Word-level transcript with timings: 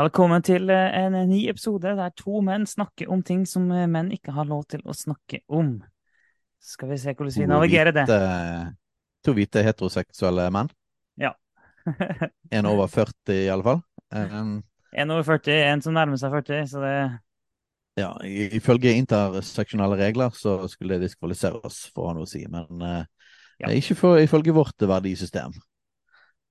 Velkommen 0.00 0.40
til 0.40 0.70
eh, 0.72 0.94
en 0.96 1.12
ny 1.28 1.42
episode 1.50 1.90
der 1.98 2.12
to 2.16 2.40
menn 2.44 2.62
snakker 2.68 3.10
om 3.12 3.20
ting 3.26 3.42
som 3.48 3.66
eh, 3.74 3.88
menn 3.90 4.08
ikke 4.14 4.32
har 4.32 4.46
lov 4.48 4.62
til 4.70 4.80
å 4.88 4.94
snakke 4.96 5.42
om. 5.52 5.74
Skal 6.56 6.88
vi 6.88 6.96
se 7.02 7.12
hvordan 7.12 7.34
vi 7.36 7.48
navigerer 7.50 7.92
det. 7.92 8.06
To 9.26 9.34
hvite 9.36 9.64
heteroseksuelle 9.66 10.46
menn. 10.56 10.70
Ja. 11.20 11.34
En 12.56 12.68
over 12.70 12.88
40 12.88 13.42
i 13.42 13.50
alle 13.52 13.66
fall. 13.66 13.82
Um, 14.08 14.62
En 14.96 15.12
over 15.12 15.26
40, 15.36 15.58
en 15.68 15.84
som 15.84 15.94
nærmer 15.94 16.18
seg 16.20 16.32
40, 16.32 16.64
så 16.72 16.80
det 16.82 16.94
ja, 18.00 18.14
ifølge 18.56 18.94
interseksjonale 18.96 19.98
regler 20.00 20.32
så 20.32 20.62
skulle 20.70 20.96
det 20.96 21.10
diskvalifisere 21.10 21.60
oss 21.66 21.82
for 21.92 22.06
å 22.06 22.12
ha 22.12 22.16
noe 22.16 22.24
å 22.24 22.30
si, 22.30 22.46
men 22.48 22.80
uh, 22.80 23.02
Ja. 23.60 23.68
ikke 23.76 23.98
for, 23.98 24.22
ifølge 24.22 24.56
vårt 24.56 24.80
verdisystem. 24.88 25.52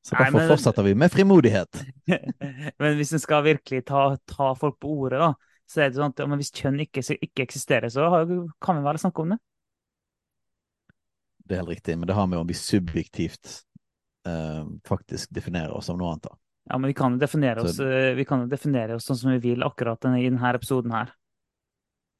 Så 0.01 0.15
Nei, 0.15 0.23
derfor 0.25 0.39
men- 0.39 0.49
fortsetter 0.53 0.83
vi 0.87 0.93
med 0.95 1.11
frimodighet. 1.11 1.81
Men 2.79 2.95
hvis 2.97 3.11
en 3.13 3.19
skal 3.19 3.43
virkelig 3.43 3.83
ta, 3.85 4.03
ta 4.31 4.53
folk 4.55 4.77
på 4.79 4.91
ordet, 5.03 5.19
da, 5.19 5.33
så 5.69 5.81
er 5.83 5.89
det 5.91 5.99
sånn 5.99 6.13
at 6.15 6.23
hvis 6.39 6.53
kjønn 6.55 6.79
ikke, 6.85 7.03
ikke 7.19 7.43
eksisterer, 7.45 7.91
så 7.93 8.07
kan 8.63 8.79
vi 8.79 8.85
vel 8.87 8.99
snakke 9.01 9.25
om 9.25 9.33
det? 9.35 9.39
Det 11.49 11.55
er 11.57 11.63
helt 11.63 11.73
riktig, 11.75 11.97
men 11.97 12.07
det 12.07 12.15
har 12.15 12.27
med 12.29 12.39
om 12.39 12.47
vi 12.47 12.53
subjektivt 12.57 13.63
eh, 14.29 14.63
faktisk 14.87 15.31
definerer 15.33 15.73
oss 15.73 15.87
som 15.89 15.97
noe 15.99 16.11
annet. 16.13 16.29
da. 16.29 16.35
Ja, 16.69 16.77
men 16.77 16.87
vi 16.91 16.93
kan 16.93 17.15
definere 17.19 17.61
Så- 17.63 17.69
oss, 17.73 17.79
eh, 17.79 18.13
vi 18.15 18.25
kan 18.29 18.43
jo 18.43 18.47
definere 18.51 18.95
oss 18.95 19.07
sånn 19.09 19.17
som 19.17 19.31
vi 19.31 19.39
vil 19.49 19.63
akkurat 19.65 20.05
i 20.05 20.29
denne 20.29 20.53
episoden 20.55 20.91
her. 20.93 21.11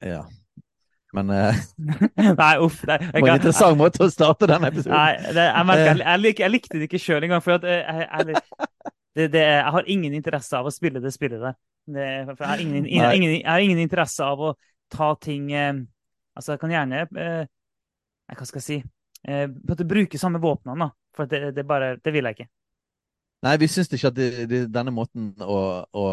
Ja. 0.02 0.24
Men 1.16 1.30
uh, 1.34 1.60
Nei, 2.42 2.52
uff. 2.62 2.82
Det, 2.86 2.98
var 3.12 3.28
en 3.32 3.40
interessant 3.40 3.78
måte 3.78 4.04
å 4.06 4.10
starte 4.12 4.46
denne 4.50 4.70
episoden. 4.70 4.94
Nei, 4.94 5.32
det, 5.34 5.46
jeg, 5.48 5.66
merker, 5.66 5.88
jeg, 5.90 6.04
jeg, 6.06 6.22
lik, 6.22 6.42
jeg 6.44 6.54
likte 6.54 6.78
det 6.78 6.86
ikke 6.86 7.02
sjøl 7.02 7.26
engang. 7.26 7.42
For 7.44 7.58
at 7.58 7.66
eh, 7.66 8.04
jeg, 8.04 8.42
det, 9.18 9.26
det, 9.34 9.42
jeg 9.42 9.74
har 9.74 9.90
ingen 9.90 10.14
interesse 10.14 10.58
av 10.58 10.70
å 10.70 10.74
spille 10.74 11.02
det 11.02 11.12
spillet 11.14 11.42
der. 11.42 11.58
Jeg, 11.90 12.36
har 12.38 12.62
ingen, 12.62 12.86
ingen, 12.86 13.32
jeg 13.40 13.48
har 13.48 13.64
ingen 13.64 13.80
interesse 13.82 14.22
av 14.22 14.42
å 14.50 14.54
ta 14.92 15.14
ting 15.18 15.50
eh, 15.56 15.74
Altså, 16.36 16.54
jeg 16.54 16.60
kan 16.62 16.70
gjerne 16.70 17.00
eh, 17.18 17.42
Hva 18.30 18.46
skal 18.46 18.60
jeg 18.60 18.66
si 18.66 18.76
eh, 19.26 19.46
Bruke 19.82 20.20
samme 20.20 20.38
våpnene, 20.42 20.86
da. 20.86 20.90
For 21.16 21.26
det, 21.26 21.56
det, 21.56 21.64
bare, 21.66 21.96
det 21.98 22.12
vil 22.14 22.28
jeg 22.28 22.36
ikke. 22.38 22.50
Nei, 23.42 23.54
vi 23.58 23.66
syns 23.72 23.90
ikke 23.90 24.12
at 24.12 24.16
det, 24.16 24.28
det, 24.46 24.60
denne 24.70 24.92
måten 24.94 25.32
å, 25.42 25.58
å 25.90 26.04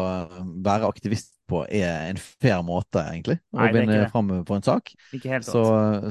være 0.64 0.88
aktivist 0.88 1.37
på 1.48 1.62
er 1.64 2.10
en 2.10 2.18
fair 2.20 2.60
måte, 2.66 3.00
egentlig. 3.08 3.38
Å 3.54 3.58
Nei, 3.60 3.68
er 3.70 3.76
vinne 3.78 3.98
fram 4.12 4.28
på 4.46 4.56
en 4.58 4.64
sak. 4.66 4.92
Så, 5.44 5.62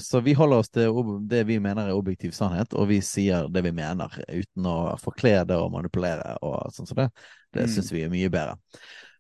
så 0.04 0.22
vi 0.26 0.34
holder 0.38 0.64
oss 0.64 0.72
til 0.74 1.02
det 1.30 1.44
vi 1.50 1.60
mener 1.64 1.90
er 1.92 1.98
objektiv 1.98 2.34
sannhet, 2.38 2.74
og 2.74 2.88
vi 2.90 3.00
sier 3.06 3.48
det 3.54 3.64
vi 3.68 3.74
mener 3.78 4.14
uten 4.28 4.66
å 4.70 4.78
forkle 5.02 5.44
det 5.50 5.58
og 5.58 5.70
manipulere 5.76 6.38
og 6.42 6.72
sånn 6.76 6.90
som 6.90 7.04
det. 7.04 7.10
Det 7.54 7.68
Mm. 7.68 7.74
syns 7.76 7.92
vi 7.94 8.02
er 8.06 8.10
mye 8.14 8.30
bedre. 8.34 8.58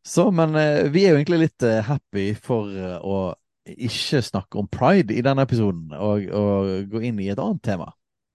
Så, 0.07 0.29
men 0.31 0.55
eh, 0.55 0.87
vi 0.93 1.05
er 1.05 1.13
jo 1.13 1.19
egentlig 1.21 1.39
litt 1.47 1.63
eh, 1.67 1.81
happy 1.83 2.33
for 2.35 2.69
eh, 2.71 2.97
å 3.03 3.35
ikke 3.67 4.21
snakke 4.23 4.59
om 4.61 4.67
pride 4.71 5.11
i 5.13 5.21
denne 5.25 5.43
episoden, 5.43 5.89
og, 5.91 6.23
og 6.31 6.89
gå 6.91 7.01
inn 7.09 7.19
i 7.19 7.29
et 7.33 7.39
annet 7.43 7.61
tema. 7.65 7.89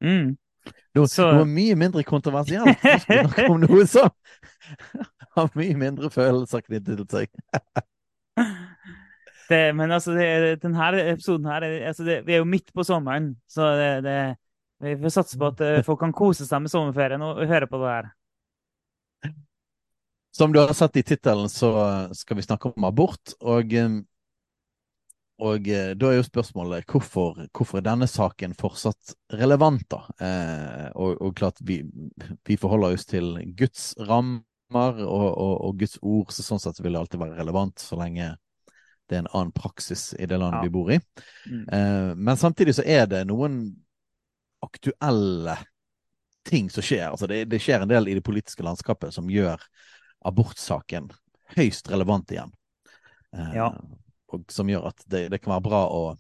Mm. 0.05 0.35
Noe, 0.95 1.09
Så- 1.09 1.31
noe 1.33 1.47
mye 1.49 1.75
mindre 1.81 2.03
kontroversielt. 2.05 2.83
Vi 2.85 2.99
snakke 3.07 3.47
om 3.51 3.63
noe 3.65 3.87
som 3.89 4.11
har 5.37 5.51
mye 5.59 5.79
mindre 5.79 6.11
følelser 6.13 6.65
knyttet 6.67 7.03
til 7.03 7.11
seg. 7.13 7.33
Det, 9.53 9.75
men 9.77 9.91
altså, 9.93 10.15
det, 10.17 10.63
denne 10.63 11.01
episoden 11.11 11.47
her 11.51 11.65
er- 11.67 11.87
altså 11.91 12.05
det, 12.07 12.23
Vi 12.25 12.33
er 12.33 12.41
jo 12.41 12.49
midt 12.49 12.71
på 12.73 12.85
sommeren, 12.87 13.35
så 13.51 13.67
det, 13.77 13.89
det, 14.07 14.15
vi 14.81 14.95
får 15.03 15.13
satse 15.13 15.39
på 15.39 15.51
at 15.51 15.61
eh, 15.61 15.83
folk 15.85 16.01
kan 16.01 16.15
kose 16.17 16.47
seg 16.47 16.63
med 16.63 16.73
sommerferien 16.73 17.23
og 17.27 17.43
høre 17.51 17.69
på 17.69 17.81
det 17.83 17.91
her. 17.91 18.09
Som 20.33 20.55
du 20.55 20.63
har 20.63 20.73
sett 20.73 20.97
i 20.97 21.03
tittelen, 21.05 21.51
så 21.53 21.75
skal 22.17 22.39
vi 22.39 22.47
snakke 22.47 22.71
om 22.73 22.87
abort. 22.89 23.35
Og, 23.45 23.75
eh, 23.77 23.99
og 25.43 25.69
eh, 25.69 25.93
da 25.99 26.13
er 26.13 26.21
jo 26.21 26.25
spørsmålet 26.31 26.87
hvorfor, 26.89 27.43
hvorfor 27.53 27.83
er 27.83 27.87
denne 27.91 28.09
saken 28.09 28.55
fortsatt 28.57 29.13
relevant, 29.37 29.85
da? 29.93 30.01
Eh, 30.23 30.89
og, 30.95 31.19
og 31.21 31.35
klart, 31.37 31.61
vi, 31.61 31.83
vi 32.49 32.57
forholder 32.57 32.97
oss 32.97 33.05
til 33.11 33.35
Guds 33.59 33.93
rammer 34.09 34.41
og, 34.77 35.01
og, 35.39 35.53
og 35.69 35.79
Guds 35.81 35.99
ord, 36.03 36.33
så 36.33 36.43
sånn 36.47 36.61
sett 36.63 36.81
vil 36.81 36.93
det 36.95 37.01
alltid 37.03 37.21
være 37.23 37.39
relevant 37.39 37.79
så 37.83 37.99
lenge 38.01 38.33
det 39.11 39.19
er 39.19 39.25
en 39.25 39.33
annen 39.35 39.53
praksis 39.53 40.13
i 40.17 40.27
det 40.27 40.39
landet 40.41 40.63
Ja. 40.63 40.63
vi 40.63 40.73
bor 40.73 40.91
i. 40.95 40.99
Mm. 41.51 41.65
Eh, 41.69 42.13
men 42.17 42.37
samtidig 42.41 42.75
så 42.79 42.85
er 42.87 43.07
det 43.11 43.25
noen 43.29 43.59
aktuelle 44.65 45.57
ting 46.49 46.71
som 46.71 46.83
skjer. 46.83 47.11
Altså 47.11 47.27
det, 47.29 47.45
det 47.51 47.61
skjer 47.63 47.85
en 47.85 47.91
del 47.91 48.09
i 48.09 48.15
det 48.15 48.25
politiske 48.25 48.65
landskapet 48.65 49.13
som 49.15 49.29
gjør 49.31 49.61
abortsaken 50.27 51.11
høyst 51.57 51.91
relevant 51.93 52.31
igjen. 52.33 52.55
Eh, 53.37 53.53
Ja. 53.59 53.73
Og 54.33 54.47
som 54.49 54.71
gjør 54.71 54.87
at 54.89 55.03
det, 55.13 55.27
det 55.29 55.43
kan 55.43 55.53
være 55.53 55.67
bra 55.67 55.83
å, 55.93 56.17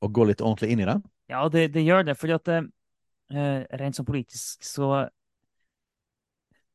å 0.00 0.08
gå 0.08 0.24
litt 0.30 0.40
ordentlig 0.40 0.70
inn 0.72 0.80
i 0.80 0.86
det. 0.88 0.94
Ja, 1.28 1.42
det, 1.52 1.66
det 1.74 1.82
gjør 1.84 2.06
det, 2.08 2.14
fordi 2.16 2.32
at 2.38 2.48
eh, 2.48 3.66
rent 3.82 3.98
som 3.98 4.06
politisk 4.08 4.64
så 4.64 5.02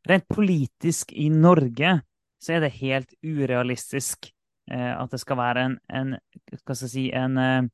Rent 0.09 0.27
politisk 0.27 1.11
i 1.13 1.29
Norge 1.29 1.99
så 2.41 2.55
er 2.55 2.63
det 2.63 2.73
helt 2.79 3.13
urealistisk 3.21 4.31
eh, 4.71 4.93
at 4.95 5.11
det 5.13 5.19
skal 5.21 5.37
være 5.37 5.65
en, 5.67 5.77
en 5.93 6.15
Hva 6.63 6.75
skal 6.75 6.87
jeg 6.87 6.93
si 6.93 7.03
En, 7.13 7.37
eh, 7.37 7.67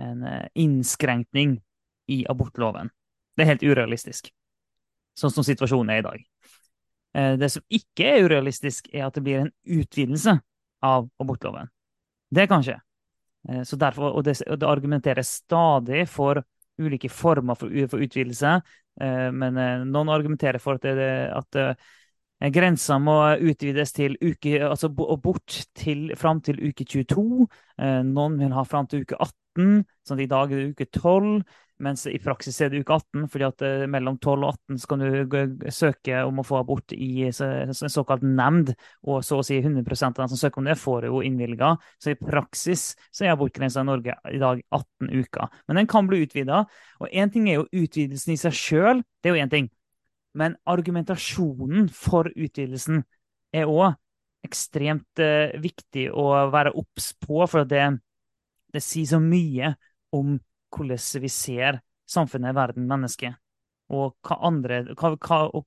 en 0.00 0.24
eh, 0.24 0.46
innskrenkning 0.54 1.58
i 2.12 2.22
abortloven. 2.30 2.90
Det 3.36 3.44
er 3.44 3.52
helt 3.52 3.66
urealistisk, 3.66 4.30
sånn 5.18 5.32
som 5.34 5.44
situasjonen 5.44 5.92
er 5.92 6.00
i 6.00 6.06
dag. 6.06 6.24
Eh, 7.16 7.32
det 7.40 7.50
som 7.52 7.64
ikke 7.68 8.08
er 8.12 8.28
urealistisk, 8.28 8.88
er 8.94 9.08
at 9.08 9.16
det 9.16 9.24
blir 9.26 9.44
en 9.44 9.52
utvidelse 9.64 10.38
av 10.84 11.08
abortloven. 11.20 11.68
Det 12.30 12.46
kan 12.50 12.64
skje. 12.64 12.78
Eh, 13.48 13.62
derfor, 13.76 14.12
og 14.12 14.24
det, 14.24 14.38
og 14.46 14.60
det 14.60 14.68
argumenteres 14.68 15.38
stadig 15.42 16.06
for 16.08 16.42
ulike 16.82 17.10
former 17.12 17.56
for, 17.58 17.72
for 17.90 18.02
utvidelse, 18.04 18.56
eh, 19.00 19.28
men 19.32 19.60
eh, 19.60 19.84
noen 19.88 20.12
argumenterer 20.12 20.60
for 20.62 20.80
at, 20.80 20.88
det, 20.98 21.10
at 21.36 21.60
eh, 21.60 21.72
grensa 22.40 22.98
må 23.00 23.16
utvides 23.40 23.94
til 23.96 24.16
uke, 24.20 24.58
altså 24.60 24.90
bort 24.92 25.60
til, 25.76 26.10
fram 26.16 26.42
til 26.44 26.60
uke 26.60 26.84
22. 26.84 27.46
Eh, 27.80 28.02
Noen 28.04 28.36
vil 28.40 28.52
ha 28.52 28.64
fram 28.68 28.88
til 28.90 29.06
uke 29.06 29.16
18, 29.16 29.86
sånn 30.04 30.18
at 30.18 30.24
i 30.24 30.28
dag 30.30 30.52
er 30.52 30.60
det 30.60 30.74
uke 30.74 30.88
12. 30.90 31.40
Mens 31.84 32.06
i 32.08 32.16
praksis 32.24 32.56
er 32.64 32.70
det 32.72 32.80
uke 32.80 32.94
18, 32.94 33.26
fordi 33.28 33.44
at 33.44 33.62
eh, 33.66 33.84
mellom 33.92 34.16
12 34.16 34.34
og 34.36 34.46
18 34.54 34.78
så 34.80 34.88
kan 34.88 35.02
du 35.02 35.66
søke 35.72 36.22
om 36.24 36.40
å 36.40 36.44
få 36.46 36.60
abort 36.62 36.94
i 36.96 37.26
en 37.28 37.74
såkalt 37.76 38.24
nemnd, 38.24 38.72
og 39.04 39.20
så 39.24 39.42
å 39.42 39.44
si 39.44 39.58
100% 39.60 40.16
av 40.16 40.22
dem 40.22 40.32
som 40.32 40.40
søker 40.40 40.62
om 40.62 40.70
det, 40.70 40.78
får 40.80 41.04
det 41.04 41.12
jo 41.12 41.22
innvilga. 41.24 41.74
Så 42.00 42.14
i 42.14 42.20
praksis 42.20 42.88
så 43.10 43.26
er 43.26 43.34
abortgrensa 43.34 43.84
i 43.84 43.90
Norge 43.90 44.16
i 44.32 44.40
dag 44.40 44.62
18 44.70 45.12
uker. 45.20 45.60
Men 45.68 45.82
den 45.82 45.90
kan 45.92 46.08
bli 46.08 46.22
utvida. 46.24 46.64
Og 47.00 47.12
én 47.12 47.32
ting 47.32 47.50
er 47.50 47.60
jo 47.60 47.68
utvidelsen 47.84 48.32
i 48.32 48.40
seg 48.40 48.56
sjøl, 48.56 49.04
det 49.20 49.32
er 49.32 49.36
jo 49.36 49.44
én 49.44 49.52
ting. 49.52 49.68
Men 50.36 50.56
argumentasjonen 50.68 51.88
for 51.92 52.28
utvidelsen 52.34 53.02
er 53.56 53.70
òg 53.70 53.96
ekstremt 54.46 55.22
eh, 55.22 55.56
viktig 55.60 56.10
å 56.12 56.26
være 56.52 56.74
obs 56.76 57.12
på, 57.18 57.40
for 57.48 57.66
det, 57.68 57.86
det 58.72 58.82
sier 58.84 59.08
så 59.14 59.20
mye 59.22 59.72
om 60.14 60.36
hvordan 60.76 61.22
vi 61.22 61.30
ser 61.32 61.80
samfunnet, 62.06 62.54
verden, 62.54 62.86
mennesket, 62.90 63.38
og 63.90 64.14
hva 64.26 64.38
andre 64.46 64.82
hva, 64.92 65.14
hva, 65.16 65.40
og 65.56 65.66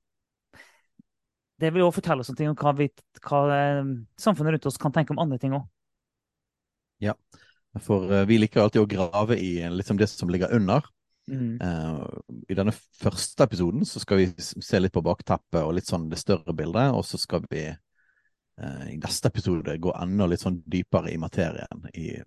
Det 1.60 1.68
vil 1.74 1.84
òg 1.84 1.92
fortelle 1.92 2.24
oss 2.24 2.30
noe 2.32 2.52
om 2.52 2.56
hva, 2.56 2.72
vi, 2.78 2.86
hva 3.26 3.40
eh, 3.52 3.90
samfunnet 4.16 4.56
rundt 4.56 4.70
oss 4.70 4.80
kan 4.80 4.94
tenke 4.96 5.12
om 5.12 5.20
andre 5.20 5.36
ting 5.42 5.52
òg. 5.58 5.66
For 7.84 8.08
eh, 8.12 8.24
vi 8.30 8.38
liker 8.40 8.62
alltid 8.62 8.84
å 8.84 8.88
grave 8.88 9.36
i 9.36 9.52
liksom 9.68 9.98
det 10.00 10.08
som 10.08 10.32
ligger 10.32 10.54
under. 10.56 10.86
Mm. 11.30 11.60
Uh, 11.62 12.34
I 12.50 12.56
denne 12.58 12.74
første 12.74 13.46
episoden 13.46 13.86
så 13.86 14.02
skal 14.02 14.18
vi 14.18 14.28
se 14.40 14.80
litt 14.80 14.94
på 14.94 15.04
bakteppet 15.06 15.62
og 15.62 15.76
litt 15.76 15.90
sånn 15.90 16.08
det 16.10 16.18
større 16.20 16.54
bildet, 16.56 16.90
og 16.96 17.04
så 17.06 17.20
skal 17.20 17.46
vi 17.50 17.68
uh, 17.70 18.84
i 18.90 18.98
neste 18.98 19.30
episode 19.30 19.78
gå 19.78 19.94
enda 19.94 20.26
litt 20.30 20.42
sånn 20.42 20.60
dypere 20.66 21.14
i 21.14 21.20
materien. 21.22 21.86
I 21.94 22.20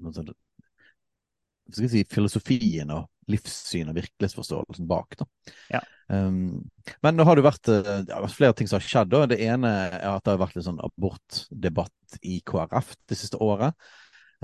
hva 1.64 1.78
skal 1.78 1.86
jeg 1.88 1.94
si, 1.94 2.08
filosofien 2.12 2.90
og 2.92 3.08
livssyn 3.32 3.88
og 3.88 3.98
virkelighetsforståelsen 3.98 4.88
bak. 4.88 5.16
da. 5.20 5.28
Ja. 5.72 5.82
Um, 6.12 6.66
men 7.06 7.16
nå 7.16 7.26
har 7.28 7.40
det 7.40 7.46
vært 7.46 7.70
eh, 7.72 8.02
det 8.04 8.12
har 8.12 8.34
flere 8.34 8.56
ting 8.58 8.68
som 8.68 8.82
har 8.82 8.88
skjedd. 8.88 9.14
da. 9.14 9.30
Det 9.32 9.40
ene 9.46 9.72
er 9.88 10.10
at 10.12 10.26
det 10.26 10.34
har 10.34 10.42
vært 10.42 10.58
litt 10.58 10.68
sånn 10.68 10.82
abortdebatt 10.84 12.18
i 12.28 12.42
KrF 12.46 12.92
det 13.10 13.20
siste 13.20 13.40
året. 13.44 13.78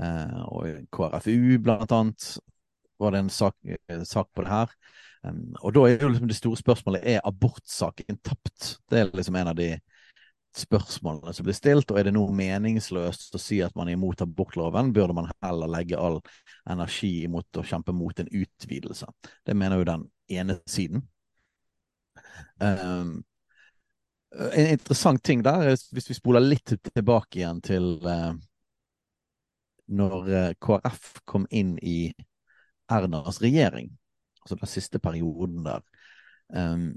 Uh, 0.00 0.40
og 0.48 0.86
KrFU, 0.96 1.58
blant 1.60 1.92
annet, 1.92 2.30
var 3.00 3.14
det 3.14 3.22
en 3.24 3.30
sak, 3.32 3.56
sak 4.04 4.28
på 4.34 4.44
det 4.44 4.52
her. 4.52 4.74
Um, 5.22 5.54
og 5.60 5.74
da 5.76 5.84
er 5.84 6.00
jo 6.00 6.08
liksom 6.08 6.28
det 6.30 6.38
store 6.38 6.60
spørsmålet 6.60 7.06
er 7.14 7.24
abortsaken 7.28 8.20
tapt. 8.24 8.76
Det 8.88 9.00
er 9.00 9.10
liksom 9.16 9.36
en 9.40 9.52
av 9.52 9.58
de 9.58 9.74
spørsmålene 10.56 11.34
som 11.36 11.46
blir 11.46 11.56
stilt. 11.56 11.90
Og 11.90 12.00
er 12.00 12.08
det 12.08 12.14
noe 12.16 12.34
meningsløst 12.34 13.36
å 13.36 13.40
si 13.40 13.60
at 13.64 13.76
man 13.78 13.88
er 13.88 13.98
imot 13.98 14.24
abortloven, 14.24 14.92
burde 14.96 15.16
man 15.16 15.30
heller 15.44 15.70
legge 15.70 16.00
all 16.00 16.20
energi 16.70 17.12
imot 17.24 17.60
å 17.60 17.66
kjempe 17.66 17.94
mot 17.96 18.20
en 18.20 18.30
utvidelse. 18.30 19.08
Det 19.46 19.56
mener 19.56 19.80
jo 19.80 19.90
den 19.92 20.06
ene 20.40 20.60
siden. 20.70 21.04
Um, 22.60 23.20
en 24.30 24.68
interessant 24.70 25.22
ting 25.26 25.42
der, 25.42 25.72
hvis 25.92 26.08
vi 26.08 26.14
spoler 26.14 26.44
litt 26.44 26.76
tilbake 26.92 27.40
igjen 27.40 27.60
til 27.66 27.96
uh, 28.06 28.32
når 29.90 30.28
eh, 30.30 30.52
KrF 30.62 31.20
kom 31.26 31.46
inn 31.50 31.76
i 31.82 32.12
Ernas 32.90 33.40
regjering, 33.42 33.90
altså 34.42 34.58
den 34.60 34.70
siste 34.70 34.98
perioden 35.02 35.64
der, 35.64 35.82
um, 36.54 36.92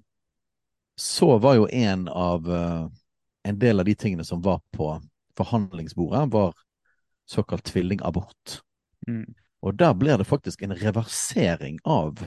så 1.00 1.38
var 1.42 1.58
jo 1.58 1.68
en 1.72 2.08
av 2.08 2.50
uh, 2.50 2.90
en 3.44 3.60
del 3.60 3.80
av 3.80 3.86
de 3.86 3.96
tingene 3.96 4.26
som 4.26 4.42
var 4.42 4.62
på 4.72 5.02
forhandlingsbordet, 5.38 6.32
var 6.32 6.54
såkalt 7.26 7.64
tvillingabort. 7.64 8.62
Mm. 9.08 9.34
Og 9.64 9.76
der 9.80 9.94
ble 9.96 10.18
det 10.20 10.28
faktisk 10.28 10.62
en 10.64 10.76
reversering 10.76 11.80
av, 11.84 12.20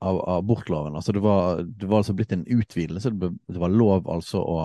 av, 0.00 0.20
av 0.20 0.38
abortloven. 0.42 0.96
Altså 0.98 1.14
det 1.14 1.22
var, 1.24 1.62
det 1.62 1.86
var, 1.86 2.02
altså 2.02 2.14
blitt 2.18 2.34
en 2.34 2.46
utvidelse. 2.46 3.10
Det, 3.10 3.18
ble, 3.18 3.32
det 3.48 3.62
var 3.62 3.74
lov 3.74 4.08
altså 4.10 4.44
å 4.44 4.60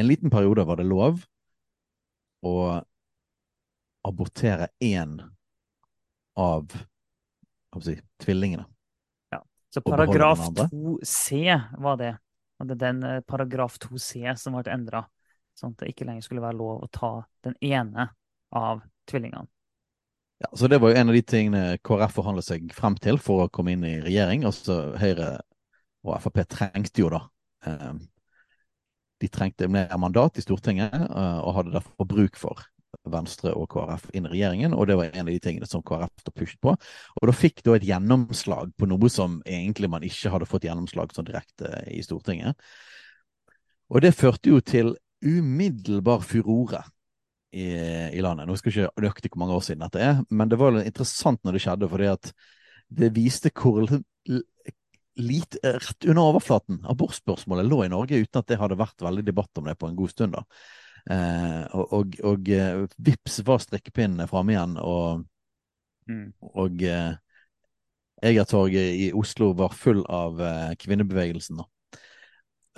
En 0.00 0.06
liten 0.08 0.30
periode 0.32 0.64
var 0.64 0.78
det 0.80 0.86
lov 0.88 1.18
å 2.48 2.80
abortere 4.08 4.70
én 4.80 5.18
av 6.32 6.72
si, 7.80 7.96
tvillingene. 8.20 8.66
Ja, 9.32 9.40
Så 9.72 9.80
paragraf 9.80 10.38
2c 10.60 11.60
var 11.78 11.96
det. 11.96 12.12
Og 12.60 12.68
det 12.68 12.76
er 12.76 12.82
den 12.84 13.02
eh, 13.02 13.20
paragraf 13.26 13.78
2c 13.82 14.36
som 14.38 14.58
ble 14.58 14.70
endra, 14.70 15.06
sånn 15.58 15.72
at 15.72 15.82
det 15.82 15.94
ikke 15.94 16.06
lenger 16.06 16.26
skulle 16.26 16.44
være 16.44 16.58
lov 16.60 16.84
å 16.84 16.90
ta 16.92 17.14
den 17.46 17.56
ene 17.64 18.10
av 18.52 18.84
tvillingene. 19.08 19.48
Ja, 20.42 20.50
så 20.58 20.68
Det 20.68 20.78
var 20.82 20.90
jo 20.90 20.98
en 20.98 21.08
av 21.08 21.14
de 21.14 21.22
tingene 21.22 21.78
KrF 21.86 22.16
forhandlet 22.18 22.46
seg 22.46 22.72
frem 22.74 22.96
til 22.98 23.18
for 23.22 23.44
å 23.44 23.50
komme 23.50 23.76
inn 23.76 23.84
i 23.86 24.00
regjering. 24.02 24.44
Altså 24.48 24.96
Høyre 24.98 25.36
og 26.02 26.16
Frp 26.24 26.42
trengte 26.50 27.04
jo 27.04 27.12
da 27.14 27.20
eh, 27.66 27.92
De 29.22 29.30
trengte 29.30 29.68
mer 29.70 29.92
mandat 30.02 30.40
i 30.40 30.42
Stortinget 30.42 30.94
eh, 30.94 31.38
og 31.42 31.54
hadde 31.60 31.76
derfor 31.76 32.08
bruk 32.10 32.38
for 32.40 32.64
Venstre 33.12 33.52
og 33.56 33.68
KrF 33.72 34.08
inn 34.14 34.26
i 34.28 34.32
regjeringen, 34.34 34.74
og 34.76 34.86
det 34.88 34.96
var 34.98 35.10
en 35.10 35.26
av 35.26 35.32
de 35.32 35.40
tingene 35.42 35.68
som 35.68 35.82
KrF 35.86 36.26
pushet 36.30 36.60
på. 36.62 36.74
Og 37.20 37.28
da 37.28 37.34
fikk 37.36 37.62
da 37.66 37.76
et 37.76 37.86
gjennomslag 37.88 38.72
på 38.78 38.88
noe 38.90 39.10
som 39.12 39.40
egentlig 39.48 39.90
man 39.92 40.06
ikke 40.06 40.32
hadde 40.34 40.48
fått 40.48 40.66
gjennomslag 40.68 41.14
sånn 41.14 41.28
direkte 41.28 41.84
i 41.92 42.02
Stortinget. 42.04 42.58
Og 43.92 44.04
det 44.04 44.14
førte 44.16 44.52
jo 44.52 44.60
til 44.64 44.94
umiddelbar 45.22 46.24
furore 46.26 46.82
i, 47.52 47.68
i 48.16 48.22
landet. 48.24 48.48
Nå 48.48 48.56
skal 48.58 48.72
jeg 48.72 48.88
ikke 48.88 49.04
nøyaktig 49.04 49.32
hvor 49.32 49.42
mange 49.44 49.58
år 49.58 49.66
siden 49.66 49.84
dette 49.84 50.02
er, 50.02 50.22
men 50.32 50.50
det 50.50 50.58
var 50.60 50.80
interessant 50.80 51.42
når 51.44 51.56
det 51.58 51.64
skjedde, 51.66 51.90
fordi 51.92 52.10
at 52.12 52.32
det 52.92 53.12
viste 53.16 53.52
hvor 53.56 53.88
lite 55.20 55.60
rett 55.76 56.06
under 56.08 56.22
overflaten 56.22 56.80
abortspørsmålet 56.88 57.68
lå 57.68 57.82
i 57.84 57.90
Norge, 57.92 58.22
uten 58.24 58.40
at 58.40 58.48
det 58.48 58.58
hadde 58.60 58.80
vært 58.80 59.04
veldig 59.04 59.24
debatt 59.26 59.60
om 59.60 59.68
det 59.68 59.76
på 59.80 59.90
en 59.90 59.98
god 59.98 60.12
stund. 60.12 60.38
da. 60.38 60.44
Eh, 61.10 61.62
og, 61.74 61.92
og, 61.92 62.16
og 62.22 62.48
eh, 62.54 62.84
vips 63.02 63.40
var 63.46 63.62
strikkepinnene 63.64 64.28
framme 64.30 64.54
igjen, 64.54 64.78
og, 64.78 65.24
mm. 66.10 66.26
og 66.54 66.86
eh, 66.86 67.12
Egertorget 68.22 68.98
i 69.02 69.08
Oslo 69.18 69.48
var 69.58 69.72
full 69.74 70.04
av 70.06 70.38
kvinnebevegelsen. 70.78 71.58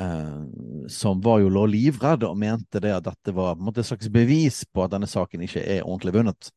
Eh, 0.00 0.42
som 0.88 1.20
var 1.20 1.38
jo 1.38 1.50
lå 1.54 1.66
livredd 1.70 2.24
og 2.26 2.38
mente 2.38 2.80
det 2.82 2.90
at 2.96 3.04
dette 3.06 3.30
var 3.34 3.60
måte, 3.62 3.84
et 3.84 3.86
slags 3.86 4.08
bevis 4.10 4.64
på 4.66 4.82
at 4.82 4.90
denne 4.90 5.06
saken 5.06 5.44
ikke 5.46 5.62
er 5.62 5.84
ordentlig 5.84 6.16
vunnet, 6.16 6.48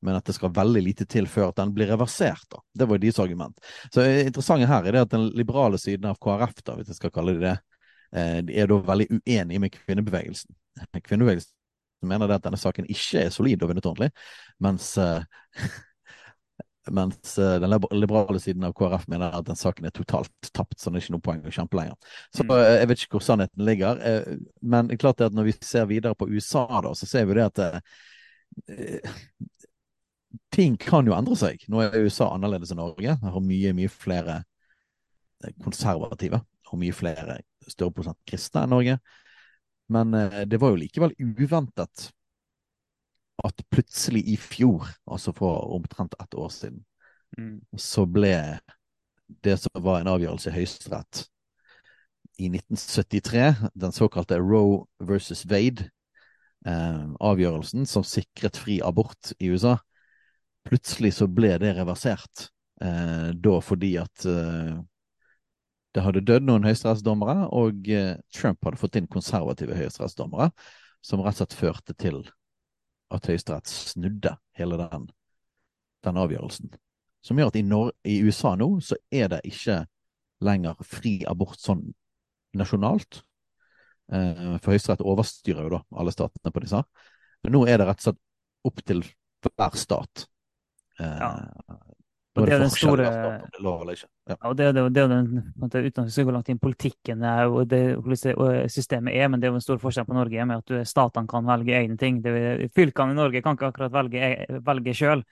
men 0.00 0.16
at 0.16 0.24
det 0.24 0.36
skal 0.38 0.54
veldig 0.56 0.80
lite 0.80 1.04
til 1.04 1.28
før 1.28 1.50
at 1.50 1.58
den 1.60 1.74
blir 1.76 1.90
reversert. 1.92 2.46
Da. 2.52 2.62
Det 2.72 2.88
var 2.88 3.02
deres 3.02 3.20
argument. 3.20 3.60
Så 3.90 4.00
det 4.00 4.30
interessante 4.30 4.70
her 4.70 4.88
er 4.88 4.96
det 4.96 5.04
at 5.04 5.12
den 5.12 5.28
liberale 5.36 5.80
siden 5.80 6.08
av 6.08 6.16
KrF, 6.22 6.62
da, 6.62 6.78
hvis 6.78 6.94
jeg 6.94 7.00
skal 7.02 7.12
kalle 7.12 7.36
det 7.36 7.44
det, 7.44 7.56
de 8.12 8.54
er 8.54 8.68
da 8.70 8.76
veldig 8.86 9.06
uenige 9.18 9.60
med 9.60 9.72
kvinnebevegelsen 9.74 10.54
kvinnebevegelsen 11.08 11.56
mener 12.06 12.30
at 12.32 12.44
denne 12.44 12.60
saken 12.60 12.88
ikke 12.92 13.26
er 13.26 13.34
solid 13.34 13.62
og 13.62 13.70
vunnet 13.70 13.88
ordentlig, 13.88 14.10
mens, 14.62 14.88
uh, 15.00 15.22
mens 16.98 17.36
uh, 17.40 17.56
den 17.62 17.72
liberale 17.96 18.40
siden 18.42 18.66
av 18.68 18.74
KrF 18.76 19.06
mener 19.12 19.34
at 19.34 19.48
den 19.48 19.58
saken 19.58 19.88
er 19.88 19.94
totalt 19.96 20.50
tapt, 20.52 20.78
så 20.78 20.90
det 20.90 21.00
er 21.00 21.06
ikke 21.06 21.16
noe 21.16 21.26
poeng 21.26 21.44
å 21.46 21.54
kjempe 21.54 21.80
lenger. 21.80 22.16
Så 22.34 22.46
uh, 22.50 22.56
jeg 22.62 22.90
vet 22.90 23.04
ikke 23.04 23.18
hvor 23.18 23.26
sannheten 23.26 23.66
ligger, 23.66 24.02
men 24.62 24.90
det 24.90 24.98
er 24.98 25.04
klart 25.06 25.24
at 25.26 25.36
når 25.36 25.50
vi 25.50 25.58
ser 25.64 25.88
videre 25.90 26.18
på 26.18 26.28
USA, 26.30 26.66
da, 26.84 26.94
så 26.96 27.08
ser 27.08 27.28
vi 27.28 27.38
det 27.40 27.48
at 27.50 27.62
ting 30.54 30.76
kan 30.80 31.08
jo 31.08 31.14
endre 31.16 31.36
seg. 31.38 31.64
Nå 31.72 31.82
er 31.82 31.96
USA 32.06 32.30
annerledes 32.32 32.70
enn 32.72 32.78
Norge. 32.80 33.16
Har 33.20 33.42
mye, 33.44 33.72
mye 33.76 33.90
flere 33.92 34.38
konservative 35.60 36.40
og 36.70 36.80
mye 36.80 36.94
flere 36.96 37.40
større 37.70 37.94
prosent 37.96 38.18
kristne 38.28 38.64
enn 38.64 38.74
Norge. 38.74 38.98
Men 39.92 40.14
eh, 40.14 40.42
det 40.48 40.60
var 40.62 40.74
jo 40.74 40.82
likevel 40.82 41.14
uventet 41.18 42.10
at 43.44 43.62
plutselig 43.70 44.24
i 44.32 44.36
fjor, 44.40 44.88
altså 45.04 45.34
for 45.36 45.68
omtrent 45.76 46.16
ett 46.22 46.34
år 46.34 46.48
siden, 46.50 46.80
mm. 47.36 47.60
så 47.78 48.06
ble 48.08 48.34
det 49.44 49.58
som 49.60 49.82
var 49.84 50.00
en 50.00 50.10
avgjørelse 50.14 50.50
i 50.50 50.54
Høyesterett 50.54 51.26
i 52.36 52.48
1973, 52.52 53.70
den 53.74 53.92
såkalte 53.92 54.38
Roe 54.40 54.84
versus 55.00 55.44
Wade, 55.48 55.88
eh, 56.66 57.04
avgjørelsen 57.20 57.86
som 57.88 58.04
sikret 58.04 58.58
fri 58.60 58.80
abort 58.84 59.32
i 59.38 59.50
USA, 59.52 59.76
plutselig 60.66 61.14
så 61.16 61.28
ble 61.30 61.54
det 61.62 61.76
reversert. 61.78 62.50
Eh, 62.80 63.30
da 63.32 63.56
fordi 63.64 63.94
at 63.96 64.26
eh, 64.28 64.76
det 65.96 66.04
hadde 66.04 66.24
dødd 66.28 66.44
noen 66.44 66.66
høyesterettsdommere, 66.68 67.46
og 67.56 67.86
eh, 67.88 68.18
Trump 68.34 68.66
hadde 68.66 68.80
fått 68.80 68.98
inn 69.00 69.08
konservative 69.08 69.76
høyesterettsdommere, 69.78 70.50
som 71.00 71.22
rett 71.24 71.38
og 71.38 71.46
slett 71.46 71.56
førte 71.56 71.94
til 71.96 72.18
at 73.14 73.28
Høyesterett 73.30 73.70
snudde 73.70 74.34
hele 74.58 74.76
den, 74.80 75.06
den, 76.04 76.18
avgjørelsen. 76.20 76.74
Som 77.24 77.40
gjør 77.40 77.52
at 77.52 77.56
i, 77.56 77.62
Nor 77.64 77.94
i 78.04 78.18
USA 78.26 78.52
nå 78.58 78.68
så 78.84 78.98
er 79.14 79.30
det 79.32 79.40
ikke 79.48 79.84
lenger 80.44 80.82
fri 80.84 81.20
abort 81.28 81.62
sånn 81.62 81.86
nasjonalt. 82.58 83.22
Eh, 84.12 84.56
for 84.60 84.74
Høyesterett 84.74 85.04
overstyrer 85.06 85.64
jo 85.64 85.78
da 85.78 85.82
alle 85.96 86.12
statene 86.12 86.52
på 86.52 86.64
disse. 86.66 86.82
Men 87.46 87.56
nå 87.56 87.64
er 87.70 87.80
det 87.80 87.88
rett 87.88 88.02
og 88.02 88.10
slett 88.10 88.22
opp 88.68 88.84
til 88.84 89.04
hver 89.46 89.78
stat. 89.78 90.26
Eh, 91.00 91.20
ja. 91.24 91.32
Og 92.36 92.46
det 92.46 92.54
er 92.56 92.62
den 92.62 92.72
store 92.72 93.06
ja. 93.06 94.36
og 94.36 94.56
det, 94.58 94.66
det, 94.76 94.82
det 94.92 95.02
er 95.02 95.12
den, 95.12 95.28
Uten 95.56 96.02
at 96.02 96.08
vi 96.08 96.12
skal 96.12 96.26
gå 96.28 96.34
langt 96.34 96.50
inn 96.52 96.60
politikken 96.60 97.22
og 97.24 97.62
det, 97.70 97.80
systemet 98.72 99.16
er, 99.16 99.30
men 99.32 99.40
det 99.40 99.48
er 99.48 99.54
jo 99.54 99.60
en 99.60 99.64
stor 99.64 99.80
forskjell 99.80 100.08
på 100.08 100.16
Norge 100.16 100.48
med 100.48 100.60
at 100.60 100.90
statene 100.90 101.30
kan 101.30 101.46
velge 101.48 101.76
egne 101.78 101.96
ting. 102.00 102.20
Det, 102.24 102.34
fylkene 102.76 103.16
i 103.16 103.18
Norge 103.18 103.42
kan 103.44 103.56
ikke 103.56 103.70
akkurat 103.70 103.94
velge, 103.94 104.30
velge 104.66 104.96
sjøl. 104.96 105.24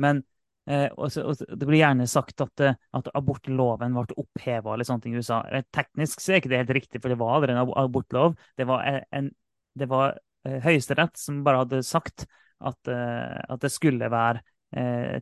Men 0.00 0.22
eh, 0.68 0.88
også, 0.92 1.24
også, 1.32 1.48
det 1.48 1.70
blir 1.70 1.80
gjerne 1.80 2.08
sagt 2.10 2.44
at, 2.44 2.66
at 2.68 3.10
abortloven 3.16 3.96
ble 3.96 4.20
oppheva 4.20 4.74
eller 4.74 4.88
sånne 4.88 5.06
ting 5.06 5.16
i 5.16 5.24
USA. 5.24 5.42
Teknisk 5.72 6.20
så 6.20 6.34
er 6.34 6.42
ikke 6.42 6.52
det 6.52 6.62
helt 6.64 6.76
riktig, 6.82 7.00
for 7.00 7.12
det 7.12 7.20
var 7.20 7.38
aldri 7.38 7.56
en 7.56 7.64
abortlov. 7.64 8.36
Det 8.60 8.68
var, 8.68 9.00
en, 9.16 9.32
det 9.80 9.88
var 9.90 10.18
eh, 10.44 10.60
Høyesterett 10.66 11.16
som 11.20 11.40
bare 11.46 11.64
hadde 11.64 11.84
sagt 11.88 12.28
at, 12.60 12.80
eh, 12.92 13.36
at 13.48 13.64
det 13.64 13.72
skulle 13.72 14.12
være 14.12 14.42
Eh, 14.42 14.59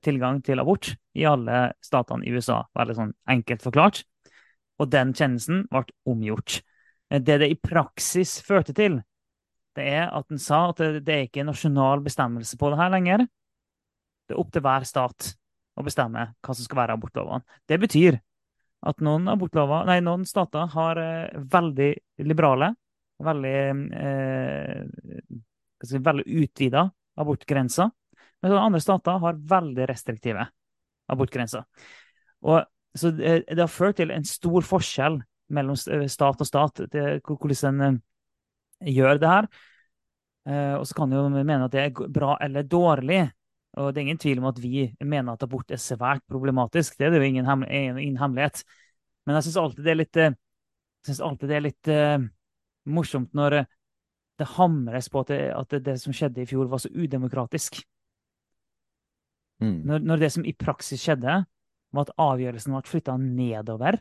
tilgang 0.04 0.42
til 0.44 0.60
abort 0.60 0.90
i 1.16 1.22
alle 1.24 1.70
statene 1.80 2.26
i 2.28 2.32
USA. 2.34 2.58
Veldig 2.76 2.96
sånn 2.98 3.12
enkelt 3.32 3.62
forklart. 3.64 4.02
Og 4.78 4.90
den 4.92 5.14
kjennelsen 5.16 5.64
ble 5.70 5.86
omgjort. 6.08 6.60
Eh, 7.10 7.20
det 7.20 7.40
det 7.42 7.50
i 7.52 7.58
praksis 7.58 8.38
førte 8.44 8.74
til, 8.76 9.00
det 9.76 9.86
er 9.94 10.08
at 10.10 10.28
den 10.30 10.40
sa 10.42 10.68
at 10.70 10.80
det, 11.04 11.14
er 11.14 11.26
ikke 11.26 11.42
en 11.44 11.52
nasjonal 11.52 12.02
bestemmelse 12.02 12.58
på 12.58 12.70
det 12.72 12.80
her 12.80 12.94
lenger. 12.94 13.26
Det 14.26 14.34
er 14.34 14.40
opp 14.40 14.50
til 14.52 14.64
hver 14.64 14.86
stat 14.88 15.34
å 15.78 15.84
bestemme 15.86 16.24
hva 16.34 16.54
som 16.54 16.66
skal 16.66 16.82
være 16.82 16.96
abortlovene. 16.98 17.46
Det 17.68 17.78
betyr 17.80 18.18
at 18.88 19.00
noen, 19.02 19.26
nei, 19.26 20.00
noen 20.06 20.26
stater 20.26 20.70
har 20.74 21.02
eh, 21.02 21.38
veldig 21.54 21.92
liberale, 22.26 22.72
veldig, 23.22 23.58
eh, 23.98 24.82
veldig 25.82 26.26
utvida 26.42 26.86
abortgrenser. 27.18 27.90
Men 28.42 28.54
andre 28.58 28.80
stater 28.80 29.22
har 29.22 29.40
veldig 29.50 29.86
restriktive 29.90 30.44
abortgrenser. 31.10 31.64
Og, 32.46 32.62
så 32.98 33.10
det, 33.14 33.40
det, 33.48 33.60
har 33.60 33.72
ført 33.72 33.98
til 33.98 34.12
en 34.14 34.26
stor 34.26 34.66
forskjell 34.66 35.18
mellom 35.54 35.76
stat 35.78 36.44
og 36.44 36.46
stat, 36.46 36.84
det, 36.92 37.06
hvordan 37.24 37.82
en 37.82 37.98
uh, 37.98 38.92
gjør 38.92 39.18
det 39.18 39.32
her. 39.32 39.48
Og 40.48 40.86
så 40.88 40.94
kan 40.96 41.10
jo 41.12 41.26
mene 41.28 41.66
at 41.66 41.72
det 41.74 41.80
er 41.82 42.06
bra 42.08 42.38
eller 42.40 42.64
dårlig, 42.64 43.26
Og 43.76 43.90
det 43.92 44.00
er 44.00 44.06
ingen 44.06 44.18
tvil 44.18 44.38
om 44.40 44.46
at 44.48 44.62
vi 44.62 44.86
mener 45.04 45.34
at 45.34 45.42
abort 45.42 45.70
er 45.70 45.76
svært 45.76 46.22
problematisk. 46.24 46.96
Det 46.96 47.06
er 47.06 47.10
det 47.10 47.18
jo 47.18 47.26
ingen, 47.26 47.44
hemmel 47.44 47.68
ingen 47.68 48.16
hemmelighet. 48.16 48.62
Men 49.26 49.36
jeg 49.36 49.44
syns 49.44 49.58
alltid 49.60 49.84
det 49.84 49.90
er 49.90 49.98
litt, 49.98 50.16
alltid 51.20 51.48
det 51.48 51.56
er 51.56 51.66
litt 51.66 51.90
morsomt 52.88 53.36
når 53.36 53.58
det 54.38 54.48
hamres 54.54 55.10
på 55.12 55.20
at 55.20 55.28
det, 55.34 55.40
at 55.52 55.76
det, 55.84 55.98
som 56.00 56.14
skjedde 56.16 56.42
i 56.42 56.48
fjor, 56.48 56.70
var 56.70 56.80
så 56.80 56.88
udemokratisk. 56.94 57.82
Mm. 59.62 59.80
Når, 59.88 60.04
når, 60.06 60.22
det 60.22 60.30
som 60.34 60.46
i 60.46 60.54
praksis 60.54 61.02
skjedde, 61.02 61.40
var 61.94 62.06
at 62.06 62.14
avgjørelsen 62.20 62.74
ble 62.76 62.84
flytta 62.86 63.16
nedover, 63.20 63.98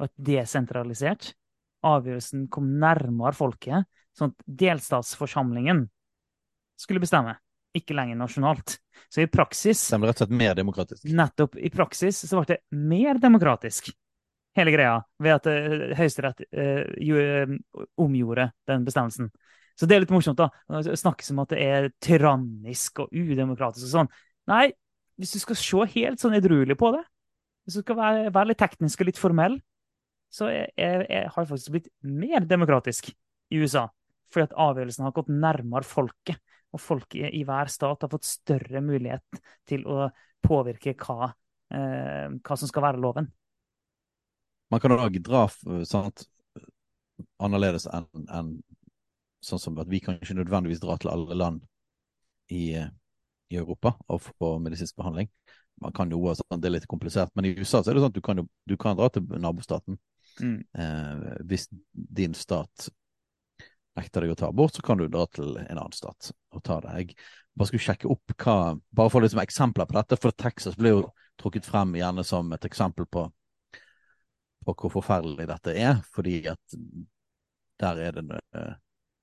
og 0.00 0.12
desentralisert. 0.16 1.34
Avgjørelsen 1.86 2.46
kom 2.52 2.68
nærmere 2.80 3.36
folket, 3.36 3.88
sånn 4.16 4.32
at 4.32 4.44
delstatsforsamlingen 4.62 5.84
skulle 6.80 7.02
bestemme, 7.02 7.36
ikke 7.76 7.94
lenger 7.96 8.18
nasjonalt. 8.18 8.78
Så 9.12 9.22
i 9.24 9.30
praksis 9.30 9.82
Den 9.92 10.02
ble 10.02 10.10
rett 10.10 10.20
og 10.20 10.26
slett 10.26 10.38
mer 10.40 10.56
demokratisk? 10.58 11.04
Nettopp. 11.16 11.56
I 11.56 11.70
praksis 11.72 12.22
så 12.26 12.40
ble 12.40 12.54
det 12.56 12.60
mer 12.76 13.20
demokratisk, 13.22 13.92
hele 14.58 14.74
greia, 14.74 14.96
ved 15.22 15.36
at 15.36 15.48
uh, 15.48 15.86
Høyesterett 16.00 16.42
uh, 16.48 17.54
omgjorde 18.00 18.50
den 18.68 18.88
bestemmelsen. 18.88 19.30
Så 19.78 19.88
det 19.88 19.96
er 19.96 20.02
litt 20.04 20.12
morsomt, 20.12 20.40
da. 20.40 20.50
Det 20.84 20.98
snakkes 21.00 21.30
om 21.32 21.40
at 21.44 21.54
det 21.54 21.60
er 21.64 21.86
tyrannisk 22.04 23.04
og 23.04 23.14
udemokratisk 23.16 23.86
og 23.86 23.92
sånn. 23.94 24.10
Nei, 24.50 24.66
hvis 25.20 25.34
du 25.36 25.40
skal 25.42 25.58
se 25.58 25.86
helt 25.94 26.22
sånn 26.22 26.36
edruelig 26.38 26.76
på 26.80 26.92
det, 26.96 27.02
hvis 27.64 27.78
du 27.78 27.84
skal 27.84 27.98
være, 27.98 28.30
være 28.34 28.50
litt 28.50 28.60
teknisk 28.62 29.02
og 29.02 29.10
litt 29.10 29.20
formell, 29.20 29.58
så 30.30 30.48
jeg, 30.50 30.70
jeg, 30.78 31.06
jeg 31.10 31.32
har 31.34 31.48
faktisk 31.48 31.74
blitt 31.74 31.90
mer 32.06 32.46
demokratisk 32.46 33.10
i 33.10 33.60
USA. 33.60 33.88
Fordi 34.30 34.46
at 34.46 34.56
avgjørelsen 34.62 35.06
har 35.06 35.14
gått 35.14 35.30
nærmere 35.32 35.86
folket. 35.86 36.38
Og 36.70 36.78
folket 36.78 37.34
i 37.34 37.42
hver 37.46 37.70
stat 37.72 38.04
har 38.06 38.10
fått 38.12 38.28
større 38.28 38.82
mulighet 38.84 39.40
til 39.66 39.82
å 39.90 40.06
påvirke 40.46 40.94
hva, 41.02 41.32
eh, 41.74 42.28
hva 42.38 42.58
som 42.58 42.70
skal 42.70 42.84
være 42.86 43.02
loven. 43.02 43.26
Man 44.70 44.82
kan 44.82 44.94
òg 44.94 45.18
dra 45.26 45.48
sant, 45.88 46.28
annerledes 47.42 47.88
enn 47.90 48.06
en, 48.30 48.52
sånn 49.42 49.62
som 49.62 49.80
at 49.82 49.90
vi 49.90 49.98
kan 50.04 50.20
ikke 50.20 50.38
nødvendigvis 50.38 50.82
dra 50.82 50.94
til 51.00 51.10
alle 51.10 51.34
land 51.34 51.64
i, 52.54 52.76
i 53.50 53.58
Europa 53.58 53.94
og 54.08 54.22
få 54.22 54.54
medisinsk 54.62 54.96
behandling. 54.96 55.30
Man 55.80 55.92
kan 55.96 56.10
jo, 56.12 56.20
også, 56.28 56.44
Det 56.56 56.68
er 56.68 56.76
litt 56.76 56.86
komplisert, 56.86 57.30
men 57.34 57.48
i 57.48 57.54
USA 57.58 57.80
så 57.82 57.90
er 57.90 57.96
det 57.96 58.04
sånn 58.04 58.12
at 58.12 58.18
du 58.18 58.24
kan, 58.24 58.42
du 58.68 58.76
kan 58.76 58.96
dra 58.98 59.08
til 59.08 59.24
nabostaten. 59.40 59.98
Mm. 60.40 60.58
Eh, 60.78 61.28
hvis 61.48 61.68
din 61.92 62.34
stat 62.36 62.90
nekter 63.98 64.24
deg 64.24 64.34
å 64.34 64.38
ta 64.38 64.50
abort, 64.50 64.76
så 64.76 64.84
kan 64.84 65.00
du 65.00 65.08
dra 65.08 65.26
til 65.32 65.56
en 65.58 65.78
annen 65.78 65.96
stat 65.96 66.30
og 66.54 66.62
ta 66.66 66.78
det. 66.84 66.94
Jeg 67.00 67.16
bare 67.56 67.70
skulle 67.70 67.86
sjekke 67.88 68.10
opp 68.12 68.36
hva 68.38 68.76
Bare 68.96 69.12
for 69.12 69.24
liksom 69.24 69.42
eksempler 69.42 69.88
på 69.88 69.96
dette, 69.98 70.18
for 70.20 70.36
Texas 70.36 70.78
blir 70.78 70.98
jo 70.98 71.02
trukket 71.40 71.66
frem 71.66 71.96
gjerne 71.96 72.24
som 72.26 72.52
et 72.52 72.68
eksempel 72.68 73.08
på, 73.10 73.24
på 74.66 74.76
hvor 74.76 74.94
forferdelig 75.00 75.48
dette 75.48 75.74
er, 75.74 76.00
fordi 76.14 76.42
at 76.52 76.78
der 77.80 78.02
er 78.04 78.18
det 78.18 78.40
uh, 78.56 78.74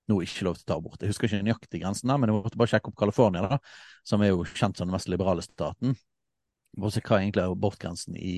nå 0.08 0.20
ikke 0.24 0.48
lov 0.48 0.58
til 0.58 0.66
å 0.66 0.70
ta 0.72 0.78
abort. 0.80 1.02
Jeg 1.02 1.12
husker 1.12 1.28
ikke 1.30 1.46
nøyaktig 1.46 1.82
grensen, 1.84 2.12
men 2.14 2.32
jeg 2.32 2.38
måtte 2.38 2.60
bare 2.60 2.72
sjekke 2.72 2.92
opp 2.92 3.00
California, 3.00 3.44
da, 3.44 3.60
som 4.08 4.24
er 4.24 4.32
jo 4.32 4.46
kjent 4.48 4.80
som 4.80 4.88
den 4.88 4.96
mest 4.96 5.12
liberale 5.12 5.44
staten. 5.46 5.98
Bare 6.78 6.94
se 6.94 7.04
hva 7.04 7.20
egentlig 7.22 7.44
er 7.44 7.54
abortgrensen 7.54 8.18
i, 8.20 8.38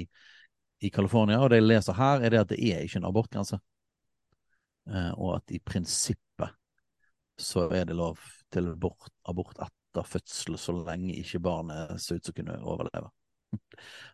i 0.82 0.92
California. 0.94 1.42
Og 1.44 1.52
det 1.52 1.60
jeg 1.60 1.68
leser 1.68 2.00
her, 2.00 2.24
er 2.24 2.34
det 2.34 2.42
at 2.44 2.54
det 2.54 2.60
er 2.64 2.86
ikke 2.86 3.02
en 3.02 3.10
abortgrense. 3.10 3.60
Eh, 4.90 5.12
og 5.18 5.36
at 5.38 5.54
i 5.54 5.62
prinsippet 5.62 6.56
så 7.40 7.70
er 7.72 7.86
det 7.88 7.96
lov 7.96 8.20
til 8.52 8.72
abort, 8.74 9.14
abort 9.30 9.60
etter 9.64 10.08
fødsel 10.08 10.58
så 10.60 10.76
lenge 10.76 11.16
ikke 11.22 11.42
barnet 11.44 12.02
ser 12.02 12.20
ut 12.20 12.26
som 12.26 12.36
kunne 12.36 12.58
overleve. 12.66 13.12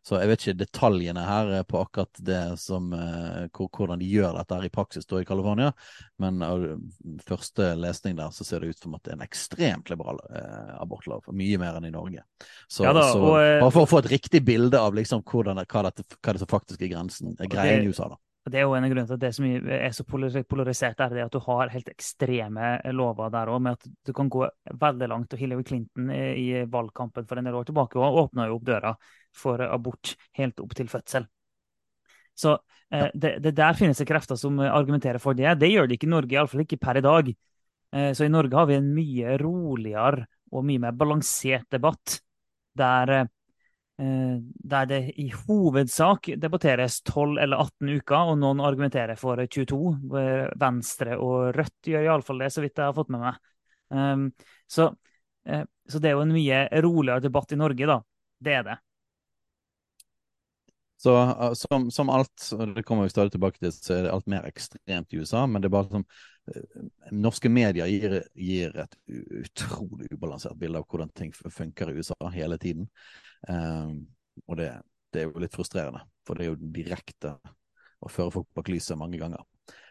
Så 0.05 0.19
jeg 0.19 0.29
vet 0.29 0.43
ikke 0.43 0.59
detaljene 0.59 1.23
her 1.25 1.51
på 1.65 1.79
akkurat 1.81 2.19
det 2.21 2.41
som 2.61 2.91
eh, 2.93 3.47
hvordan 3.57 4.01
de 4.01 4.09
gjør 4.09 4.35
dette 4.37 4.59
her 4.59 4.67
i 4.67 4.73
praksis 4.73 5.07
da 5.09 5.21
i 5.21 5.25
California, 5.25 5.71
men 6.21 6.43
av 6.45 6.65
første 7.25 7.71
lesning 7.79 8.19
der 8.19 8.35
så 8.35 8.45
ser 8.45 8.61
det 8.61 8.75
ut 8.75 8.85
som 8.85 8.93
at 8.97 9.05
det 9.05 9.15
er 9.15 9.17
en 9.17 9.25
ekstremt 9.25 9.89
liberal 9.89 10.21
eh, 10.29 10.75
abortlov. 10.77 11.25
Mye 11.33 11.57
mer 11.61 11.79
enn 11.79 11.89
i 11.89 11.93
Norge. 11.95 12.21
Så, 12.67 12.85
ja 12.85 12.93
da, 12.95 13.07
så 13.09 13.23
og, 13.23 13.39
eh, 13.41 13.57
bare 13.63 13.73
for 13.73 13.87
å 13.87 13.91
få 13.95 14.03
et 14.03 14.11
riktig 14.13 14.43
bilde 14.45 14.79
av 14.81 14.93
liksom 14.97 15.25
hvordan, 15.25 15.63
hva, 15.65 15.87
dette, 15.89 16.05
hva 16.19 16.35
det 16.35 16.43
som 16.45 16.53
faktisk 16.53 16.85
er 16.85 16.93
grensen, 16.93 17.33
greien 17.41 17.81
i 17.81 17.89
USA, 17.89 18.11
da. 18.13 18.21
Det 18.45 18.59
er 18.59 18.67
jo 18.67 18.75
en 18.77 18.85
av 18.85 18.91
grunnene 18.91 19.09
til 19.09 19.17
at 19.17 19.23
det 19.23 19.31
som 19.33 19.45
er 19.49 19.93
så 19.95 20.03
polarisert, 20.05 20.99
er 21.01 21.13
det 21.15 21.23
at 21.23 21.33
du 21.33 21.39
har 21.47 21.71
helt 21.73 21.87
ekstreme 21.89 22.75
lover 22.93 23.31
der 23.33 23.49
òg, 23.49 23.63
med 23.65 23.79
at 23.79 23.87
du 24.05 24.11
kan 24.13 24.29
gå 24.29 24.43
veldig 24.83 25.07
langt. 25.09 25.33
og 25.33 25.41
Hillary 25.41 25.65
Clinton 25.65 26.11
i 26.13 26.61
valgkampen 26.69 27.25
for 27.25 27.41
en 27.41 27.49
del 27.49 27.57
år 27.57 27.65
tilbake 27.65 27.97
og 27.97 28.19
åpna 28.25 28.45
jo 28.45 28.59
opp 28.59 28.67
døra 28.67 28.93
for 29.33 29.63
abort 29.65 30.13
helt 30.37 30.61
opp 30.61 30.75
til 30.77 30.91
fødsel. 30.91 31.25
Så 32.37 32.53
eh, 32.93 33.09
det, 33.15 33.39
det, 33.41 33.55
der 33.57 33.79
finnes 33.79 33.97
det 33.97 34.09
krefter 34.11 34.37
som 34.37 34.59
argumenterer 34.61 35.23
for 35.23 35.33
det. 35.33 35.49
Det 35.57 35.71
gjør 35.71 35.89
det 35.89 35.97
ikke 35.97 36.09
i 36.11 36.13
Norge, 36.13 36.37
iallfall 36.37 36.65
ikke 36.67 36.81
per 36.85 37.01
i 37.01 37.05
dag. 37.05 37.31
Eh, 37.97 38.11
så 38.13 38.27
i 38.27 38.33
Norge 38.33 38.61
har 38.61 38.69
vi 38.69 38.77
en 38.77 38.93
mye 38.93 39.39
roligere 39.41 40.27
og 40.53 40.69
mye 40.69 40.85
mer 40.85 40.93
balansert 40.93 41.65
debatt, 41.73 42.19
der 42.77 43.15
eh, 43.15 43.25
Eh, 43.25 43.34
der 43.95 44.87
det 44.89 44.97
i 45.23 45.29
hovedsak 45.31 46.27
debatteres 46.41 46.97
12 47.07 47.37
eller 47.39 47.61
18 47.63 47.91
uker, 47.95 48.31
og 48.33 48.39
noen 48.41 48.59
argumenterer 48.59 49.15
for 49.15 49.39
22. 49.39 49.77
Venstre 50.59 51.15
og 51.15 51.53
Rødt 51.55 51.91
gjør 51.93 52.09
iallfall 52.09 52.43
det, 52.43 52.49
så 52.51 52.63
vidt 52.65 52.75
jeg 52.75 52.89
har 52.89 52.97
fått 52.97 53.13
med 53.15 53.23
meg. 53.23 53.39
Um, 53.89 54.31
så, 54.67 54.95
uh, 55.49 55.63
så, 55.89 55.99
det 55.99 56.09
er 56.09 56.17
jo 56.17 56.25
en 56.25 56.35
mye 56.35 56.65
roligere 56.83 57.23
debatt 57.23 57.53
i 57.53 57.59
Norge, 57.59 57.87
da. 57.89 58.01
Det 58.41 58.53
er 58.53 58.67
det. 58.67 58.77
Så 61.01 61.13
uh, 61.15 61.51
som, 61.53 61.91
som, 61.91 62.09
alt, 62.09 62.49
det 62.75 62.83
kommer 62.83 63.03
vi 63.03 63.13
stadig 63.13 63.35
tilbake 63.35 63.61
til, 63.61 63.73
så 63.73 63.99
er 63.99 64.07
det 64.07 64.15
alt 64.15 64.31
mer 64.31 64.47
ekstremt 64.49 65.13
i 65.13 65.21
USA. 65.21 65.45
Men 65.45 65.61
det 65.61 65.69
er 65.69 65.77
bare 65.77 65.91
som 65.91 66.07
Norske 67.09 67.49
medier 67.49 67.89
gir, 67.89 68.19
gir, 68.37 68.75
et 68.77 68.97
utrolig 69.41 70.11
ubalansert 70.13 70.57
bilde 70.61 70.77
av 70.77 70.85
hvordan 70.85 71.09
ting 71.17 71.31
funker 71.33 71.89
i 71.89 72.01
USA 72.01 72.29
hele 72.33 72.59
tiden. 72.61 72.89
Um, 73.49 74.05
og 74.49 74.57
det, 74.59 74.69
det, 75.13 75.21
er 75.21 75.29
jo 75.29 75.41
litt 75.41 75.55
frustrerende, 75.55 76.01
for 76.25 76.37
det 76.37 76.45
er 76.45 76.53
jo 76.53 76.71
direkte 76.75 77.35
å 78.01 78.11
føre 78.11 78.33
folk 78.33 78.49
bak 78.57 78.71
lyset 78.71 78.99
mange 78.99 79.19
ganger. 79.21 79.43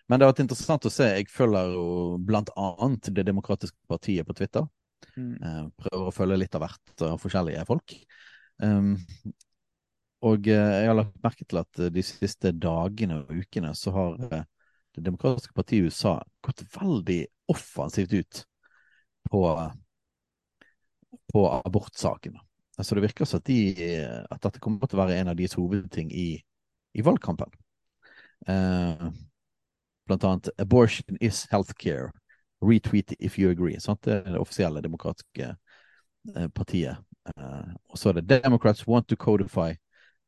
Men 0.08 0.20
det 0.20 0.26
har 0.26 0.34
vært 0.34 0.44
interessant 0.44 0.84
å 0.84 0.92
se. 0.92 1.06
Jeg 1.16 1.30
følger 1.32 1.73
jo 1.73 1.84
blant 2.20 2.50
annet 2.61 3.08
Det 3.16 3.25
demokratiske 3.25 3.78
partiet 3.88 4.26
på 4.28 4.37
Twitter. 4.37 4.66
Mm. 5.16 5.32
Uh, 5.40 5.64
prøver 5.80 6.11
å 6.11 6.14
følge 6.14 6.40
litt 6.42 6.56
av 6.58 6.66
hvert 6.66 7.06
av 7.06 7.16
forskjellige 7.23 7.64
folk. 7.68 7.94
Um, 8.62 8.96
og 10.25 10.49
uh, 10.49 10.73
jeg 10.80 10.90
har 10.90 10.99
lagt 10.99 11.25
merke 11.25 11.46
til 11.49 11.61
at 11.62 11.84
de 11.94 12.04
siste 12.04 12.52
dagene 12.52 13.23
og 13.23 13.32
ukene 13.44 13.73
så 13.76 13.94
har 13.96 14.18
Det 14.94 15.02
demokratiske 15.02 15.56
partiet 15.56 15.82
i 15.82 15.88
USA 15.90 16.20
gått 16.44 16.61
veldig 16.76 17.25
offensivt 17.50 18.12
ut 18.14 18.42
på, 19.26 19.40
på 21.32 21.42
abortsakene. 21.56 22.38
Altså 22.78 22.95
Det 22.95 23.02
virker 23.02 23.25
som 23.25 23.38
at, 23.38 23.47
de, 23.47 23.59
at 24.31 24.43
dette 24.43 24.61
kommer 24.61 24.87
til 24.87 24.99
å 24.99 25.04
være 25.04 25.21
en 25.21 25.31
av 25.31 25.37
deres 25.38 25.54
hovedting 25.54 26.11
i, 26.12 26.43
i 26.95 27.04
valgkampen. 27.04 27.52
Eh, 28.49 29.12
blant 30.07 30.25
annet 30.25 30.50
'Abortion 30.59 31.16
is 31.21 31.47
healthcare'. 31.52 32.11
Retweet 32.62 33.14
if 33.21 33.38
you 33.38 33.50
agree. 33.50 33.81
Sant? 33.81 34.04
Det 34.04 34.12
er 34.12 34.33
det 34.33 34.40
offisielle 34.40 34.81
demokratiske 34.81 35.57
eh, 36.37 36.49
partiet. 36.49 36.97
Eh, 37.37 37.75
og 37.88 37.99
så 37.99 38.09
er 38.09 38.12
det 38.12 38.28
'Democrats 38.28 38.87
want 38.87 39.09
to 39.09 39.16
codify 39.16 39.75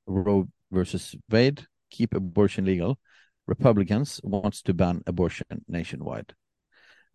Roe 0.09 0.47
versus 0.71 1.17
Wade. 1.33 1.67
Keep 1.91 2.15
abortion 2.15 2.65
legal'. 2.65 2.95
Republicans 3.49 4.21
wants 4.25 4.63
to 4.63 4.75
ban 4.75 5.03
abortion 5.07 5.65
nationwide. 5.69 6.35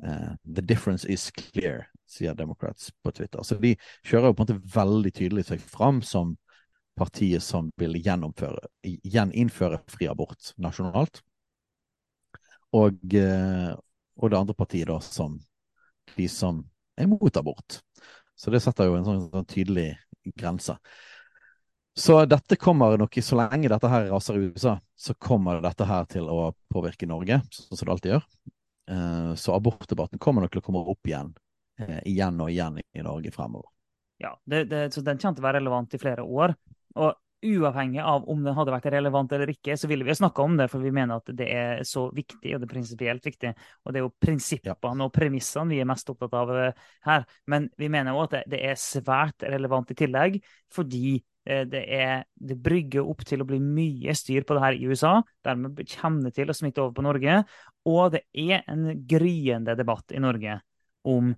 Uh, 0.07 0.35
the 0.45 0.61
difference 0.61 1.05
is 1.05 1.31
clear, 1.31 1.87
sier 2.11 2.35
Democrats 2.37 2.91
på 3.03 3.13
Twitter. 3.15 3.43
Så 3.43 3.57
de 3.61 3.75
kjører 4.07 4.29
jo 4.29 4.37
på 4.37 4.45
en 4.45 4.49
måte 4.49 4.73
veldig 4.75 5.11
tydelig 5.17 5.47
seg 5.49 5.63
fram 5.63 6.01
som 6.05 6.35
partiet 6.99 7.43
som 7.43 7.69
vil 7.79 7.95
gjennomføre, 8.03 8.67
gjeninnføre 8.83 9.81
fri 9.89 10.09
abort 10.11 10.51
nasjonalt. 10.61 11.21
Og, 12.75 12.99
uh, 13.15 13.71
og, 14.19 14.27
det 14.31 14.39
andre 14.39 14.55
partiet 14.55 14.87
da 14.91 14.99
som 15.03 15.39
de 16.15 16.27
som 16.31 16.61
er 16.99 17.07
mot 17.11 17.37
abort. 17.39 17.81
Så 18.35 18.51
det 18.51 18.61
setter 18.63 18.87
jo 18.87 18.97
en 18.99 19.07
sånn, 19.07 19.25
sånn 19.31 19.47
tydelig 19.49 19.89
grense. 20.35 20.75
Så 21.93 22.21
dette 22.25 22.55
kommer 22.55 22.95
nok, 22.97 23.17
så 23.23 23.35
lenge 23.35 23.69
dette 23.71 23.89
her 23.91 24.07
raser 24.11 24.37
i 24.39 24.47
USA, 24.53 24.77
så 24.95 25.13
kommer 25.19 25.59
dette 25.63 25.87
her 25.87 26.07
til 26.11 26.29
å 26.31 26.53
påvirke 26.71 27.07
Norge, 27.09 27.41
sånn 27.51 27.77
som 27.77 27.87
det 27.87 27.95
alltid 27.95 28.13
gjør. 28.13 28.27
Eh, 28.91 29.33
så 29.35 29.55
abortdebatten 29.55 30.19
kommer 30.19 30.45
nok 30.45 30.53
til 30.55 30.61
å 30.63 30.65
komme 30.65 30.83
opp 30.93 31.07
igjen, 31.07 31.33
eh, 31.35 31.50
igjen 32.05 32.39
og 32.41 32.51
igjen 32.51 32.79
i 32.81 33.05
Norge 33.05 33.33
fremover. 33.35 33.69
Ja, 34.21 34.35
det, 34.45 34.65
det, 34.69 34.91
så 34.93 35.01
den 35.01 35.17
kommer 35.17 35.37
til 35.37 35.43
å 35.43 35.47
være 35.47 35.61
relevant 35.61 35.97
i 35.97 36.01
flere 36.01 36.23
år. 36.23 36.53
Og 37.01 37.15
uavhengig 37.41 38.01
av 38.01 38.27
om 38.29 38.43
den 38.45 38.53
hadde 38.53 38.73
vært 38.73 38.91
relevant 38.93 39.31
eller 39.33 39.49
ikke, 39.49 39.75
så 39.77 39.89
ville 39.89 40.05
vi 40.05 40.13
jo 40.13 40.19
snakka 40.19 40.43
om 40.45 40.59
det, 40.59 40.67
for 40.69 40.83
vi 40.83 40.93
mener 40.93 41.17
at 41.17 41.31
det 41.37 41.47
er 41.49 41.81
så 41.87 42.05
viktig, 42.13 42.53
og 42.53 42.61
det 42.61 42.67
er 42.67 42.73
prinsipielt 42.73 43.25
viktig. 43.25 43.53
Og 43.81 43.93
det 43.93 44.01
er 44.01 44.05
jo 44.05 44.13
prinsippene 44.21 45.07
og 45.07 45.13
premissene 45.15 45.73
vi 45.73 45.81
er 45.81 45.89
mest 45.89 46.09
opptatt 46.13 46.37
av 46.37 46.53
eh, 46.53 46.87
her. 47.07 47.25
Men 47.49 47.67
vi 47.81 47.89
mener 47.93 48.17
òg 48.17 48.27
at 48.29 48.49
det 48.51 48.61
er 48.69 48.79
svært 48.79 49.47
relevant 49.49 49.93
i 49.93 49.97
tillegg, 49.97 50.37
fordi 50.73 51.17
eh, 51.17 51.65
det, 51.69 51.83
er, 51.97 52.25
det 52.37 52.59
brygger 52.61 53.09
opp 53.09 53.25
til 53.27 53.41
å 53.41 53.49
bli 53.49 53.61
mye 53.63 54.15
styr 54.17 54.45
på 54.45 54.57
det 54.57 54.65
her 54.67 54.77
i 54.77 54.89
USA. 54.91 55.17
Dermed 55.45 55.81
kommer 55.95 56.29
det 56.29 56.37
til 56.37 56.53
å 56.53 56.57
smitte 56.57 56.85
over 56.85 56.99
på 56.99 57.07
Norge. 57.09 57.41
Og 57.89 58.03
det 58.13 58.27
er 58.37 58.61
en 58.69 58.91
gryende 59.09 59.73
debatt 59.79 60.13
i 60.13 60.21
Norge 60.21 60.61
om 61.09 61.33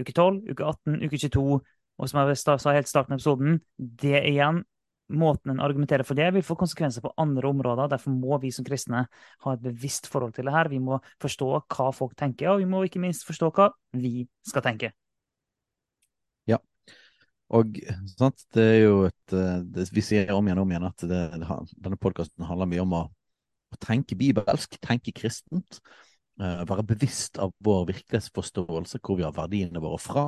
uke 0.00 0.12
12, 0.12 0.42
uke 0.52 0.64
18, 0.64 1.02
uke 1.06 1.20
22. 1.26 1.60
Og 1.96 2.10
som 2.10 2.20
jeg 2.20 2.40
sa 2.44 2.74
helt 2.76 2.90
starten 2.90 3.14
av 3.14 3.20
episoden, 3.20 3.60
det 3.76 4.20
igjen 4.28 4.64
måten 5.06 5.52
en 5.52 5.62
argumenterer 5.62 6.06
for 6.06 6.18
det, 6.18 6.28
vil 6.34 6.44
få 6.44 6.56
konsekvenser 6.58 7.04
på 7.04 7.12
andre 7.20 7.48
områder. 7.48 7.90
Derfor 7.92 8.14
må 8.14 8.38
vi 8.42 8.50
som 8.54 8.66
kristne 8.66 9.06
ha 9.44 9.54
et 9.54 9.62
bevisst 9.62 10.10
forhold 10.10 10.34
til 10.36 10.48
det 10.48 10.54
her. 10.54 10.70
Vi 10.72 10.80
må 10.82 10.98
forstå 11.22 11.50
hva 11.62 11.90
folk 11.94 12.16
tenker, 12.18 12.50
og 12.52 12.62
vi 12.62 12.70
må 12.70 12.82
ikke 12.84 13.02
minst 13.02 13.26
forstå 13.28 13.52
hva 13.54 13.70
vi 13.96 14.26
skal 14.46 14.64
tenke. 14.66 14.92
Ja, 16.50 16.58
og 17.54 17.78
sant, 18.16 18.42
det 18.54 18.64
er 18.64 18.80
jo 18.82 18.96
et 19.06 19.36
det, 19.70 19.86
Vi 19.94 20.02
sier 20.02 20.32
om 20.34 20.46
igjen 20.46 20.58
og 20.58 20.66
om 20.66 20.74
igjen 20.74 20.88
at 20.88 21.06
det, 21.06 21.22
denne 21.78 22.00
podkasten 22.00 22.46
handler 22.46 22.70
mye 22.70 22.82
om 22.82 22.96
å, 22.98 23.04
å, 23.06 23.78
tenke 23.82 24.18
bibelsk, 24.18 24.78
tenke 24.82 25.14
kristent. 25.14 25.80
Uh, 26.36 26.62
være 26.68 26.84
bevisst 26.84 27.38
av 27.40 27.54
vår 27.64 27.86
virkelighetsforståelse, 27.92 29.00
hvor 29.00 29.16
vi 29.16 29.24
har 29.24 29.36
verdiene 29.36 29.80
våre 29.80 30.00
fra. 30.02 30.26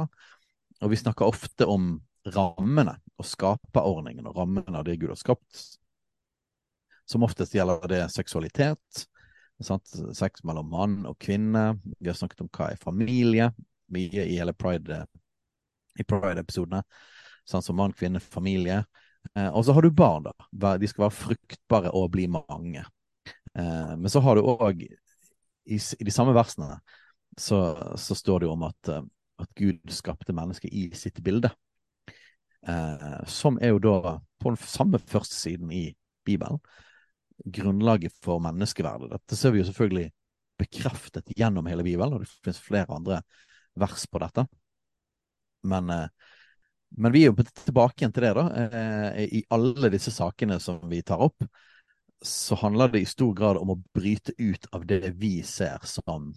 Og 0.81 0.93
vi 0.93 1.01
snakker 1.01 1.29
ofte 1.29 1.67
om 1.69 1.97
rammene 2.35 2.95
og 3.19 3.27
skaperordningen 3.27 4.27
og 4.29 4.39
rammene 4.39 4.79
av 4.79 4.87
det 4.87 4.99
Gud 5.01 5.13
har 5.13 5.21
skapt. 5.21 5.63
Som 7.09 7.25
oftest 7.25 7.55
gjelder 7.57 7.87
det 7.89 8.03
seksualitet, 8.13 9.05
sant? 9.65 9.95
sex 10.17 10.45
mellom 10.47 10.69
mann 10.71 10.99
og 11.09 11.17
kvinne. 11.21 11.79
Vi 11.99 12.11
har 12.11 12.17
snakket 12.19 12.45
om 12.45 12.51
hva 12.53 12.71
er 12.73 12.83
familie, 12.83 13.51
mye 13.93 14.27
i 14.29 14.37
hele 14.37 14.55
Pride, 14.57 15.03
i 15.99 16.05
Pride-episodene. 16.05 16.83
Sånn 17.49 17.65
som 17.65 17.79
mann, 17.81 17.97
kvinne, 17.97 18.21
familie. 18.21 18.83
Eh, 19.35 19.49
og 19.49 19.65
så 19.65 19.73
har 19.73 19.85
du 19.85 19.91
barn, 19.95 20.29
da. 20.29 20.75
De 20.79 20.91
skal 20.91 21.07
være 21.07 21.17
fruktbare 21.17 21.93
og 21.97 22.11
bli 22.13 22.27
mange. 22.31 22.85
Eh, 23.57 23.95
men 23.97 24.13
så 24.13 24.21
har 24.25 24.37
du 24.37 24.45
òg, 24.45 24.85
i, 25.69 25.79
i, 25.79 26.05
de 26.05 26.15
samme 26.15 26.35
versene, 26.37 26.79
så, 27.39 27.61
så 28.01 28.17
står 28.19 28.43
det 28.43 28.49
jo 28.49 28.57
om 28.57 28.67
at, 28.69 28.93
eh, 28.93 29.07
at 29.45 29.51
Gud 29.59 29.95
skapte 29.95 30.35
mennesket 30.37 30.73
i 30.75 30.89
sitt 30.97 31.21
bilde 31.25 31.53
eh, 32.67 33.25
som 33.27 33.59
er 33.63 33.75
jo 33.75 33.83
da 33.83 34.19
på 34.39 34.53
den 34.53 34.61
samme 34.63 34.99
første 34.99 35.35
siden 35.35 35.73
i 35.73 35.89
Bibelen. 36.27 36.61
Grunnlaget 37.45 38.15
for 38.25 38.43
menneskeverdet. 38.43 39.13
Dette 39.15 39.39
ser 39.39 39.55
vi 39.55 39.63
jo 39.63 39.69
selvfølgelig 39.69 40.09
bekreftet 40.59 41.31
gjennom 41.39 41.69
hele 41.71 41.87
Bibelen, 41.87 42.17
og 42.17 42.25
det 42.25 42.33
finnes 42.33 42.61
flere 42.63 42.95
andre 42.95 43.23
vers 43.79 44.07
på 44.11 44.23
dette. 44.23 44.47
Men, 45.69 45.91
eh, 45.91 46.35
men 46.99 47.13
vi 47.13 47.25
er 47.25 47.33
jo 47.33 47.47
tilbake 47.65 48.03
igjen 48.03 48.15
til 48.17 48.27
det, 48.27 48.35
da. 48.39 48.47
Eh, 48.65 49.25
I 49.39 49.45
alle 49.55 49.93
disse 49.93 50.15
sakene 50.15 50.59
som 50.63 50.81
vi 50.91 51.03
tar 51.03 51.23
opp, 51.23 51.47
så 52.25 52.55
handler 52.59 52.89
det 52.93 53.01
i 53.01 53.09
stor 53.09 53.35
grad 53.35 53.59
om 53.61 53.75
å 53.75 53.81
bryte 53.95 54.35
ut 54.39 54.67
av 54.75 54.87
det 54.87 55.13
vi 55.21 55.39
ser 55.47 55.85
som 55.87 56.33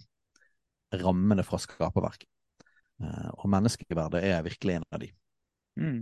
rammene 0.92 1.44
fra 1.46 1.58
skaperverket. 1.60 2.28
Eh, 3.02 3.30
og 3.32 3.50
menneskeverdet 3.50 4.22
er 4.28 4.44
virkelig 4.46 4.78
en 4.78 4.86
av 4.92 5.02
de. 5.02 5.10
Mm. 5.80 6.00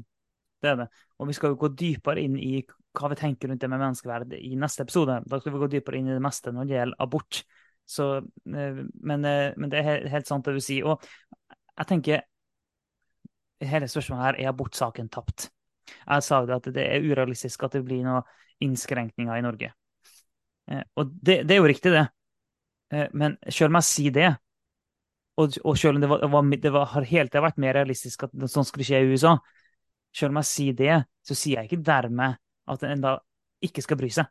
Det 0.60 0.68
er 0.68 0.76
det. 0.82 0.88
Og 1.18 1.30
vi 1.30 1.36
skal 1.36 1.54
jo 1.54 1.60
gå 1.62 1.70
dypere 1.72 2.24
inn 2.24 2.36
i 2.36 2.60
hva 2.98 3.08
vi 3.12 3.18
tenker 3.20 3.48
rundt 3.48 3.62
det 3.62 3.70
med 3.70 3.80
menneskeverd 3.80 4.34
i 4.36 4.56
neste 4.58 4.84
episode. 4.84 5.20
Da 5.30 5.40
skal 5.40 5.54
vi 5.54 5.62
gå 5.62 5.70
dypere 5.72 6.00
inn 6.00 6.10
i 6.10 6.16
det 6.16 6.24
meste 6.24 6.52
når 6.52 6.68
det 6.68 6.76
gjelder 6.76 7.06
abort. 7.06 7.42
Så, 7.88 8.10
eh, 8.18 8.82
men, 8.92 9.24
eh, 9.24 9.54
men, 9.56 9.70
det 9.70 9.80
er 9.80 10.10
helt 10.12 10.28
sant 10.28 10.44
det 10.46 10.58
du 10.58 10.64
sier. 10.64 10.90
Og 10.90 11.06
jeg 11.78 11.88
tenker 11.88 12.26
hele 13.70 13.88
spørsmålet 13.88 14.26
her 14.26 14.42
er 14.42 14.52
abortsaken 14.52 15.08
tapt. 15.12 15.48
Jeg 16.06 16.26
sa 16.26 16.42
jo 16.44 16.56
at 16.56 16.68
det 16.74 16.84
er 16.84 17.06
urealistisk 17.06 17.64
at 17.66 17.78
det 17.78 17.84
blir 17.86 18.04
noen 18.06 18.26
innskrenkninger 18.60 19.38
i 19.38 19.44
Norge. 19.44 19.72
Eh, 20.70 20.84
og 21.00 21.12
det, 21.16 21.42
det 21.48 21.56
er 21.56 21.62
jo 21.62 21.70
riktig, 21.70 21.94
det. 21.96 22.06
Men 23.14 23.36
selv 23.46 23.70
om 23.70 23.76
jeg 23.78 23.86
sier 23.86 24.14
det, 24.16 24.30
og, 25.38 25.56
og 25.64 25.78
selv 25.78 25.96
om 25.96 26.02
det, 26.02 26.08
var, 26.10 26.24
det, 26.50 26.72
var, 26.74 26.88
har 26.94 27.06
helt 27.06 27.32
det 27.32 27.42
vært 27.44 27.60
mer 27.62 27.76
realistisk 27.78 28.26
at 28.26 28.34
sånn 28.50 28.66
skulle 28.66 28.86
skje 28.86 29.02
i 29.04 29.12
USA, 29.12 29.36
selv 30.10 30.34
om 30.34 30.40
jeg 30.40 30.50
sier 30.50 30.78
det, 30.78 30.96
så 31.26 31.36
sier 31.38 31.60
jeg 31.60 31.70
ikke 31.70 31.84
dermed 31.86 32.40
at 32.70 32.86
en 32.86 33.04
da 33.04 33.16
ikke 33.64 33.84
skal 33.84 33.98
bry 34.00 34.10
seg. 34.12 34.28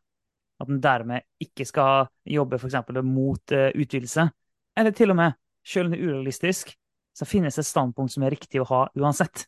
At 0.60 0.72
en 0.72 0.82
dermed 0.84 1.24
ikke 1.40 1.66
skal 1.68 2.10
jobbe 2.28 2.60
f.eks. 2.60 2.76
mot 3.08 3.56
uh, 3.56 3.70
utvidelse. 3.72 4.26
Eller 4.80 4.96
til 4.96 5.14
og 5.14 5.20
med, 5.22 5.38
selv 5.64 5.88
om 5.88 5.94
det 5.94 6.02
er 6.02 6.10
urealistisk, 6.10 6.74
så 7.16 7.28
finnes 7.28 7.56
det 7.56 7.64
et 7.64 7.70
standpunkt 7.70 8.14
som 8.14 8.26
er 8.26 8.36
riktig 8.36 8.62
å 8.62 8.68
ha 8.70 8.82
uansett. 9.00 9.48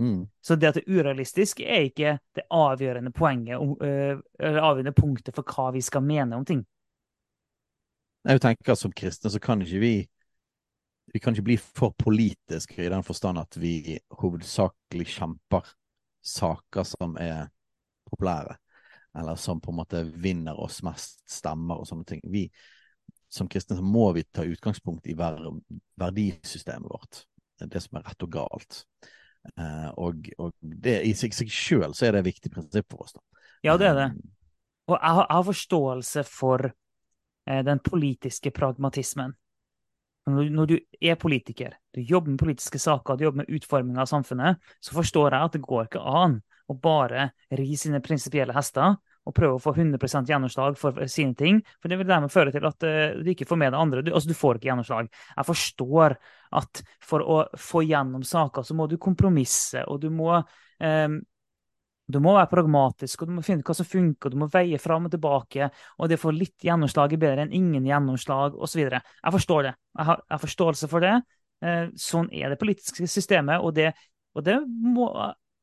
Mm. 0.00 0.26
Så 0.44 0.56
det 0.56 0.68
at 0.68 0.76
det 0.76 0.84
er 0.84 0.98
urealistisk, 0.98 1.60
er 1.60 1.88
ikke 1.88 2.18
det 2.36 2.44
avgjørende 2.52 3.12
poenget, 3.16 3.56
uh, 3.56 4.18
eller 4.38 4.60
avgjørende 4.60 4.96
punktet 4.96 5.36
for 5.36 5.46
hva 5.48 5.70
vi 5.76 5.84
skal 5.84 6.04
mene 6.04 6.36
om 6.36 6.44
ting. 6.44 6.64
Jeg 8.26 8.42
tenker 8.42 8.74
at 8.74 8.78
Som 8.78 8.92
kristne 8.92 9.30
så 9.30 9.38
kan 9.40 9.62
ikke 9.62 9.80
vi 9.80 9.96
vi 11.12 11.20
kan 11.20 11.32
ikke 11.32 11.46
bli 11.46 11.56
for 11.56 11.94
politiske 11.98 12.82
i 12.82 12.88
den 12.90 13.04
forstand 13.06 13.38
at 13.38 13.56
vi 13.56 13.98
hovedsakelig 14.20 15.06
kjemper 15.14 15.68
saker 16.26 16.82
som 16.84 17.14
er 17.22 17.46
populære, 18.10 18.56
eller 19.18 19.38
som 19.38 19.60
på 19.62 19.70
en 19.70 19.78
måte 19.78 20.02
vinner 20.18 20.58
oss 20.60 20.82
mest 20.84 21.22
stemmer 21.30 21.78
og 21.78 21.86
sånne 21.88 22.08
ting. 22.10 22.24
Vi, 22.26 22.48
som 23.32 23.48
kristne 23.48 23.78
så 23.78 23.86
må 23.86 24.10
vi 24.16 24.26
ta 24.26 24.44
utgangspunkt 24.44 25.06
i 25.06 25.14
ver 25.18 25.38
verdisystemet 26.02 26.90
vårt, 26.90 27.22
det 27.62 27.82
som 27.82 28.00
er 28.00 28.08
rett 28.10 28.26
og 28.26 28.34
galt. 28.34 28.82
Eh, 29.54 29.88
og, 30.02 30.28
og 30.42 30.52
det, 30.60 30.98
i 31.06 31.14
seg, 31.16 31.34
seg 31.36 31.52
sjøl 31.52 31.94
så 31.96 32.08
er 32.08 32.16
det 32.16 32.24
et 32.24 32.30
viktig 32.32 32.52
prinsipp 32.54 32.90
for 32.92 33.06
oss. 33.06 33.16
da. 33.16 33.44
Ja, 33.66 33.76
det 33.80 33.90
er 33.90 33.98
det. 33.98 34.10
Eh, 34.12 34.34
og 34.86 34.98
jeg 35.00 35.18
har, 35.18 35.24
jeg 35.24 35.36
har 35.36 35.48
forståelse 35.48 36.24
for 36.30 36.68
eh, 36.68 37.62
den 37.66 37.82
politiske 37.82 38.52
pragmatismen. 38.54 39.34
Når 40.26 40.66
du 40.66 40.74
er 40.98 41.18
politiker, 41.22 41.76
du 41.94 42.00
jobber 42.02 42.32
med 42.32 42.40
politiske 42.40 42.80
saker, 42.82 43.14
du 43.14 43.28
jobber 43.28 43.44
med 43.44 43.50
utforming 43.54 43.98
av 44.02 44.08
samfunnet, 44.10 44.58
så 44.82 44.96
forstår 44.96 45.36
jeg 45.36 45.48
at 45.48 45.54
det 45.54 45.62
går 45.62 45.84
ikke 45.86 46.02
an 46.02 46.40
å 46.66 46.74
bare 46.82 47.28
ri 47.54 47.76
sine 47.78 48.00
prinsipielle 48.02 48.54
hester 48.56 48.96
og 49.26 49.34
prøve 49.34 49.58
å 49.58 49.62
få 49.62 49.74
100% 49.74 50.30
gjennomslag 50.30 50.78
for 50.78 51.02
sine 51.10 51.34
ting. 51.38 51.60
For 51.82 51.90
det 51.90 51.98
vil 52.00 52.08
dermed 52.08 52.32
føre 52.32 52.54
til 52.54 52.66
at 52.68 52.86
uh, 52.86 53.20
du 53.20 53.30
ikke 53.32 53.48
får 53.48 53.60
med 53.62 53.72
deg 53.74 53.80
andre. 53.80 54.02
Du, 54.06 54.12
altså, 54.14 54.30
du 54.30 54.38
får 54.38 54.58
ikke 54.58 54.70
gjennomslag. 54.70 55.10
Jeg 55.34 55.48
forstår 55.50 56.16
at 56.60 56.82
for 57.04 57.24
å 57.26 57.40
få 57.58 57.82
gjennom 57.86 58.22
saker, 58.26 58.66
så 58.66 58.76
må 58.78 58.86
du 58.90 58.98
kompromisse, 59.02 59.82
og 59.90 60.00
du 60.04 60.12
må 60.14 60.36
um, 60.38 61.18
du 62.06 62.20
må 62.22 62.36
være 62.36 62.50
pragmatisk, 62.52 63.22
og 63.22 63.30
du 63.30 63.34
må 63.34 63.42
finne 63.42 63.66
hva 63.66 63.74
som 63.74 63.86
funker, 63.88 64.28
og 64.28 64.34
du 64.34 64.38
må 64.38 64.46
veie 64.52 64.78
fram 64.78 65.08
og 65.08 65.14
tilbake. 65.14 65.66
Og 65.98 66.10
det 66.10 66.20
å 66.20 66.22
få 66.22 66.34
litt 66.34 66.62
gjennomslag 66.62 67.16
er 67.16 67.22
bedre 67.22 67.46
enn 67.46 67.56
ingen 67.56 67.88
gjennomslag, 67.88 68.54
osv. 68.62 68.84
Jeg 68.86 69.34
forstår 69.34 69.66
det. 69.66 69.72
Jeg 69.98 70.08
har, 70.12 70.22
jeg 70.30 70.42
forståelse 70.44 70.90
for 70.92 71.02
det. 71.02 71.16
Eh, 71.66 71.88
sånn 71.98 72.28
er 72.30 72.52
det 72.52 72.60
politiske 72.60 73.08
systemet, 73.10 73.58
og 73.58 73.74
det, 73.74 73.90
og 74.38 74.46
det 74.46 74.60
må 74.66 75.08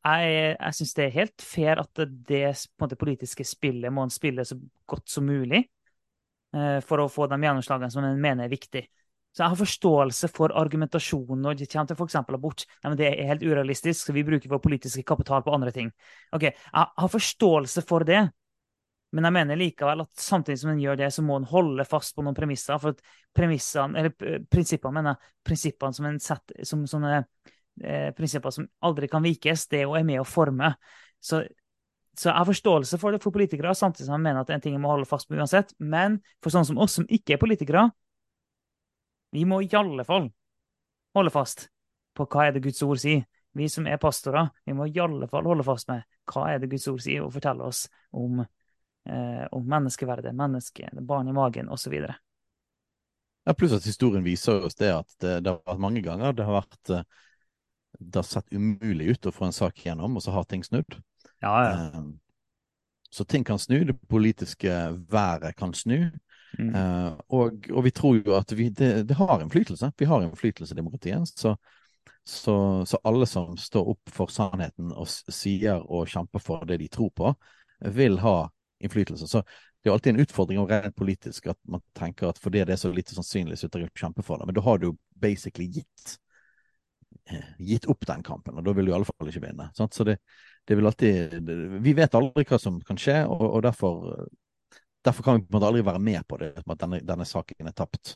Jeg, 0.04 0.56
jeg 0.58 0.76
syns 0.76 0.98
det 0.98 1.04
er 1.06 1.16
helt 1.16 1.44
fair 1.44 1.80
at 1.80 2.02
det 2.28 2.42
måte, 2.82 3.00
politiske 3.00 3.46
spillet 3.48 3.94
må 3.94 4.04
en 4.04 4.12
spille 4.12 4.44
så 4.46 4.58
godt 4.90 5.08
som 5.10 5.24
mulig 5.28 5.62
eh, 5.64 6.80
for 6.84 7.00
å 7.00 7.08
få 7.12 7.30
de 7.32 7.40
gjennomslagene 7.40 7.92
som 7.94 8.04
en 8.04 8.20
mener 8.20 8.48
er 8.48 8.52
viktig. 8.52 8.84
Så 9.34 9.42
jeg 9.42 9.50
har 9.50 9.58
forståelse 9.58 10.30
for 10.30 10.54
argumentasjonen 10.60 11.40
når 11.42 11.56
det 11.58 11.70
kommer 11.72 11.90
til 11.90 11.98
f.eks. 11.98 12.20
abort. 12.22 12.66
Nei, 12.84 12.92
men 12.92 13.00
det 13.00 13.08
er 13.10 13.32
helt 13.32 13.46
urealistisk, 13.48 14.06
så 14.06 14.14
vi 14.14 14.26
bruker 14.28 14.52
vår 14.52 14.62
politiske 14.62 15.06
kapital 15.08 15.42
på 15.46 15.56
andre 15.56 15.72
ting. 15.74 15.90
Ok, 16.36 16.50
Jeg 16.52 16.86
har 17.00 17.14
forståelse 17.16 17.82
for 17.88 18.06
det, 18.06 18.22
men 19.14 19.28
jeg 19.28 19.36
mener 19.40 19.58
likevel 19.58 20.04
at 20.04 20.22
samtidig 20.22 20.60
som 20.62 20.72
en 20.74 20.84
gjør 20.84 21.00
det, 21.02 21.10
så 21.14 21.24
må 21.26 21.40
en 21.40 21.50
holde 21.50 21.86
fast 21.86 22.14
på 22.16 22.26
noen 22.26 22.38
premisser. 22.38 22.78
For 22.82 22.94
at 22.94 23.02
premissene, 23.34 24.04
eller 24.04 24.46
prinsippene, 24.54 25.00
mener 25.00 25.16
jeg, 25.16 25.34
prinsippene 25.50 25.98
som 25.98 26.08
en 26.10 26.22
setter 26.22 26.70
som 26.70 26.86
sånne 26.90 27.24
eh, 27.82 28.12
prinsipper 28.16 28.54
som 28.54 28.68
aldri 28.86 29.10
kan 29.12 29.24
vikes, 29.26 29.68
det 29.72 29.84
er 29.86 30.06
med 30.06 30.22
å 30.22 30.28
forme. 30.28 30.74
Så, 31.24 31.44
så 32.18 32.30
jeg 32.30 32.38
har 32.38 32.50
forståelse 32.50 33.00
for 33.02 33.16
det 33.16 33.24
for 33.24 33.36
politikere, 33.36 33.74
samtidig 33.78 34.10
som 34.10 34.18
jeg 34.18 34.26
mener 34.28 34.42
at 34.42 34.50
det 34.50 34.58
er 34.58 34.62
en 34.62 34.66
ting 34.68 34.78
jeg 34.78 34.84
må 34.84 34.94
holde 34.94 35.10
fast 35.10 35.30
på 35.30 35.38
uansett. 35.40 35.74
Men 35.80 36.20
for 36.44 36.54
sånne 36.54 36.70
som 36.72 36.82
oss 36.84 37.00
som 37.00 37.10
ikke 37.10 37.38
er 37.38 37.42
politikere, 37.42 37.88
vi 39.34 39.46
må 39.50 39.64
i 39.64 39.72
alle 39.74 40.06
fall 40.06 40.30
holde 41.18 41.34
fast 41.34 41.68
på 42.14 42.28
hva 42.30 42.48
er 42.48 42.56
det 42.56 42.64
Guds 42.66 42.84
ord 42.86 43.00
sier. 43.02 43.24
Vi 43.54 43.68
som 43.70 43.86
er 43.86 44.00
pastorer, 44.02 44.50
vi 44.66 44.74
må 44.74 44.88
i 44.90 45.00
alle 45.02 45.28
fall 45.30 45.46
holde 45.46 45.66
fast 45.66 45.90
med 45.90 46.06
hva 46.30 46.48
er 46.50 46.62
det 46.62 46.72
Guds 46.72 46.88
ord 46.90 47.02
sier, 47.06 47.22
og 47.22 47.34
fortelle 47.36 47.66
oss 47.66 47.86
om, 48.18 48.42
eh, 48.42 49.44
om 49.54 49.66
menneskeverdet, 49.70 50.34
mennesket, 50.38 51.02
barn 51.06 51.30
i 51.30 51.36
magen 51.38 51.70
osv. 51.70 51.94
Ja, 53.44 53.54
pluss 53.54 53.76
at 53.76 53.86
historien 53.86 54.24
viser 54.26 54.64
oss 54.66 54.78
det 54.80 54.90
at 54.94 55.14
det, 55.20 55.42
det, 55.44 55.52
har 55.52 55.62
vært 55.68 55.84
mange 55.84 56.02
ganger 56.02 56.34
det 56.34 56.48
har 56.48 56.62
vært 56.62 56.94
eh, 56.96 57.06
det 58.00 58.22
har 58.22 58.28
sett 58.28 58.54
umulig 58.54 59.14
ut 59.14 59.30
å 59.30 59.34
få 59.34 59.48
en 59.48 59.56
sak 59.56 59.86
gjennom, 59.86 60.18
og 60.18 60.24
så 60.26 60.34
har 60.36 60.48
ting 60.50 60.64
snudd. 60.66 61.00
Ja, 61.44 61.56
ja. 61.68 61.74
Um, 61.98 62.20
så 63.14 63.26
ting 63.30 63.44
kan 63.46 63.60
snu. 63.60 63.84
Det 63.86 63.94
politiske 64.10 64.74
været 65.10 65.56
kan 65.56 65.74
snu. 65.74 66.10
Mm. 66.60 66.76
Eh, 66.76 67.14
og, 67.28 67.66
og, 67.72 67.84
vi 67.84 67.92
tror 67.92 68.18
jo 68.18 68.34
at 68.38 68.52
vi, 68.58 68.70
det, 68.70 69.04
det, 69.10 69.18
har 69.18 69.42
innflytelse. 69.42 69.92
Vi 69.98 70.06
har 70.06 70.24
innflytelse 70.24 70.74
i 70.74 70.78
demokratiet. 70.78 71.28
Så, 71.28 71.56
så, 72.24 72.56
så, 72.86 72.98
alle 73.04 73.26
som 73.30 73.58
står 73.58 73.92
opp 73.94 74.10
for 74.10 74.34
sannheten 74.34 74.90
og 74.92 75.10
sier 75.10 75.86
og 75.86 76.10
kjemper 76.10 76.42
for 76.42 76.66
det 76.66 76.80
de 76.82 76.90
tror 76.90 77.12
på, 77.14 77.36
vil 77.94 78.18
ha 78.24 78.50
innflytelse. 78.82 79.28
Så 79.28 79.44
det 79.84 79.90
er 79.90 79.94
alltid 79.94 80.16
en 80.16 80.26
utfordring 80.26 80.60
og 80.62 80.72
rent 80.72 80.96
politisk 80.96 81.52
at 81.52 81.60
man 81.70 81.82
tenker 81.98 82.32
at 82.32 82.42
fordi 82.42 82.64
det 82.64 82.78
er 82.78 82.82
så 82.82 82.92
lite 82.94 83.16
sannsynlig, 83.16 83.58
så 83.60 83.68
er 83.68 83.90
kjempe 83.94 84.24
for 84.24 84.40
det. 84.40 84.48
Men 84.48 84.56
da 84.58 84.66
har 84.66 84.82
du 84.82 84.94
basically 85.22 85.68
gitt 85.70 86.18
eh, 86.18 86.20
gitt 87.60 87.86
opp 87.92 88.06
den 88.08 88.24
kampen, 88.26 88.58
og 88.60 88.66
da 88.66 88.74
vil 88.76 88.88
du 88.88 88.92
i 88.92 88.96
alle 88.98 89.08
fall 89.08 89.30
ikke 89.32 89.46
vinne. 89.46 89.70
Sant? 89.78 89.96
Så 89.96 90.06
det, 90.08 90.18
det 90.68 90.76
vil 90.76 90.90
alltid 90.90 91.38
Vi 91.84 91.94
vet 91.96 92.16
aldri 92.20 92.44
hva 92.50 92.60
som 92.60 92.82
kan 92.84 93.00
skje, 93.00 93.22
og, 93.28 93.44
og 93.48 93.62
derfor 93.66 94.28
Derfor 95.04 95.24
kan 95.24 95.36
vi 95.36 95.42
på 95.42 95.52
en 95.52 95.58
måte 95.58 95.68
aldri 95.68 95.82
være 95.84 96.00
med 96.00 96.24
på 96.28 96.38
det, 96.40 96.54
at 96.64 96.80
denne, 96.80 97.02
denne 97.04 97.26
saken 97.28 97.68
er 97.68 97.74
tapt. 97.76 98.14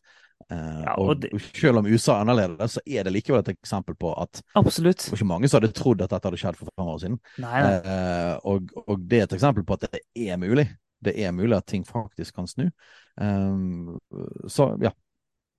Uh, 0.48 0.84
ja, 0.86 0.94
og, 0.94 1.10
og 1.10 1.24
det, 1.24 1.32
selv 1.52 1.82
om 1.82 1.88
USA 1.90 2.14
er 2.14 2.24
annerledes, 2.24 2.78
så 2.78 2.84
er 2.86 3.04
det 3.04 3.12
likevel 3.12 3.42
et 3.42 3.50
eksempel 3.52 3.98
på 4.00 4.14
at 4.16 4.40
Absolutt. 4.56 5.02
Det 5.02 5.12
var 5.12 5.20
ikke 5.20 5.28
mange 5.34 5.50
som 5.50 5.60
hadde 5.60 5.74
trodd 5.76 6.04
at 6.06 6.14
dette 6.14 6.30
hadde 6.30 6.40
skjedd 6.40 6.60
for 6.60 6.70
fem 6.72 6.92
år 6.94 7.02
siden. 7.04 7.18
Nei, 7.44 7.64
nei. 7.66 7.74
Uh, 7.84 8.36
og, 8.54 8.72
og, 8.86 9.04
det 9.04 9.20
er 9.20 9.28
et 9.28 9.36
eksempel 9.36 9.68
på 9.68 9.76
at 9.76 9.90
det 9.90 10.04
er 10.30 10.40
mulig. 10.40 10.70
Det 11.04 11.14
er 11.20 11.36
mulig 11.36 11.58
at 11.58 11.68
ting 11.68 11.84
faktisk 11.88 12.40
kan 12.40 12.48
snu. 12.48 12.70
Um, 13.20 13.98
så 14.48 14.72
ja. 14.82 14.94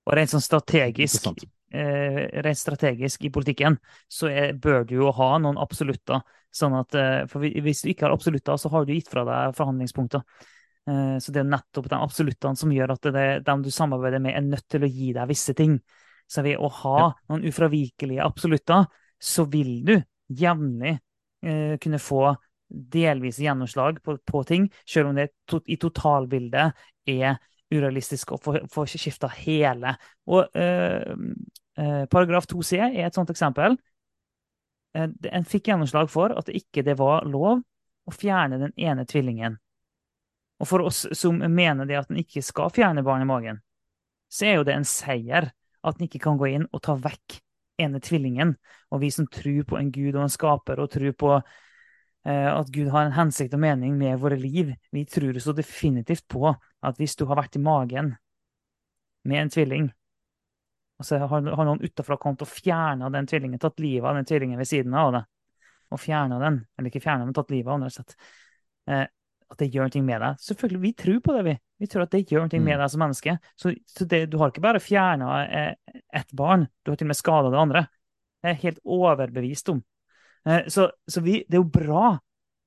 Og 0.09 0.17
rent 0.17 0.33
sånn 0.33 0.41
strategisk, 0.41 1.29
rent 1.69 2.57
strategisk 2.57 3.27
i 3.27 3.29
politikken, 3.33 3.75
så 4.09 4.29
er, 4.31 4.55
bør 4.57 4.87
du 4.89 4.95
jo 4.95 5.11
ha 5.13 5.27
noen 5.37 5.59
absolutter. 5.61 6.23
Sånn 6.49 6.73
at, 6.79 6.95
for 7.29 7.45
hvis 7.45 7.83
du 7.83 7.91
ikke 7.91 8.07
har 8.07 8.15
absolutter, 8.15 8.57
så 8.57 8.71
har 8.73 8.87
du 8.87 8.95
gitt 8.95 9.11
fra 9.11 9.21
deg 9.27 9.53
forhandlingspunkter. 9.57 10.23
Eh, 10.89 11.17
så 11.19 11.33
det 11.33 11.43
er 11.43 11.49
nettopp 11.49 11.89
de 11.91 11.97
absoluttene 11.99 12.59
som 12.59 12.71
gjør 12.73 12.95
at 12.95 13.09
det, 13.13 13.27
dem 13.47 13.63
du 13.65 13.71
samarbeider 13.73 14.21
med, 14.23 14.35
er 14.37 14.45
nødt 14.45 14.67
til 14.71 14.85
å 14.85 14.91
gi 14.91 15.11
deg 15.15 15.29
visse 15.29 15.55
ting. 15.57 15.77
Så 16.29 16.43
ved 16.45 16.61
å 16.61 16.69
ha 16.81 17.09
noen 17.31 17.45
ufravikelige 17.49 18.25
absolutter, 18.25 18.87
så 19.19 19.45
vil 19.49 19.79
du 19.85 19.95
jevnlig 20.39 20.95
eh, 21.43 21.75
kunne 21.81 22.01
få 22.01 22.35
delvis 22.69 23.39
gjennomslag 23.41 23.97
på, 24.05 24.19
på, 24.21 24.43
ting, 24.45 24.67
selv 24.85 25.09
om 25.09 25.17
det 25.17 25.31
to, 25.49 25.61
i 25.65 25.79
totalbildet 25.81 26.77
er 27.09 27.39
urealistisk 27.73 28.33
å 28.33 28.39
få, 28.41 28.55
få 28.71 28.85
skifta 28.89 29.29
hele. 29.39 29.93
Og 30.29 30.57
eh, 30.57 31.13
eh, 31.79 32.03
paragraf 32.11 32.49
2c 32.49 32.79
er 32.81 33.07
et 33.07 33.17
sånt 33.17 33.31
eksempel. 33.33 33.77
Eh, 34.97 35.09
en 35.31 35.47
fikk 35.47 35.69
gjennomslag 35.71 36.09
for 36.11 36.33
at 36.35 36.49
det 36.49 36.59
ikke 36.63 36.85
det 36.85 36.97
var 36.99 37.27
lov 37.29 37.61
å 38.09 38.15
fjerne 38.15 38.61
den 38.61 38.73
ene 38.77 39.05
tvillingen. 39.09 39.59
Og 40.59 40.67
for 40.67 40.83
oss 40.89 41.05
som 41.15 41.37
mener 41.39 41.87
det 41.87 41.99
at 41.99 42.09
en 42.11 42.19
ikke 42.19 42.43
skal 42.43 42.73
fjerne 42.73 43.05
barn 43.05 43.23
i 43.23 43.29
magen, 43.29 43.61
så 44.29 44.49
er 44.49 44.59
jo 44.59 44.65
det 44.67 44.75
en 44.75 44.87
seier 44.87 45.51
at 45.79 45.95
en 45.95 46.09
ikke 46.09 46.21
kan 46.25 46.37
gå 46.39 46.49
inn 46.51 46.67
og 46.73 46.83
ta 46.83 46.97
vekk 46.99 47.39
ene 47.79 48.01
tvillingen. 48.03 48.53
Og 48.91 49.03
vi 49.05 49.11
som 49.13 49.27
tror 49.31 49.63
på 49.69 49.77
en 49.79 49.91
gud 49.93 50.17
og 50.17 50.25
en 50.25 50.33
skaper, 50.33 50.81
og 50.81 50.91
tror 50.91 51.15
på 51.15 51.37
at 52.27 52.67
Gud 52.75 52.89
har 52.91 53.05
en 53.07 53.13
hensikt 53.15 53.53
og 53.55 53.61
mening 53.63 53.93
med 53.97 54.19
våre 54.19 54.35
liv, 54.37 54.73
vi 54.91 55.05
tror 55.07 55.37
så 55.39 55.53
definitivt 55.55 56.25
på 56.29 56.49
at 56.51 56.97
hvis 56.99 57.15
du 57.15 57.23
har 57.29 57.39
vært 57.39 57.55
i 57.55 57.61
magen 57.63 58.11
med 59.23 59.41
en 59.41 59.51
tvilling, 59.53 59.87
og 60.99 61.07
så 61.07 61.17
har, 61.21 61.29
har 61.29 61.67
noen 61.67 61.83
utafra 61.83 62.17
kommet 62.19 62.43
og 62.43 62.51
fjerna 62.51 63.07
den 63.13 63.27
tvillingen, 63.29 63.61
tatt 63.61 63.79
livet 63.79 64.09
av 64.09 64.19
den 64.19 64.27
tvillingen 64.27 64.59
ved 64.59 64.67
siden 64.67 64.95
av 64.99 65.13
det, 65.15 65.23
og 65.89 66.01
fjerna 66.03 66.41
den, 66.43 66.59
eller 66.75 66.91
ikke 66.91 67.03
fjerna, 67.03 67.27
men 67.27 67.37
tatt 67.37 67.53
livet 67.53 67.71
av 67.71 67.85
den, 67.85 68.17
eh, 68.91 69.05
at 69.49 69.61
det 69.63 69.69
gjør 69.73 69.89
noe 69.89 70.05
med 70.05 70.21
deg. 70.21 70.41
Selvfølgelig, 70.45 70.81
vi 70.83 70.91
tror 71.03 71.21
på 71.25 71.35
det, 71.37 71.45
vi. 71.47 71.53
Vi 71.79 71.87
tror 71.89 72.03
at 72.03 72.11
det 72.13 72.25
gjør 72.27 72.45
noe 72.45 72.59
med 72.59 72.75
mm. 72.75 72.81
deg 72.83 72.91
som 72.93 73.01
menneske. 73.01 73.37
Så, 73.57 73.71
så 73.87 74.05
det, 74.11 74.19
du 74.29 74.37
har 74.41 74.51
ikke 74.51 74.65
bare 74.65 74.83
fjerna 74.83 75.29
eh, 75.47 75.95
ett 76.19 76.35
barn, 76.37 76.67
du 76.83 76.91
har 76.91 76.99
til 76.99 77.07
og 77.07 77.13
med 77.13 77.19
skada 77.19 77.53
det 77.53 77.63
andre. 77.63 77.85
Det 78.39 78.49
er 78.51 78.55
jeg 78.55 78.63
helt 78.67 78.83
overbevist 78.99 79.71
om. 79.73 79.81
Eh, 80.47 80.67
så, 80.71 80.89
så 81.07 81.23
vi, 81.25 81.41
det 81.47 81.57
er 81.57 81.63
jo 81.63 81.71
bra. 81.73 82.17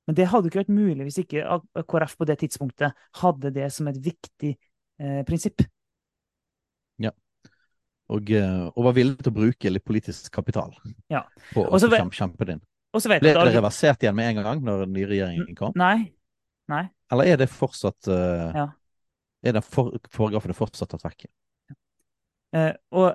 Men 0.07 0.17
det 0.17 0.27
hadde 0.31 0.49
ikke 0.49 0.63
vært 0.65 0.73
mulig 0.75 1.07
hvis 1.07 1.21
ikke 1.21 1.59
KrF 1.87 2.17
på 2.19 2.27
det 2.27 2.35
tidspunktet 2.41 3.05
hadde 3.21 3.53
det 3.55 3.69
som 3.71 3.87
et 3.87 3.99
viktig 4.03 4.51
eh, 4.51 5.21
prinsipp. 5.27 5.63
Ja. 6.99 7.13
Og, 8.11 8.33
eh, 8.35 8.65
og, 8.67 8.81
var 8.89 8.97
villig 8.97 9.21
til 9.23 9.31
å 9.31 9.37
bruke 9.37 9.71
litt 9.71 9.85
politisk 9.87 10.27
kapital 10.35 10.75
ja. 11.11 11.23
på 11.53 11.63
å 11.63 11.79
kjempe 11.79 12.49
det 12.49 12.57
inn. 12.57 12.65
Ble 12.93 13.21
det 13.23 13.55
reversert 13.55 14.03
igjen 14.03 14.17
med 14.17 14.33
en 14.33 14.43
gang 14.43 14.59
når 14.61 14.83
den 14.83 14.91
nye 14.99 15.07
regjeringen 15.09 15.55
kom? 15.57 15.71
Nei, 15.79 16.11
Nei. 16.71 16.85
Eller 17.11 17.33
er 17.33 17.39
det 17.41 17.49
fortsatt 17.51 18.07
uh, 18.07 18.51
ja. 18.55 18.67
Er 19.43 19.57
den 19.57 19.65
for, 19.65 19.91
paragrafen 20.13 20.55
fortsatt 20.55 20.93
tatt 20.93 21.03
vekk? 21.03 21.25
Uh, 22.55 22.71
og 22.95 23.09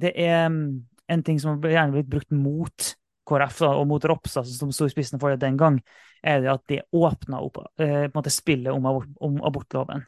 det 0.00 0.14
er 0.16 0.46
um, 0.48 0.86
en 1.12 1.24
ting 1.26 1.40
som 1.42 1.60
gjerne 1.60 1.92
blitt 1.92 2.08
brukt 2.10 2.32
mot 2.32 2.94
KrF 3.26 3.62
da, 3.64 3.70
og 3.80 3.86
mot 3.90 4.04
Ropstad, 4.06 4.48
som 4.48 4.72
sto 4.74 4.88
i 4.88 4.92
spissen 4.92 5.20
for 5.22 5.32
det 5.32 5.42
den 5.42 5.58
gang, 5.60 5.80
er 6.22 6.42
det 6.42 6.52
at 6.52 6.64
de 6.70 6.80
åpna 6.96 7.42
opp 7.44 7.60
uh, 7.62 8.06
måte, 8.14 8.32
spillet 8.32 8.72
om, 8.72 8.86
abort, 8.88 9.10
om, 9.22 9.38
abortloven. 9.46 10.04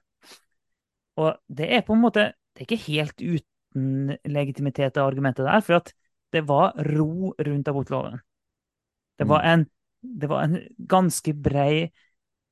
Og 1.19 1.33
det 1.51 1.71
er 1.75 1.83
på 1.87 1.97
en 1.97 2.05
måte 2.05 2.29
Det 2.55 2.63
er 2.63 2.67
ikke 2.69 2.93
helt 2.93 3.23
uten 3.23 4.13
legitimitet 4.27 4.97
av 4.99 5.07
argumentet 5.11 5.47
der, 5.47 5.63
for 5.63 5.79
at 5.79 5.93
det 6.35 6.43
var 6.49 6.75
ro 6.95 7.33
rundt 7.39 7.69
abortloven. 7.71 8.19
Det 9.19 9.27
var 9.29 9.45
mm. 9.45 9.51
en, 9.53 9.67
det 10.23 10.31
var 10.31 10.47
en 10.47 10.57
ganske 10.91 11.35
brei 11.35 11.89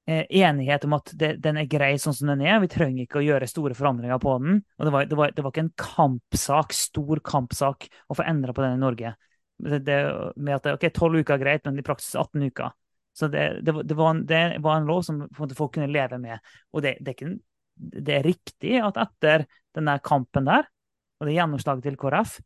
Eh, 0.09 0.25
enighet 0.31 0.85
om 0.85 0.93
at 0.93 1.11
det, 1.19 1.33
den 1.43 1.57
er 1.59 1.67
grei 1.67 1.97
sånn 1.99 2.15
som 2.15 2.29
den 2.31 2.45
er. 2.47 2.61
Vi 2.63 2.71
trenger 2.71 3.03
ikke 3.03 3.19
å 3.19 3.25
gjøre 3.27 3.49
store 3.51 3.75
forandringer 3.75 4.21
på 4.23 4.37
den. 4.39 4.61
Og 4.79 4.87
det 4.87 4.93
var, 4.95 5.07
det 5.11 5.17
var, 5.19 5.33
det 5.35 5.43
var 5.43 5.51
ikke 5.51 5.65
en 5.65 5.73
kampsak, 5.83 6.77
stor 6.79 7.23
kampsak 7.27 7.89
å 8.07 8.15
få 8.15 8.27
endra 8.31 8.55
på 8.55 8.63
den 8.63 8.77
i 8.79 8.83
Norge. 8.85 9.17
Det, 9.57 9.97
med 10.37 10.59
at 10.59 10.67
ok, 10.75 10.91
12 10.93 11.23
uker 11.23 11.37
er 11.37 11.41
greit, 11.41 11.65
men 11.65 11.79
i 11.81 11.85
praksis 11.87 12.17
18 12.19 12.43
uker. 12.51 12.75
Så 13.17 13.31
det, 13.33 13.73
var 13.73 14.11
en, 14.11 14.27
det, 14.29 14.41
var 14.61 14.77
en, 14.77 14.89
lov 14.89 15.01
som 15.07 15.23
folk 15.33 15.73
kunne 15.73 15.89
leve 15.89 16.19
med. 16.21 16.43
Og 16.77 16.85
det, 16.85 16.99
er, 17.01 17.15
ikke, 17.15 17.31
det 17.77 18.19
er 18.19 18.27
riktig 18.27 18.75
at 18.85 18.99
etter 19.01 19.47
denne 19.77 19.97
kampen 20.05 20.45
der, 20.51 20.69
og 21.17 21.29
det 21.29 21.39
gjennomslaget 21.39 21.87
til 21.87 21.97
KrF, 21.97 22.37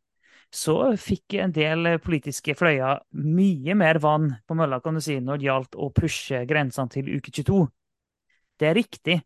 så 0.50 0.76
fikk 0.98 1.36
en 1.38 1.52
del 1.54 1.96
politiske 2.02 2.54
fløyer 2.58 3.02
mye 3.18 3.74
mer 3.78 4.00
vann 4.02 4.30
på 4.46 4.56
mølla 4.58 4.80
kan 4.82 4.98
du 4.98 5.02
si, 5.02 5.18
når 5.22 5.38
det 5.38 5.46
gjaldt 5.46 5.76
å 5.78 5.90
pushe 5.94 6.44
grensene 6.50 6.90
til 6.90 7.10
uke 7.16 7.34
22. 7.34 7.60
Det 8.58 8.70
er 8.70 8.78
riktig. 8.78 9.18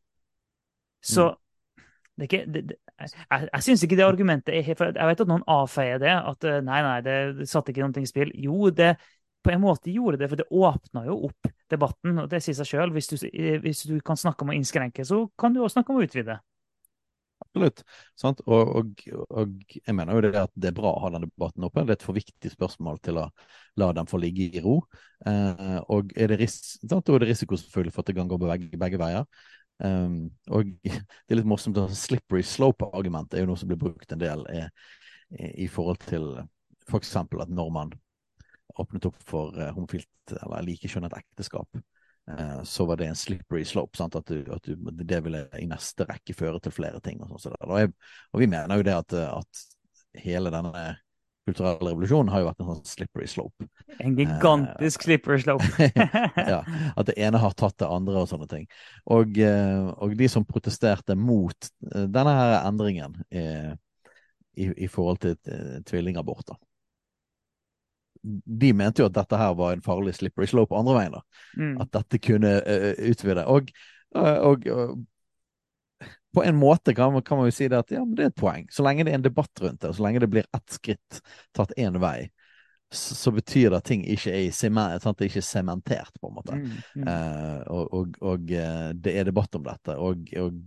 Så 1.04 1.30
mm. 1.30 1.86
det 2.14 2.24
er 2.24 2.28
ikke, 2.28 2.44
det, 2.52 2.64
det, 2.72 2.78
jeg, 3.00 3.48
jeg 3.48 3.64
syns 3.66 3.82
ikke 3.84 3.98
det 3.98 4.06
argumentet 4.06 4.54
er 4.54 4.78
for 4.78 4.94
Jeg 4.94 5.10
vet 5.10 5.22
at 5.24 5.30
noen 5.30 5.44
avfeier 5.50 6.00
det, 6.02 6.14
at 6.14 6.46
eh, 6.48 6.62
nei, 6.64 6.80
nei, 6.86 6.96
det, 7.04 7.48
satte 7.50 7.72
ikke 7.72 7.86
noe 7.86 8.04
i 8.04 8.08
spill. 8.08 8.32
Jo, 8.38 8.70
det 8.70 8.94
på 9.44 9.52
en 9.52 9.60
måte 9.60 9.92
gjorde 9.92 10.22
det, 10.22 10.30
for 10.30 10.40
det 10.40 10.48
åpna 10.48 11.04
jo 11.04 11.18
opp 11.28 11.52
debatten. 11.70 12.22
og 12.22 12.30
Det 12.32 12.40
sier 12.40 12.56
seg 12.56 12.70
sjøl. 12.70 12.94
Hvis, 12.94 13.10
hvis, 13.60 13.84
du 13.90 13.98
kan 14.04 14.16
snakke 14.16 14.44
om 14.46 14.54
å 14.54 14.56
innskrenke, 14.56 15.04
så 15.04 15.26
kan 15.38 15.52
du 15.52 15.60
også 15.60 15.78
snakke 15.78 15.92
om 15.92 16.00
å 16.00 16.06
utvide. 16.06 16.38
Absolutt. 17.44 17.82
Og, 18.24 18.70
og, 18.78 19.02
og, 19.26 19.58
jeg 19.76 19.96
mener 19.96 20.16
jo 20.16 20.22
det 20.24 20.32
at 20.46 20.52
det 20.56 20.70
er 20.70 20.76
bra 20.78 20.94
å 20.94 21.02
ha 21.04 21.10
den 21.12 21.26
debatten 21.26 21.66
oppe. 21.66 21.84
Det 21.84 21.92
er 21.92 21.98
et 21.98 22.06
for 22.06 22.16
viktig 22.16 22.52
spørsmål 22.54 23.02
til 23.04 23.20
å 23.20 23.26
la 23.82 23.90
den 23.96 24.08
få 24.08 24.22
ligge 24.22 24.48
i 24.48 24.62
ro. 24.64 24.78
Eh, 25.28 25.76
og 25.92 26.14
er 26.16 26.32
det, 26.32 26.40
ris 26.40 26.78
da 26.82 27.02
er 27.02 27.26
det 27.26 27.34
risiko 27.34 27.58
selvfølgelig 27.60 27.94
for 27.94 28.04
at 28.04 28.10
det 28.10 28.16
kan 28.16 28.30
gå 28.30 28.40
begge, 28.40 28.80
begge 28.80 29.02
veier. 29.02 29.28
Um, 29.82 30.28
og 30.54 30.70
det 30.84 31.32
er 31.32 31.40
litt 31.40 31.48
morsomt 31.50 31.78
slippery 31.98 32.44
slope-argumentet 32.46 33.38
er 33.38 33.44
jo 33.44 33.50
noe 33.50 33.60
som 33.60 33.70
blir 33.70 33.80
brukt 33.80 34.12
en 34.14 34.22
del 34.22 34.44
i, 34.52 34.60
i 35.64 35.66
forhold 35.70 35.98
til 36.06 36.28
f.eks. 36.86 37.16
at 37.16 37.50
når 37.50 37.72
man 37.74 37.92
åpnet 38.80 39.08
opp 39.08 39.18
for 39.26 39.54
uh, 39.58 39.72
homofilt 39.74 40.34
eller 40.40 40.64
likekjønnet 40.66 41.14
ekteskap, 41.16 41.80
uh, 42.30 42.60
så 42.66 42.86
var 42.88 43.00
det 43.00 43.10
en 43.10 43.18
slippery 43.18 43.64
slope. 43.66 43.98
At, 44.04 44.30
du, 44.30 44.44
at 44.52 44.66
du, 44.66 44.90
det 45.02 45.20
ville 45.24 45.44
i 45.60 45.68
neste 45.70 46.06
rekke 46.08 46.36
føre 46.36 46.60
til 46.62 46.74
flere 46.74 47.00
ting. 47.04 47.22
Og, 47.26 47.38
sånt, 47.42 47.58
og, 47.60 47.78
jeg, 47.80 47.94
og 48.32 48.44
vi 48.44 48.50
mener 48.50 48.80
jo 48.80 48.86
det 48.86 48.98
at, 48.98 49.16
at, 49.30 49.64
hele 50.14 50.52
denne 50.54 50.82
kulturelle 51.44 51.90
revolusjonen 51.90 52.32
har 52.32 52.42
jo 52.42 52.48
vært 52.48 52.62
en 52.62 52.70
sånn 52.72 52.84
slippery 52.88 53.28
slope. 53.28 53.68
En 54.00 54.16
gigantisk 54.18 55.02
eh, 55.02 55.04
slippery 55.04 55.40
slope. 55.42 55.88
ja, 56.52 56.60
At 56.96 57.10
det 57.10 57.16
ene 57.20 57.40
har 57.42 57.56
tatt 57.58 57.76
det 57.82 57.88
andre 57.90 58.22
og 58.22 58.30
sånne 58.30 58.48
ting. 58.50 58.68
Og, 59.12 59.36
eh, 59.38 59.88
og 59.94 60.16
de 60.18 60.28
som 60.32 60.46
protesterte 60.48 61.16
mot 61.18 61.70
eh, 61.90 62.06
denne 62.08 62.36
her 62.38 62.58
endringen 62.62 63.18
i, 63.28 63.44
i, 64.56 64.70
i 64.86 64.90
forhold 64.90 65.20
til 65.24 65.36
tvillingaborter 65.88 66.56
de 68.24 68.72
mente 68.72 69.02
jo 69.02 69.08
at 69.10 69.16
dette 69.18 69.38
her 69.38 69.52
var 69.58 69.74
en 69.74 69.82
farlig 69.84 70.14
slippery 70.16 70.46
slope 70.48 70.76
andre 70.76 70.94
veien. 70.96 71.16
da. 71.16 71.40
Mm. 71.60 71.74
At 71.82 71.90
dette 71.92 72.20
kunne 72.24 72.52
uh, 72.64 72.92
utvide. 73.10 73.44
Og, 73.50 73.68
og, 74.16 74.30
og 74.48 74.68
uh, 74.70 74.94
på 76.34 76.44
en 76.44 76.56
måte 76.56 76.94
kan 76.94 77.12
man, 77.12 77.22
kan 77.22 77.38
man, 77.38 77.48
jo 77.48 77.54
si 77.54 77.68
det 77.70 77.78
at 77.78 77.92
ja, 77.94 78.04
men 78.04 78.16
det 78.18 78.24
er 78.24 78.32
et 78.32 78.40
poeng. 78.40 78.66
Så 78.72 78.84
lenge 78.86 79.06
det 79.06 79.14
er 79.14 79.20
en 79.20 79.26
debatt 79.26 79.62
rundt 79.62 79.80
det, 79.82 79.92
og 79.92 79.98
så 79.98 80.06
lenge 80.06 80.22
det 80.24 80.30
blir 80.32 80.48
ett 80.56 80.76
skritt 80.78 81.20
tatt 81.56 81.74
én 81.80 81.98
vei, 82.02 82.28
så, 82.92 83.14
så 83.14 83.32
betyr 83.34 83.70
det 83.70 83.80
at 83.80 83.88
ting 83.88 84.04
ikke 84.06 84.34
er, 84.34 84.50
sement, 84.54 85.02
det 85.02 85.26
er 85.26 85.30
ikke 85.30 85.44
sementert, 85.44 86.12
på 86.20 86.30
en 86.30 86.36
måte. 86.36 86.58
Mm, 86.60 86.76
mm. 86.94 87.08
Eh, 87.10 87.60
og, 87.72 87.94
og, 88.00 88.20
og 88.34 88.54
eh, 88.54 88.90
det 88.94 89.16
er 89.18 89.28
debatt 89.30 89.58
om 89.58 89.64
dette. 89.66 89.96
Og, 89.98 90.28
og 90.42 90.60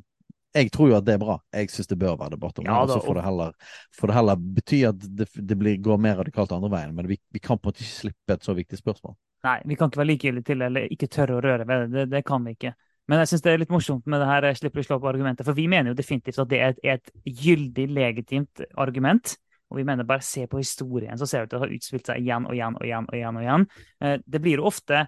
jeg 0.58 0.72
tror 0.74 0.90
jo 0.92 0.98
at 0.98 1.06
det 1.06 1.16
er 1.18 1.22
bra. 1.22 1.38
Jeg 1.54 1.70
syns 1.72 1.92
det 1.92 2.00
bør 2.02 2.18
være 2.18 2.36
debatt 2.36 2.60
om 2.60 2.66
Ja, 2.66 2.80
det. 2.82 2.96
Og 2.96 2.98
så 2.98 3.06
får 3.06 3.20
det 3.20 3.28
heller, 3.28 3.54
får 4.00 4.12
det 4.12 4.18
heller 4.18 4.42
bety 4.58 4.82
at 4.90 5.08
det, 5.20 5.30
det 5.36 5.60
blir, 5.60 5.78
går 5.84 6.02
mer 6.02 6.20
radikalt 6.24 6.56
andre 6.56 6.72
veien. 6.74 6.96
Men 6.98 7.10
vi, 7.10 7.20
vi 7.34 7.44
kan 7.44 7.60
på 7.60 7.68
en 7.68 7.74
måte 7.74 7.86
ikke 7.86 8.00
slippe 8.08 8.38
et 8.38 8.48
så 8.48 8.56
viktig 8.58 8.80
spørsmål. 8.80 9.16
Nei, 9.46 9.58
vi 9.70 9.78
kan 9.78 9.92
ikke 9.92 10.02
være 10.02 10.12
likegyldige 10.12 10.50
til 10.50 10.66
eller 10.66 10.92
ikke 10.94 11.10
tørre 11.14 11.38
å 11.38 11.44
røre 11.46 11.68
ved 11.70 11.84
det. 11.86 11.90
Det, 11.94 12.06
det 12.16 12.24
kan 12.28 12.46
vi 12.48 12.56
ikke. 12.58 12.74
Men 13.08 13.22
jeg 13.24 13.32
syns 13.32 13.44
det 13.46 13.52
er 13.54 13.62
litt 13.62 13.72
morsomt 13.72 14.08
med 14.10 14.20
det 14.20 14.28
her 14.28 14.48
slipper 14.58 14.84
å 14.84 14.88
slå 14.88 14.98
på 15.00 15.10
argumentet, 15.10 15.48
for 15.48 15.56
vi 15.56 15.68
mener 15.72 15.94
jo 15.94 15.98
definitivt 15.98 16.40
at 16.44 16.50
det 16.52 16.58
er 16.60 16.74
et, 16.74 16.82
et 16.98 17.38
gyldig, 17.44 17.86
legitimt 17.96 18.64
argument. 18.76 19.38
Og 19.72 19.80
vi 19.82 19.86
mener 19.88 20.08
bare 20.08 20.24
se 20.24 20.46
på 20.48 20.60
historien, 20.62 21.18
så 21.20 21.28
ser 21.28 21.44
du 21.44 21.48
at 21.48 21.56
det 21.56 21.62
har 21.66 21.76
utspilt 21.76 22.08
seg 22.08 22.24
igjen 22.24 22.48
og 22.48 22.56
igjen 22.56 22.76
og 22.80 22.86
igjen. 22.88 23.08
og 23.08 23.16
igjen 23.18 23.40
og 23.40 23.46
igjen. 23.46 23.66
Eh, 24.00 24.18
Det 24.24 24.42
blir 24.44 24.62
jo 24.62 24.68
ofte, 24.70 25.06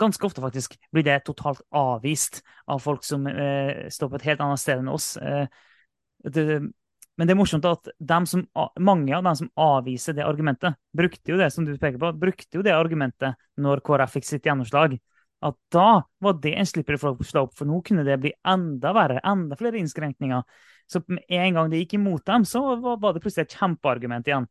ganske 0.00 0.26
ofte 0.26 0.44
faktisk, 0.44 0.76
blir 0.92 1.06
det 1.06 1.22
totalt 1.24 1.62
avvist 1.72 2.42
av 2.68 2.82
folk 2.84 3.04
som 3.04 3.26
eh, 3.30 3.88
står 3.88 4.10
på 4.12 4.20
et 4.20 4.26
helt 4.28 4.44
annet 4.44 4.60
sted 4.60 4.82
enn 4.82 4.92
oss. 4.92 5.14
Eh, 5.16 5.46
det, 6.24 6.60
men 7.16 7.28
det 7.28 7.34
er 7.34 7.38
morsomt 7.38 7.66
at 7.68 7.92
som, 8.28 8.44
mange 8.80 9.14
av 9.16 9.24
dem 9.24 9.36
som 9.38 9.50
avviser 9.60 10.16
det 10.16 10.26
argumentet, 10.26 10.76
brukte 10.96 11.32
jo 11.32 11.38
det 11.40 11.50
som 11.54 11.64
du 11.64 11.76
peker 11.78 12.00
på, 12.00 12.12
brukte 12.18 12.58
jo 12.58 12.64
det 12.66 12.74
argumentet 12.74 13.38
når 13.56 13.84
KrF 13.86 14.16
fikk 14.18 14.28
sitt 14.28 14.48
gjennomslag. 14.48 14.98
At 15.44 15.58
da 15.74 15.88
var 16.24 16.38
det 16.40 16.54
en 16.56 16.68
slipper 16.68 16.96
opp, 16.96 17.22
for 17.24 17.68
nå 17.68 17.80
kunne 17.84 18.04
det 18.06 18.16
bli 18.22 18.32
enda 18.48 18.94
verre, 18.96 19.20
enda 19.26 19.58
flere 19.60 19.80
innskrenkninger. 19.80 20.44
Så 20.88 21.02
med 21.06 21.24
en 21.28 21.58
gang 21.58 21.70
det 21.72 21.82
gikk 21.82 21.98
imot 21.98 22.24
dem, 22.28 22.44
så 22.48 22.62
var 22.80 23.12
det 23.12 23.22
plutselig 23.24 23.48
et 23.48 23.56
kjempeargument 23.58 24.28
igjen. 24.28 24.48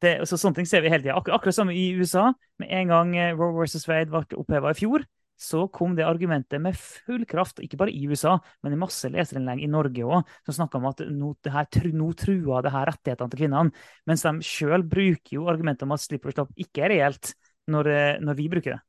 Det, 0.00 0.14
så 0.24 0.38
Sånne 0.40 0.60
ting 0.60 0.68
ser 0.68 0.80
vi 0.80 0.92
hele 0.92 1.04
tida. 1.04 1.18
Akkur 1.18 1.36
akkurat 1.36 1.56
som 1.56 1.70
i 1.72 1.90
USA. 1.92 2.30
Med 2.60 2.72
en 2.72 2.92
gang 2.92 3.16
eh, 3.20 3.34
Roe 3.36 3.52
versus 3.58 3.84
Wade 3.88 4.08
ble 4.08 4.24
oppheva 4.40 4.72
i 4.72 4.78
fjor, 4.78 5.04
så 5.40 5.66
kom 5.72 5.94
det 5.96 6.04
argumentet 6.04 6.60
med 6.60 6.76
full 6.76 7.24
kraft, 7.28 7.62
ikke 7.64 7.78
bare 7.80 7.92
i 7.96 8.02
USA, 8.08 8.34
men 8.64 8.74
i 8.76 8.80
masse 8.80 9.08
leserinnlegg 9.12 9.62
i 9.64 9.70
Norge 9.72 10.04
òg, 10.04 10.34
som 10.44 10.56
snakka 10.58 10.80
om 10.80 10.88
at 10.90 11.00
nå, 11.08 11.32
det 11.44 11.52
her, 11.54 11.68
nå 11.96 12.10
trua 12.20 12.60
det 12.64 12.74
her 12.74 12.90
rettighetene 12.90 13.32
til 13.32 13.42
kvinnene. 13.44 13.84
Mens 14.08 14.24
de 14.26 14.34
sjøl 14.44 14.84
bruker 14.84 15.38
jo 15.38 15.48
argumentet 15.52 15.88
om 15.88 15.96
at 15.96 16.04
slipper 16.04 16.36
stopp 16.36 16.52
ikke 16.60 16.84
er 16.84 16.94
reelt, 16.96 17.32
når, 17.72 17.92
eh, 17.92 18.20
når 18.24 18.40
vi 18.40 18.50
bruker 18.52 18.76
det. 18.76 18.82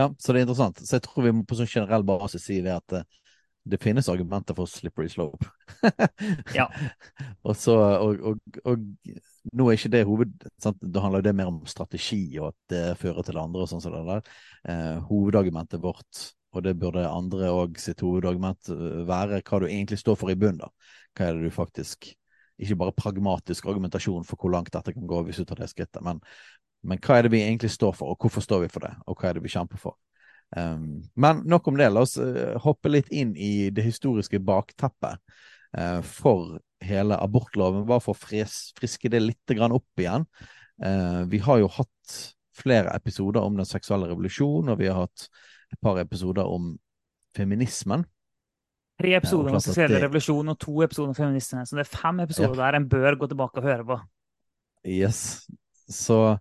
Ja, 0.00 0.08
så 0.18 0.32
det 0.32 0.40
er 0.40 0.46
interessant. 0.48 0.80
Så 0.82 0.96
jeg 0.96 1.04
tror 1.06 1.26
vi 1.26 1.34
må 1.34 1.44
på 1.46 1.58
sånn 1.58 1.70
generell 1.70 2.06
basis 2.06 2.48
si 2.48 2.58
det 2.64 2.74
at 2.74 2.96
eh, 2.98 3.06
det 3.64 3.80
finnes 3.80 4.08
argumenter 4.12 4.56
for 4.56 4.68
slippery 4.68 5.08
slope. 5.08 5.46
Ja. 6.52 6.66
og 7.46 7.56
så, 7.56 7.76
og, 7.96 8.20
og, 8.20 8.58
og 8.68 8.82
nå 9.56 9.68
er 9.68 9.78
ikke 9.78 9.92
det 9.94 10.02
hoved... 10.08 10.34
Sant? 10.60 10.82
Da 10.82 11.04
handler 11.04 11.22
jo 11.22 11.28
det 11.28 11.36
mer 11.38 11.52
om 11.52 11.62
strategi, 11.68 12.22
og 12.40 12.50
at 12.50 12.74
det 12.74 12.82
fører 13.00 13.24
til 13.24 13.40
andre 13.40 13.64
og 13.64 13.70
sånn 13.70 13.80
som 13.84 13.94
det 13.94 14.02
der. 14.08 14.34
Eh, 14.68 14.98
hovedargumentet 15.08 15.80
vårt, 15.84 16.26
og 16.54 16.66
det 16.66 16.76
burde 16.80 17.06
andre 17.08 17.54
òg 17.54 17.80
sitt 17.80 18.04
hovedargument 18.04 18.68
eh, 18.74 19.00
være, 19.08 19.40
hva 19.46 19.62
du 19.62 19.68
egentlig 19.70 20.00
står 20.02 20.20
for 20.20 20.32
i 20.32 20.36
bunnen, 20.38 20.60
da. 20.66 20.92
Hva 21.16 21.30
er 21.30 21.38
det 21.38 21.48
du 21.48 21.54
faktisk 21.54 22.10
Ikke 22.54 22.76
bare 22.78 22.94
pragmatisk 22.94 23.66
argumentasjon 23.66 24.26
for 24.28 24.38
hvor 24.38 24.52
langt 24.54 24.70
dette 24.70 24.92
kan 24.94 25.08
gå 25.10 25.24
hvis 25.26 25.40
du 25.40 25.48
tar 25.48 25.58
det 25.58 25.66
skrittet, 25.72 26.02
men, 26.06 26.20
men 26.84 27.00
hva 27.02 27.18
er 27.18 27.26
det 27.26 27.32
vi 27.34 27.42
egentlig 27.44 27.72
står 27.72 27.94
for, 27.96 28.12
og 28.12 28.20
hvorfor 28.20 28.44
står 28.44 28.64
vi 28.64 28.72
for 28.72 28.84
det, 28.86 28.92
og 29.06 29.16
hva 29.18 29.30
er 29.30 29.38
det 29.38 29.44
vi 29.44 29.52
kjemper 29.52 29.80
for? 29.80 29.96
Um, 30.56 31.02
men 31.18 31.42
nok 31.48 31.66
om 31.68 31.78
det. 31.80 31.88
La 31.90 32.04
oss 32.04 32.14
eh, 32.20 32.54
hoppe 32.62 32.92
litt 32.92 33.08
inn 33.10 33.32
i 33.34 33.70
det 33.74 33.82
historiske 33.86 34.38
bakteppet 34.44 35.18
uh, 35.78 36.00
for 36.06 36.58
hele 36.84 37.18
abortloven, 37.18 37.86
bare 37.88 38.04
for 38.04 38.14
å 38.14 38.20
fres, 38.20 38.68
friske 38.78 39.10
det 39.10 39.22
litt 39.24 39.56
grann 39.56 39.74
opp 39.74 40.00
igjen. 40.04 40.28
Uh, 40.84 41.24
vi 41.30 41.40
har 41.42 41.62
jo 41.62 41.70
hatt 41.72 42.18
flere 42.54 42.92
episoder 42.94 43.42
om 43.42 43.56
den 43.58 43.66
seksuelle 43.66 44.08
revolusjonen, 44.12 44.74
og 44.74 44.82
vi 44.82 44.90
har 44.90 45.06
hatt 45.06 45.28
et 45.72 45.80
par 45.82 45.98
episoder 45.98 46.46
om 46.46 46.74
feminismen. 47.34 48.04
Tre 49.00 49.16
episoder 49.16 49.50
om 49.50 49.58
at 49.58 49.64
seksuell 49.64 49.90
det- 49.96 50.04
revolusjon 50.04 50.52
og 50.52 50.58
to 50.62 50.82
episoder 50.84 51.10
om 51.10 51.18
feministene. 51.18 51.66
Så 51.66 51.74
det 51.74 51.88
er 51.88 51.96
fem 51.96 52.20
episoder 52.20 52.54
Ja. 52.54 52.70
der 52.70 52.76
en 52.78 52.88
bør 52.88 53.18
gå 53.18 53.26
tilbake 53.26 53.58
og 53.58 53.64
høre 53.64 53.84
på. 53.84 54.00
Yes. 54.86 55.48
Så 55.88 56.38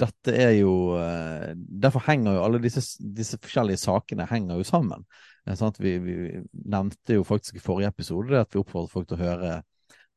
dette 0.00 0.32
er 0.34 0.52
jo 0.58 0.96
eh, 0.98 1.52
Derfor 1.56 2.04
henger 2.06 2.36
jo 2.36 2.44
alle 2.44 2.60
disse, 2.62 2.82
disse 3.00 3.38
forskjellige 3.42 3.80
sakene 3.82 4.26
henger 4.30 4.60
jo 4.60 4.66
sammen. 4.68 5.04
Eh. 5.46 5.64
Vi, 5.78 5.96
vi 6.02 6.16
nevnte 6.52 7.18
jo 7.18 7.26
faktisk 7.26 7.58
i 7.58 7.64
forrige 7.64 7.92
episode 7.94 8.40
at 8.40 8.54
vi 8.54 8.60
oppfordret 8.60 8.92
folk 8.92 9.08
til 9.08 9.18
å 9.18 9.24
høre 9.24 9.52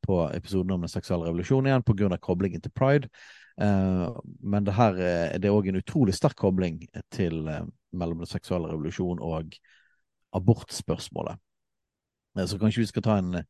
på 0.05 0.21
episoden 0.31 0.71
om 0.75 0.85
den 0.85 0.91
seksuelle 0.91 1.27
revolusjonen 1.27 1.69
igjen 1.69 1.85
pga. 1.85 2.17
koblingen 2.17 2.61
til 2.61 2.71
pride. 2.71 3.09
Eh, 3.61 4.07
men 4.41 4.67
det 4.67 4.77
her 4.77 4.99
er 4.99 5.39
det 5.39 5.51
òg 5.51 5.69
en 5.69 5.81
utrolig 5.81 6.15
sterk 6.15 6.37
kobling 6.39 6.81
til 7.11 7.43
mellom 7.91 8.23
den 8.23 8.31
seksuelle 8.31 8.71
revolusjonen 8.71 9.23
og 9.23 9.55
abortspørsmålet. 10.35 11.39
Så 12.45 12.59
kanskje 12.61 12.85
vi 12.85 12.91
skal 12.91 13.03
ta 13.03 13.17
en 13.19 13.41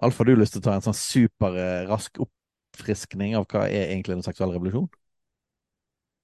Alf, 0.00 0.16
har 0.16 0.24
du 0.24 0.36
lyst 0.38 0.54
til 0.54 0.62
å 0.62 0.64
ta 0.64 0.76
en 0.78 0.84
sånn 0.84 0.96
superrask 0.96 2.20
oppfriskning 2.22 3.34
av 3.36 3.44
hva 3.50 3.66
er 3.66 3.90
egentlig 3.90 4.14
den 4.14 4.24
seksuelle 4.24 4.54
revolusjonen? 4.54 4.88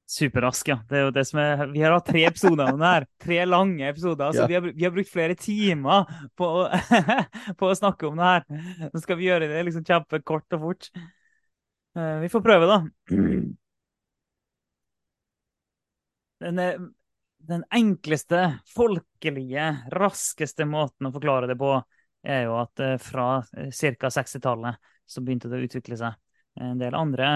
Superrask, 0.07 0.69
ja. 0.71 0.77
Det 0.87 0.99
er 1.01 1.05
jo 1.09 1.11
det 1.17 1.25
som 1.27 1.41
er, 1.43 1.65
vi 1.73 1.81
har 1.83 1.91
hatt 1.97 2.07
tre 2.07 2.21
episoder 2.29 2.69
om 2.71 2.79
det 2.79 2.91
her. 2.93 3.07
Tre 3.25 3.39
lange 3.49 3.89
episoder. 3.89 4.31
Så 4.33 4.45
Ja. 4.45 4.47
vi, 4.47 4.55
har, 4.55 4.63
vi 4.71 4.85
har 4.87 4.93
brukt 4.95 5.11
flere 5.11 5.35
timer 5.35 6.05
på, 6.39 6.47
å- 6.47 6.71
på 7.59 7.71
å 7.73 7.75
snakke 7.75 8.07
om 8.07 8.17
det 8.21 8.29
her. 8.31 8.91
Nå 8.93 9.03
skal 9.03 9.19
vi 9.19 9.27
gjøre 9.27 9.49
det 9.51 9.65
liksom 9.67 9.83
kjempekort 9.89 10.59
og 10.59 10.63
fort. 10.69 10.91
Uh, 11.97 12.21
Vi 12.23 12.31
får 12.31 12.45
prøve, 12.45 12.69
da. 12.71 12.79
Den, 16.39 16.61
den 17.49 17.65
enkleste, 17.75 18.59
folkelige, 18.77 19.67
raskeste 19.91 20.67
måten 20.69 21.09
å 21.09 21.13
forklare 21.15 21.49
det 21.51 21.57
på, 21.61 21.73
er 22.27 22.45
jo 22.47 22.57
at 22.61 22.83
eh, 22.85 22.97
fra 23.01 23.41
ca. 23.49 24.11
60-tallet 24.11 24.79
så 25.07 25.23
begynte 25.23 25.49
det 25.51 25.61
å 25.61 25.67
utvikle 25.67 25.99
seg 26.01 26.15
en 26.61 26.79
del 26.81 26.95
andre 26.99 27.31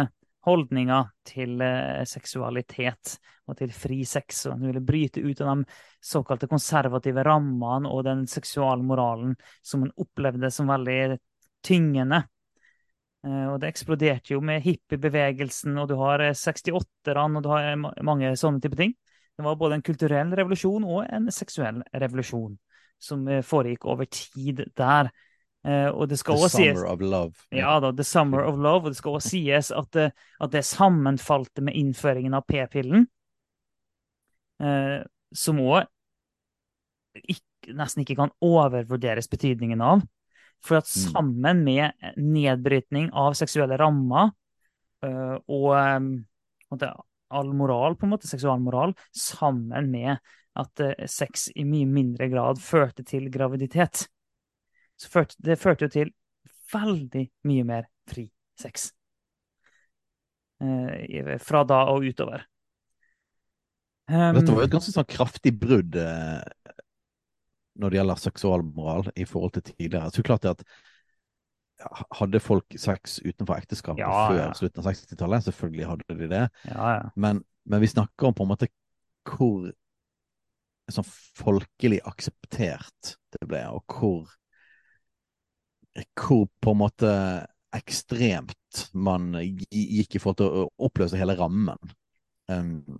holdninger 0.46 1.10
til 1.28 1.60
eh, 1.64 2.02
seksualitet 2.08 3.16
og 3.50 3.58
til 3.58 3.72
fri 3.74 4.00
sex. 4.08 4.46
Og 4.46 4.56
han 4.56 4.66
ville 4.70 4.84
bryte 4.84 5.22
ut 5.22 5.40
av 5.44 5.52
de 5.52 5.80
såkalte 6.04 6.48
konservative 6.50 7.24
rammene 7.26 7.90
og 7.90 8.04
den 8.08 8.26
seksualmoralen 8.30 9.36
som 9.62 9.86
han 9.86 9.94
opplevde 10.00 10.52
som 10.54 10.70
veldig 10.70 11.18
tyngende. 11.66 12.24
Eh, 13.26 13.46
og 13.52 13.60
det 13.60 13.70
eksploderte 13.74 14.34
jo 14.34 14.40
med 14.44 14.64
hippiebevegelsen, 14.64 15.76
og 15.78 15.90
du 15.90 15.96
har 16.00 16.24
eh, 16.24 16.36
68-erne, 16.36 17.40
og 17.40 17.44
du 17.44 17.52
har 17.52 17.72
eh, 17.72 18.04
mange 18.06 18.34
sånne 18.40 18.64
type 18.64 18.78
ting. 18.80 18.96
Det 19.36 19.44
var 19.44 19.56
både 19.60 19.78
en 19.78 19.84
kulturell 19.84 20.32
revolusjon 20.36 20.84
og 20.84 21.04
en 21.08 21.30
seksuell 21.32 21.82
revolusjon 21.96 22.56
som 23.00 23.26
eh, 23.28 23.44
foregikk 23.46 23.86
over 23.88 24.08
tid 24.12 24.64
der. 24.76 25.10
Eh, 25.64 25.88
Og 25.92 26.08
det 26.08 26.18
skal 26.18 26.36
The 26.36 26.44
også 26.46 26.56
sies 26.56 26.76
Summer 26.78 26.86
of 26.92 27.00
Love. 27.00 27.32
ja 27.52 27.80
da, 27.80 27.90
The 27.92 28.04
Summer 28.04 28.44
of 28.48 28.56
Love, 28.56 28.84
og 28.86 28.90
det 28.94 28.96
skal 28.96 29.12
også 29.18 29.28
sies 29.34 29.70
at, 29.70 29.90
det- 29.92 30.12
at 30.40 30.50
det 30.50 30.64
sammenfalte 30.64 31.60
med 31.62 31.74
innføringen 31.74 32.34
av 32.34 32.46
p-pillen, 32.48 33.06
Uh, 34.60 35.00
som 35.32 35.56
òg 35.56 35.86
nesten 37.72 38.02
ikke 38.04 38.16
kan 38.18 38.32
overvurderes 38.44 39.28
betydningen 39.32 39.80
av. 39.80 40.02
For 40.60 40.76
at 40.76 40.84
Mm. 40.84 41.12
sammen 41.12 41.64
med 41.64 41.92
nedbrytning 42.18 43.10
av 43.14 43.32
seksuelle 43.32 43.78
rammer 43.80 44.32
uh, 45.02 45.38
og 45.48 45.72
eh, 45.78 45.96
en 45.96 46.26
all 47.30 47.52
moral, 47.54 47.96
på 47.96 48.04
en 48.04 48.10
måte, 48.10 48.28
seksualmoral, 48.28 48.92
sammen 49.16 49.90
med 49.90 50.18
at 50.56 50.80
eh, 50.80 51.06
sex 51.06 51.48
i 51.56 51.64
mye 51.64 51.86
mindre 51.88 52.28
grad 52.28 52.58
førte 52.60 53.02
til 53.02 53.30
graviditet, 53.30 54.08
førte, 55.08 55.36
det 55.38 55.58
førte 55.60 55.86
jo 55.86 55.94
til 55.94 56.12
veldig 56.72 57.24
mye 57.48 57.66
mer 57.66 57.88
fri 58.10 58.26
sex. 58.60 58.90
Eh, 60.60 61.36
fra 61.40 61.64
da 61.64 61.84
og 61.92 62.04
utover. 62.04 62.44
Um, 64.10 64.34
Dette 64.36 64.52
var 64.52 64.64
jo 64.64 64.68
et 64.68 64.74
ganske 64.74 64.92
sånn 64.92 65.08
kraftig 65.08 65.52
brudd 65.60 65.96
eh, 65.96 66.40
når 67.80 67.92
det 67.92 67.98
gjelder 68.00 68.20
seksualmoral 68.20 69.10
i 69.14 69.26
forhold 69.28 69.54
til 69.56 69.68
tidligere. 69.70 70.10
Så 70.12 70.26
klart 70.26 70.46
det 70.46 70.56
at 70.58 70.64
Hadde 72.18 72.42
folk 72.44 72.74
sex 72.76 73.22
utenfor 73.24 73.56
ekteskapet 73.56 74.02
Ja, 74.02 74.26
før 74.28 74.36
ja. 74.36 74.48
slutten 74.52 74.82
av 74.82 74.90
60-tallet? 74.90 75.44
Selvfølgelig 75.46 75.86
hadde 75.88 76.16
de 76.18 76.26
det. 76.28 76.42
ja, 76.68 76.88
ja. 76.98 77.06
Men, 77.16 77.40
men 77.64 77.80
vi 77.80 77.88
snakker 77.88 78.28
om 78.28 78.34
på 78.36 78.44
en 78.44 78.50
måte 78.50 78.68
hvor 79.24 79.70
sånn 80.92 81.06
folkelig 81.40 82.02
akseptert 82.04 83.14
det 83.32 83.48
ble, 83.48 83.62
og 83.72 83.96
hvor 83.96 84.28
hvor 86.14 86.46
på 86.60 86.74
en 86.74 86.80
måte 86.80 87.12
ekstremt 87.76 88.90
man 88.92 89.34
gikk 89.40 90.16
i 90.16 90.22
forhold 90.22 90.40
til 90.40 90.58
å 90.62 90.66
oppløse 90.86 91.18
hele 91.18 91.36
rammen 91.38 91.92
um, 92.50 92.98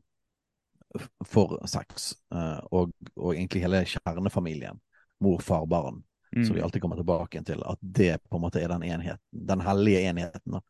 for 1.26 1.59
sex, 1.70 2.12
uh, 2.35 2.59
og, 2.74 2.94
og 3.16 3.35
egentlig 3.35 3.62
hele 3.64 3.83
kjernefamilien, 3.87 4.79
mor, 5.22 5.42
far, 5.42 5.66
barn, 5.70 6.03
som 6.31 6.55
vi 6.55 6.61
Mm. 6.61 6.64
alltid 6.64 6.83
kommer 6.83 6.96
tilbake 6.96 7.42
til, 7.42 7.62
at 7.66 7.79
det 7.83 8.22
på 8.31 8.38
en 8.38 8.42
måte 8.42 8.61
er 8.62 8.70
den 8.70 8.85
enheten, 8.87 9.22
den 9.31 9.61
hellige 9.66 10.03
enheten. 10.11 10.61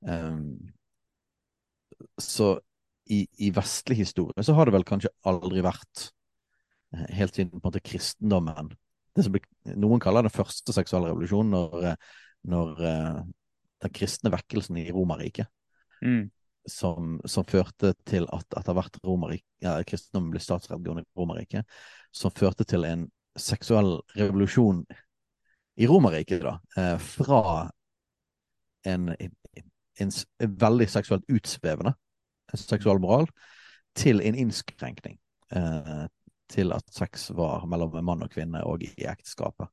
Um, 0.00 0.72
så 2.20 2.58
i, 3.08 3.26
i, 3.38 3.50
vestlig 3.50 3.96
historie 3.96 4.44
så 4.44 4.52
har 4.52 4.68
det 4.68 4.74
vel 4.76 4.84
kanskje 4.84 5.10
aldri 5.26 5.62
vært 5.64 6.10
eh, 6.92 7.08
helt 7.16 7.34
siden 7.34 7.54
på 7.54 7.62
en 7.62 7.68
måte 7.70 7.82
kristendommen 7.84 8.74
det 9.18 9.26
som 9.26 9.34
ble, 9.34 9.42
Noen 9.78 10.02
kaller 10.02 10.26
den 10.26 10.34
første 10.34 10.74
seksuelle 10.74 11.10
revolusjonen, 11.10 11.52
når, 11.52 12.08
når 12.48 12.82
den 13.82 13.94
kristne 13.94 14.32
vekkelsen 14.34 14.78
i 14.80 14.90
Romerriket. 14.94 15.50
Mm. 16.02 16.28
Som, 16.68 17.16
som, 17.24 17.46
førte 17.48 17.94
til 18.06 18.26
at 18.34 18.58
etter 18.58 18.76
hvert 18.76 18.98
ja, 19.64 19.78
kristendommen 19.88 20.34
ble 20.34 20.42
statsreligion 20.42 21.00
i 21.00 21.06
Romerriket, 21.16 21.64
som 22.12 22.34
førte 22.34 22.66
til 22.68 22.84
en 22.84 23.06
seksuell 23.38 23.96
revolusjon 24.18 24.82
i 25.78 25.86
Romerriket, 25.88 26.42
da, 26.42 26.58
eh, 26.76 26.98
fra 27.00 27.70
en, 28.84 29.08
en, 29.08 29.32
en, 29.54 30.12
en, 30.40 30.58
veldig 30.60 30.88
seksuelt 30.90 31.24
utsvevende 31.32 31.94
seksual 32.58 33.00
moral 33.00 33.28
til 33.96 34.20
en 34.24 34.36
innskrenkning. 34.38 35.18
Eh, 35.56 36.04
til 36.48 36.72
at 36.76 36.86
sex 36.94 37.28
var 37.36 37.66
mellom 37.68 37.96
mann 38.04 38.24
og 38.24 38.32
kvinne 38.32 38.62
og 38.66 38.84
i 38.86 38.90
ekteskapet. 39.08 39.70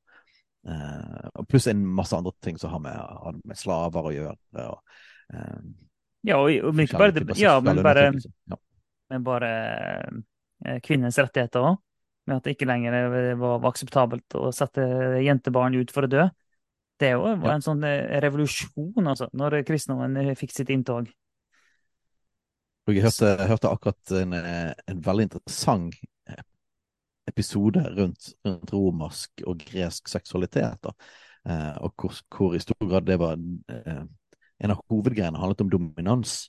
Eh, 0.68 1.42
pluss 1.48 1.68
en 1.70 1.82
masse 1.86 2.16
andre 2.16 2.34
ting 2.42 2.58
som 2.58 2.74
har 2.74 2.82
med, 2.82 3.42
med 3.46 3.58
slaver 3.58 4.10
å 4.10 4.14
gjøre. 4.14 4.64
Og, 4.66 5.02
eh, 5.32 5.58
ja, 6.26 6.38
og, 6.40 6.50
og 6.50 6.84
ikke 6.84 7.02
bare 7.02 7.16
det, 7.16 7.26
ja, 7.40 7.58
men 7.62 7.82
bare, 7.86 8.08
ja. 8.50 8.60
men 9.12 9.26
bare 9.26 9.50
eh, 10.64 10.80
kvinnens 10.84 11.18
rettigheter 11.22 11.72
òg. 11.72 11.82
Med 12.26 12.40
at 12.40 12.48
det 12.48 12.56
ikke 12.56 12.66
lenger 12.66 12.96
var, 13.38 13.60
var 13.60 13.68
akseptabelt 13.70 14.34
å 14.34 14.48
sette 14.50 14.82
jentebarn 15.22 15.76
ut 15.78 15.92
for 15.94 16.08
å 16.08 16.10
dø. 16.10 16.24
Det 16.98 17.12
var 17.20 17.36
ja. 17.36 17.54
en 17.54 17.64
sånn 17.64 17.84
eh, 17.84 18.16
revolusjon, 18.24 19.04
altså, 19.04 19.28
når 19.36 19.60
kristendommen 19.68 20.16
eh, 20.22 20.34
fikk 20.38 20.54
sitt 20.56 20.72
inntog. 20.72 21.10
Jeg 22.86 23.02
hørte, 23.02 23.32
hørte 23.50 23.70
akkurat 23.72 24.12
en, 24.14 24.32
eh, 24.38 24.72
en, 24.86 25.00
veldig 25.04 25.26
interessant 25.28 25.96
episode 27.26 27.82
rundt, 27.96 28.32
rundt 28.46 28.72
romersk 28.72 29.42
og 29.46 29.62
gresk 29.66 30.08
seksualitet. 30.08 30.86
Eh, 31.46 31.76
og 31.84 31.94
hvor, 31.98 32.20
hvor, 32.36 32.54
i 32.54 32.62
stor 32.62 32.88
grad 32.88 33.06
det 33.06 33.18
var 33.22 33.38
eh, 33.70 34.04
En 34.64 34.72
av 34.72 34.80
hovedgreiene 34.88 35.36
handlet 35.36 35.60
om 35.66 35.70
dominans. 35.70 36.46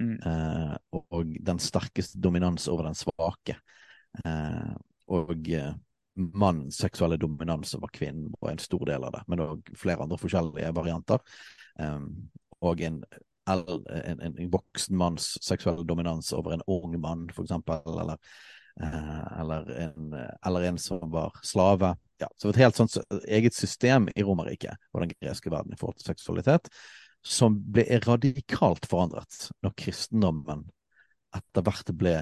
Mm. 0.00 0.16
Eh, 0.16 0.76
og, 0.96 1.04
og, 1.12 1.34
den 1.46 1.58
sterkeste 1.60 2.20
dominans 2.20 2.68
over 2.68 2.88
den 2.88 2.96
svake. 2.96 3.58
og 5.06 5.48
mannens 6.14 6.78
seksuelle 6.78 7.16
dominans 7.16 7.74
over 7.74 7.88
kvinnen 7.92 8.32
var 8.40 8.50
en 8.50 8.58
stor 8.58 8.84
del 8.86 9.04
av 9.04 9.12
det, 9.12 9.20
men 9.28 9.42
òg 9.44 9.70
flere 9.78 10.02
andre 10.02 10.18
forskjellige 10.18 10.72
varianter. 10.74 11.20
Um, 11.78 12.30
og 12.60 12.80
en, 12.84 12.98
en, 13.48 13.62
en, 14.02 14.22
en, 14.26 14.50
voksen 14.52 14.96
manns 14.98 15.32
seksuelle 15.44 15.84
dominans 15.86 16.32
over 16.36 16.56
en 16.56 16.64
ung 16.66 16.96
mann, 17.00 17.28
for 17.34 17.46
eksempel, 17.46 17.80
eller, 17.86 18.18
eller, 18.76 19.66
en, 19.70 20.14
eller, 20.46 20.62
en, 20.68 20.78
som 20.78 21.02
var 21.10 21.34
slave. 21.42 21.94
Ja, 22.20 22.28
så 22.36 22.50
et 22.50 22.60
helt 22.60 22.76
sånt 22.76 22.96
eget 23.28 23.56
system 23.56 24.08
i 24.14 24.24
Romerriket 24.24 24.76
og 24.92 25.04
den 25.04 25.14
greske 25.16 25.52
verden 25.52 25.74
i 25.74 25.78
forhold 25.80 25.98
til 25.98 26.10
seksualitet, 26.12 26.68
som 27.26 27.58
ble 27.72 27.84
radikalt 28.06 28.86
forandret 28.88 29.48
når 29.64 29.76
kristendommen 29.80 30.66
etter 31.36 31.64
hvert 31.64 31.92
ble 31.96 32.14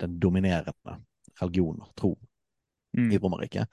den 0.00 0.18
dominerende 0.22 0.98
religion 1.40 1.80
og 1.82 1.92
tro 1.98 2.12
mm. 2.96 3.10
i 3.10 3.18
Romerriket. 3.20 3.70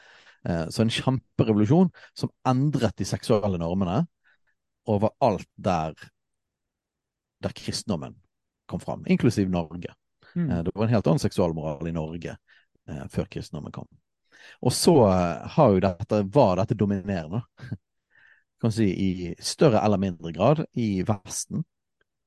Eh, 0.47 0.65
så 0.69 0.83
en 0.83 0.93
kjemperevolusjon 0.93 1.91
som 2.17 2.31
endret 2.47 2.97
de 2.99 3.07
seksuelle 3.07 3.59
normene 3.61 4.03
overalt 4.89 5.47
der, 5.55 5.95
der 7.43 7.55
kristendommen 7.55 8.17
kom 8.67 8.81
fram, 8.83 9.05
inklusiv 9.07 9.49
Norge. 9.51 9.93
Mm. 10.35 10.49
Eh, 10.49 10.63
det 10.63 10.73
var 10.75 10.87
en 10.87 10.93
helt 10.93 11.07
annen 11.07 11.23
seksualmoral 11.23 11.87
i 11.87 11.95
Norge 11.95 12.37
eh, 12.89 13.03
før 13.11 13.29
kristendommen 13.31 13.75
kom. 13.75 13.87
Og 14.63 14.73
så 14.75 14.95
har 15.55 15.71
jo 15.71 15.83
dette, 15.83 16.23
var 16.35 16.57
dette 16.59 16.75
dominerende, 16.75 17.43
kan 18.61 18.73
si, 18.75 18.89
i 18.91 19.35
større 19.39 19.79
eller 19.83 20.01
mindre 20.01 20.33
grad 20.35 20.65
i 20.79 20.97
Vesten. 21.07 21.63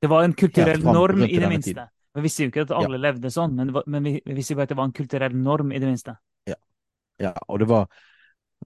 Det 0.00 0.08
var 0.12 0.24
en 0.24 0.36
kulturell 0.36 0.84
norm, 0.84 1.24
i 1.24 1.36
det 1.36 1.48
minste. 1.48 1.74
Tiden. 1.74 1.92
Vi 2.16 2.24
visste 2.24 2.46
jo 2.46 2.52
ikke 2.52 2.64
at 2.64 2.72
alle 2.72 2.96
ja. 2.96 3.02
levde 3.10 3.30
sånn, 3.32 3.56
men, 3.58 3.72
men 3.84 4.08
vi, 4.08 4.14
vi 4.24 4.36
visste 4.36 4.56
jo 4.56 4.62
at 4.64 4.72
det 4.72 4.78
var 4.78 4.88
en 4.88 4.96
kulturell 4.96 5.36
norm, 5.36 5.72
i 5.72 5.80
det 5.80 5.88
minste. 5.90 6.16
Ja, 7.20 7.32
og 7.48 7.60
det 7.60 7.68
var, 7.68 7.86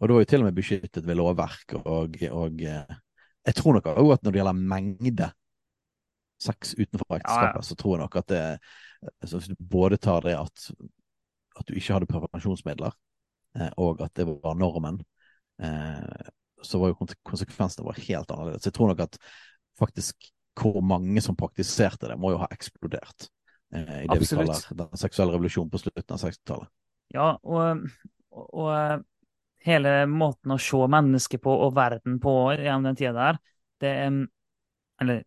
og 0.00 0.08
det 0.08 0.14
var 0.14 0.24
jo 0.24 0.28
til 0.30 0.42
og 0.42 0.48
med 0.48 0.56
beskyttet 0.58 1.06
ved 1.06 1.18
lovverk, 1.18 1.76
og, 1.84 2.16
og 2.34 2.62
eh, 2.66 2.96
jeg 3.46 3.56
tror 3.58 3.78
nok 3.78 3.90
òg 3.92 4.14
at 4.14 4.24
når 4.24 4.34
det 4.34 4.40
gjelder 4.40 4.62
mengde 4.74 5.28
sex 6.40 6.74
utenfor 6.78 7.18
ekteskapet, 7.18 7.58
ja, 7.58 7.60
ja. 7.60 7.66
så 7.66 7.76
tror 7.78 7.96
jeg 7.96 8.02
nok 8.04 8.16
at 8.20 8.30
det 8.32 8.44
altså, 9.08 9.38
Hvis 9.38 9.50
du 9.52 9.56
både 9.58 9.96
tar 9.96 10.26
det 10.26 10.36
at, 10.38 10.66
at 11.58 11.68
du 11.68 11.74
ikke 11.74 11.96
hadde 11.96 12.10
prevensjonsmidler, 12.10 12.94
eh, 13.58 13.72
og 13.76 14.02
at 14.04 14.14
det 14.18 14.28
var 14.28 14.58
normen, 14.58 15.00
eh, 15.62 16.28
så 16.62 16.78
var 16.78 16.92
jo 16.92 17.08
konsekvensene 17.24 17.86
var 17.86 18.00
helt 18.04 18.30
annerledes. 18.30 18.68
Jeg 18.68 18.76
tror 18.76 18.92
nok 18.92 19.06
at 19.06 19.18
faktisk 19.80 20.30
hvor 20.60 20.82
mange 20.84 21.22
som 21.24 21.38
praktiserte 21.38 22.10
det, 22.10 22.18
må 22.20 22.34
jo 22.34 22.40
ha 22.42 22.48
eksplodert 22.52 23.28
eh, 23.72 24.02
i 24.02 24.08
det 24.10 24.18
Absolutt. 24.18 24.30
vi 24.30 24.46
kaller 24.52 24.82
den 24.82 25.00
seksuelle 25.00 25.36
revolusjonen 25.36 25.70
på 25.72 25.80
slutten 25.80 26.16
av 26.16 26.24
60-tallet. 26.26 26.72
Ja, 27.14 27.28
og 27.42 27.86
og, 28.30 29.06
hele 29.60 29.94
måten 30.08 30.54
å 30.54 30.60
se 30.62 30.78
mennesket 30.88 31.42
på 31.44 31.52
og 31.66 31.74
verden 31.76 32.18
på 32.22 32.34
gjennom 32.56 32.86
den 32.88 32.96
tida 32.96 33.12
der, 33.16 33.40
det, 33.82 33.90
eller 35.00 35.22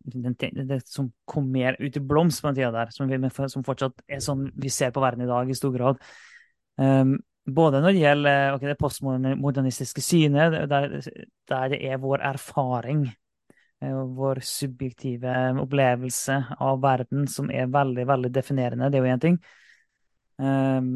det, 0.68 0.80
som 0.86 1.10
kom 1.24 1.50
mer 1.50 1.76
ut 1.80 1.96
i 1.96 2.00
blomst 2.00 2.42
på 2.42 2.48
den 2.48 2.60
tida 2.60 2.70
der, 2.74 2.92
som, 2.94 3.08
vi, 3.10 3.30
som, 3.50 3.64
fortsatt 3.66 4.04
er 4.06 4.22
sånn 4.22 4.46
vi 4.54 4.70
ser 4.70 4.92
på 4.94 5.02
verden 5.02 5.24
i 5.24 5.30
dag 5.30 5.50
i 5.50 5.56
stor 5.58 5.74
grad. 5.74 5.98
Um, 6.78 7.16
både 7.44 7.80
når 7.82 7.92
det 7.92 8.04
gjelder 8.04 8.54
okay, 8.54 8.70
det 8.70 8.78
postmodernistiske 8.80 10.04
synet, 10.04 10.54
der, 10.70 10.94
der, 11.50 11.66
det 11.74 11.80
er 11.82 12.00
vår 12.02 12.22
erfaring, 12.30 13.02
eh, 13.82 13.98
vår 14.16 14.40
subjektive 14.46 15.34
opplevelse 15.60 16.38
av 16.62 16.80
verden, 16.82 17.26
som 17.28 17.50
er 17.50 17.72
veldig 17.72 18.06
veldig 18.08 18.32
definerende. 18.32 18.88
Det 18.90 19.00
er 19.00 19.04
jo 19.04 19.16
én 19.16 19.26
ting. 19.26 19.42
Um, 20.38 20.94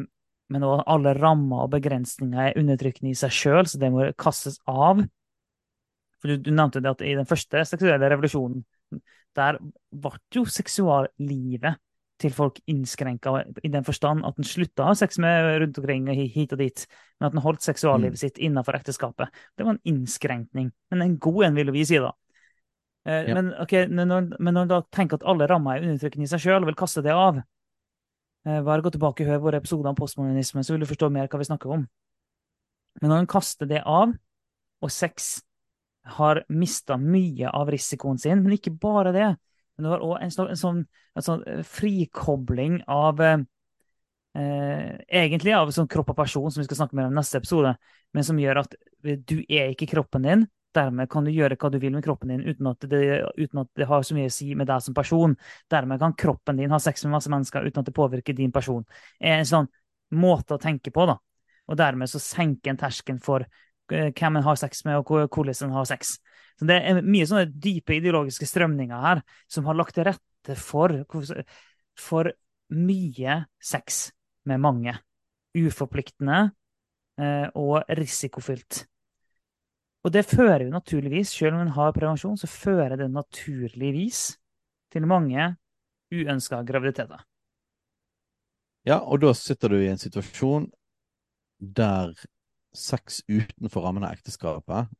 men 0.48 0.64
òg 0.64 0.86
alle 0.88 1.12
rammer 1.18 1.66
og 1.66 1.74
begrensninger 1.74 2.46
er 2.46 2.58
undertrykkende 2.62 3.12
i 3.12 3.18
seg 3.18 3.34
sjøl, 3.34 3.66
så 3.68 3.80
det 3.80 3.90
må 3.92 4.06
kastes 4.16 4.56
av. 4.70 5.02
For 6.18 6.32
du, 6.32 6.48
du, 6.48 6.52
nevnte 6.54 6.82
det 6.82 6.90
at 6.90 7.04
i 7.06 7.14
den 7.18 7.28
første 7.28 7.64
seksuelle 7.68 8.10
revolusjonen, 8.10 8.64
der 9.38 9.60
ble 9.60 10.16
jo 10.34 10.44
seksuallivet 10.50 11.78
til 12.18 12.32
folk 12.34 12.56
innskrenka 12.66 13.30
i 13.62 13.70
den 13.70 13.84
forstand 13.86 14.24
at 14.26 14.40
en 14.40 14.46
slutta 14.46 14.82
å 14.82 14.88
ha 14.88 14.94
sex 14.98 15.20
med 15.22 15.52
rundt 15.62 15.76
omkring 15.78 16.08
og 16.10 16.18
hit 16.18 16.54
og 16.56 16.58
dit, 16.58 16.86
men 17.20 17.28
at 17.28 17.36
en 17.36 17.44
holdt 17.44 17.62
seksuallivet 17.62 18.16
mm. 18.16 18.22
sitt 18.24 18.40
innenfor 18.42 18.74
ekteskapet. 18.80 19.30
Det 19.54 19.66
var 19.66 19.76
en 19.76 19.84
innskrenkning, 19.86 20.72
men 20.90 21.04
en 21.04 21.14
god 21.22 21.44
en, 21.46 21.60
vil 21.60 21.70
vi 21.76 21.84
si 21.86 22.00
da. 22.02 22.10
Eh, 23.06 23.28
ja. 23.28 23.36
men, 23.38 23.52
okay, 23.62 23.86
når, 23.86 24.32
men 24.34 24.58
når 24.58 24.66
en 24.66 24.72
da 24.72 24.80
tenker 24.90 25.20
at 25.20 25.28
alle 25.30 25.46
rammer 25.46 25.78
er 25.78 25.86
undertrykkende 25.86 26.26
i 26.26 26.32
seg 26.32 26.42
sjøl, 26.42 26.64
og 26.64 26.72
vil 26.72 26.80
kaste 26.82 27.04
det 27.06 27.14
av, 27.14 27.38
Eh, 28.48 28.62
bare 28.62 28.82
gå 28.82 28.92
tilbake 28.94 29.24
og 29.24 29.32
hør 29.32 29.42
våre 29.44 29.60
episoder 29.60 29.90
om 29.90 29.98
postmodernisme, 29.98 30.62
så 30.64 30.74
vil 30.74 30.84
du 30.84 30.88
forstå 30.88 31.10
mer 31.12 31.28
hva 31.28 31.40
vi 31.40 31.48
snakker 31.48 31.74
om. 31.74 31.84
Men 33.02 33.12
når 33.12 33.22
en 33.22 33.30
kaster 33.30 33.68
det 33.68 33.82
av, 33.84 34.14
og 34.78 34.92
sex 34.94 35.40
har 36.16 36.42
mista 36.48 36.96
mye 37.00 37.50
av 37.50 37.70
risikoen 37.72 38.18
sin, 38.20 38.42
men 38.44 38.56
ikke 38.56 38.74
bare 38.80 39.12
det, 39.14 39.28
men 39.76 39.86
det 39.86 39.92
var 39.92 40.04
òg 40.06 40.16
en, 40.24 40.34
sånn, 40.34 40.50
en, 40.52 41.24
sånn, 41.24 41.46
eh, 41.46 41.62
frikobling 41.66 42.82
av 42.90 43.22
eh, 43.24 43.38
Egentlig 44.38 45.50
av 45.56 45.70
sånn 45.74 45.88
kropp 45.90 46.12
og 46.12 46.18
person, 46.20 46.50
som 46.52 46.60
vi 46.60 46.66
skal 46.68 46.82
snakke 46.82 46.94
mer 46.94 47.08
om 47.08 47.16
i 47.16 47.18
neste 47.18 47.40
episode, 47.40 47.72
men 48.14 48.26
som 48.26 48.38
gjør 48.38 48.60
at 48.60 48.76
du 49.26 49.40
er 49.40 49.72
ikke 49.72 49.88
kroppen 49.90 50.26
din, 50.28 50.44
Dermed 50.76 51.08
kan 51.10 51.24
du 51.24 51.32
gjøre 51.32 51.56
hva 51.56 51.70
du 51.72 51.78
vil 51.80 51.94
med 51.94 52.04
kroppen 52.04 52.32
din 52.32 52.44
uten 52.44 52.68
at, 52.68 52.84
det, 52.90 53.00
uten 53.40 53.62
at 53.62 53.70
det 53.78 53.86
har 53.88 54.02
så 54.04 54.16
mye 54.16 54.28
å 54.28 54.34
si 54.34 54.50
med 54.58 54.68
deg 54.68 54.82
som 54.84 54.96
person. 54.96 55.34
Dermed 55.70 56.00
kan 56.02 56.16
kroppen 56.18 56.60
din 56.60 56.74
ha 56.74 56.80
sex 56.82 57.06
med 57.06 57.14
masse 57.16 57.32
mennesker 57.32 57.64
uten 57.64 57.80
at 57.80 57.88
det 57.88 57.96
påvirker 57.96 58.36
din 58.36 58.52
person. 58.52 58.84
Det 59.16 59.30
er 59.30 59.40
en 59.40 59.48
sånn 59.48 59.70
måte 60.20 60.56
å 60.56 60.60
tenke 60.60 60.92
på, 60.92 61.06
da. 61.08 61.16
Og 61.68 61.80
dermed 61.80 62.10
så 62.12 62.20
senker 62.20 62.72
en 62.72 62.80
terskelen 62.80 63.20
for 63.24 63.46
hvem 63.88 64.38
en 64.38 64.46
har 64.46 64.58
sex 64.60 64.84
med, 64.86 64.98
og 64.98 65.28
hvordan 65.32 65.68
en 65.68 65.76
har 65.76 65.88
sex. 65.88 66.18
Så 66.58 66.66
Det 66.66 66.76
er 66.76 67.02
mye 67.02 67.26
sånne 67.26 67.46
dype 67.48 67.96
ideologiske 67.98 68.46
strømninger 68.46 69.04
her 69.04 69.22
som 69.50 69.66
har 69.68 69.78
lagt 69.78 69.94
til 69.94 70.08
rette 70.08 70.56
for, 70.58 70.94
for 71.98 72.32
mye 72.74 73.44
sex 73.62 74.08
med 74.48 74.60
mange. 74.60 74.94
Uforpliktende 75.56 76.50
uh, 77.20 77.48
og 77.54 77.84
risikofylt. 77.88 78.84
Og 80.06 80.12
det 80.14 80.26
fører 80.28 80.64
jo 80.64 80.72
naturligvis, 80.72 81.32
selv 81.34 81.56
om 81.56 81.64
en 81.64 81.74
har 81.74 81.94
prevensjon, 81.96 82.36
så 82.38 82.46
fører 82.46 82.96
det 82.96 83.10
naturligvis 83.10 84.38
til 84.92 85.06
mange 85.06 85.50
uønska 86.14 86.62
graviditeter. 86.64 87.24
Ja, 88.86 89.02
og 89.02 89.20
da 89.20 89.34
sitter 89.36 89.74
du 89.74 89.82
i 89.82 89.90
en 89.90 90.00
situasjon 90.00 90.70
der 91.58 92.14
sex 92.76 93.22
utenfor 93.28 93.84
rammen 93.84 94.04
av 94.06 94.16
ekteskapet 94.16 94.90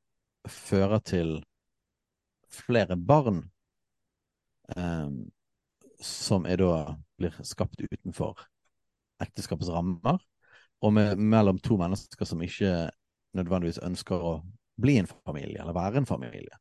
fører 0.48 1.02
til 1.04 1.34
flere 2.48 2.96
barn. 2.96 3.42
Um, 4.76 5.28
som 5.98 6.44
er 6.46 6.60
da 6.60 6.96
blir 7.18 7.34
skapt 7.42 7.80
utenfor 7.82 8.38
ekteskapets 9.22 9.70
rammer, 9.74 10.20
og 10.84 10.92
med, 10.94 11.18
mellom 11.18 11.58
to 11.58 11.78
mennesker 11.80 12.28
som 12.28 12.42
ikke 12.44 12.90
nødvendigvis 13.34 13.80
ønsker 13.82 14.22
å 14.22 14.34
bli 14.78 14.98
en 15.00 15.08
familie, 15.10 15.58
eller 15.58 15.74
være 15.74 16.02
en 16.02 16.06
familie, 16.06 16.60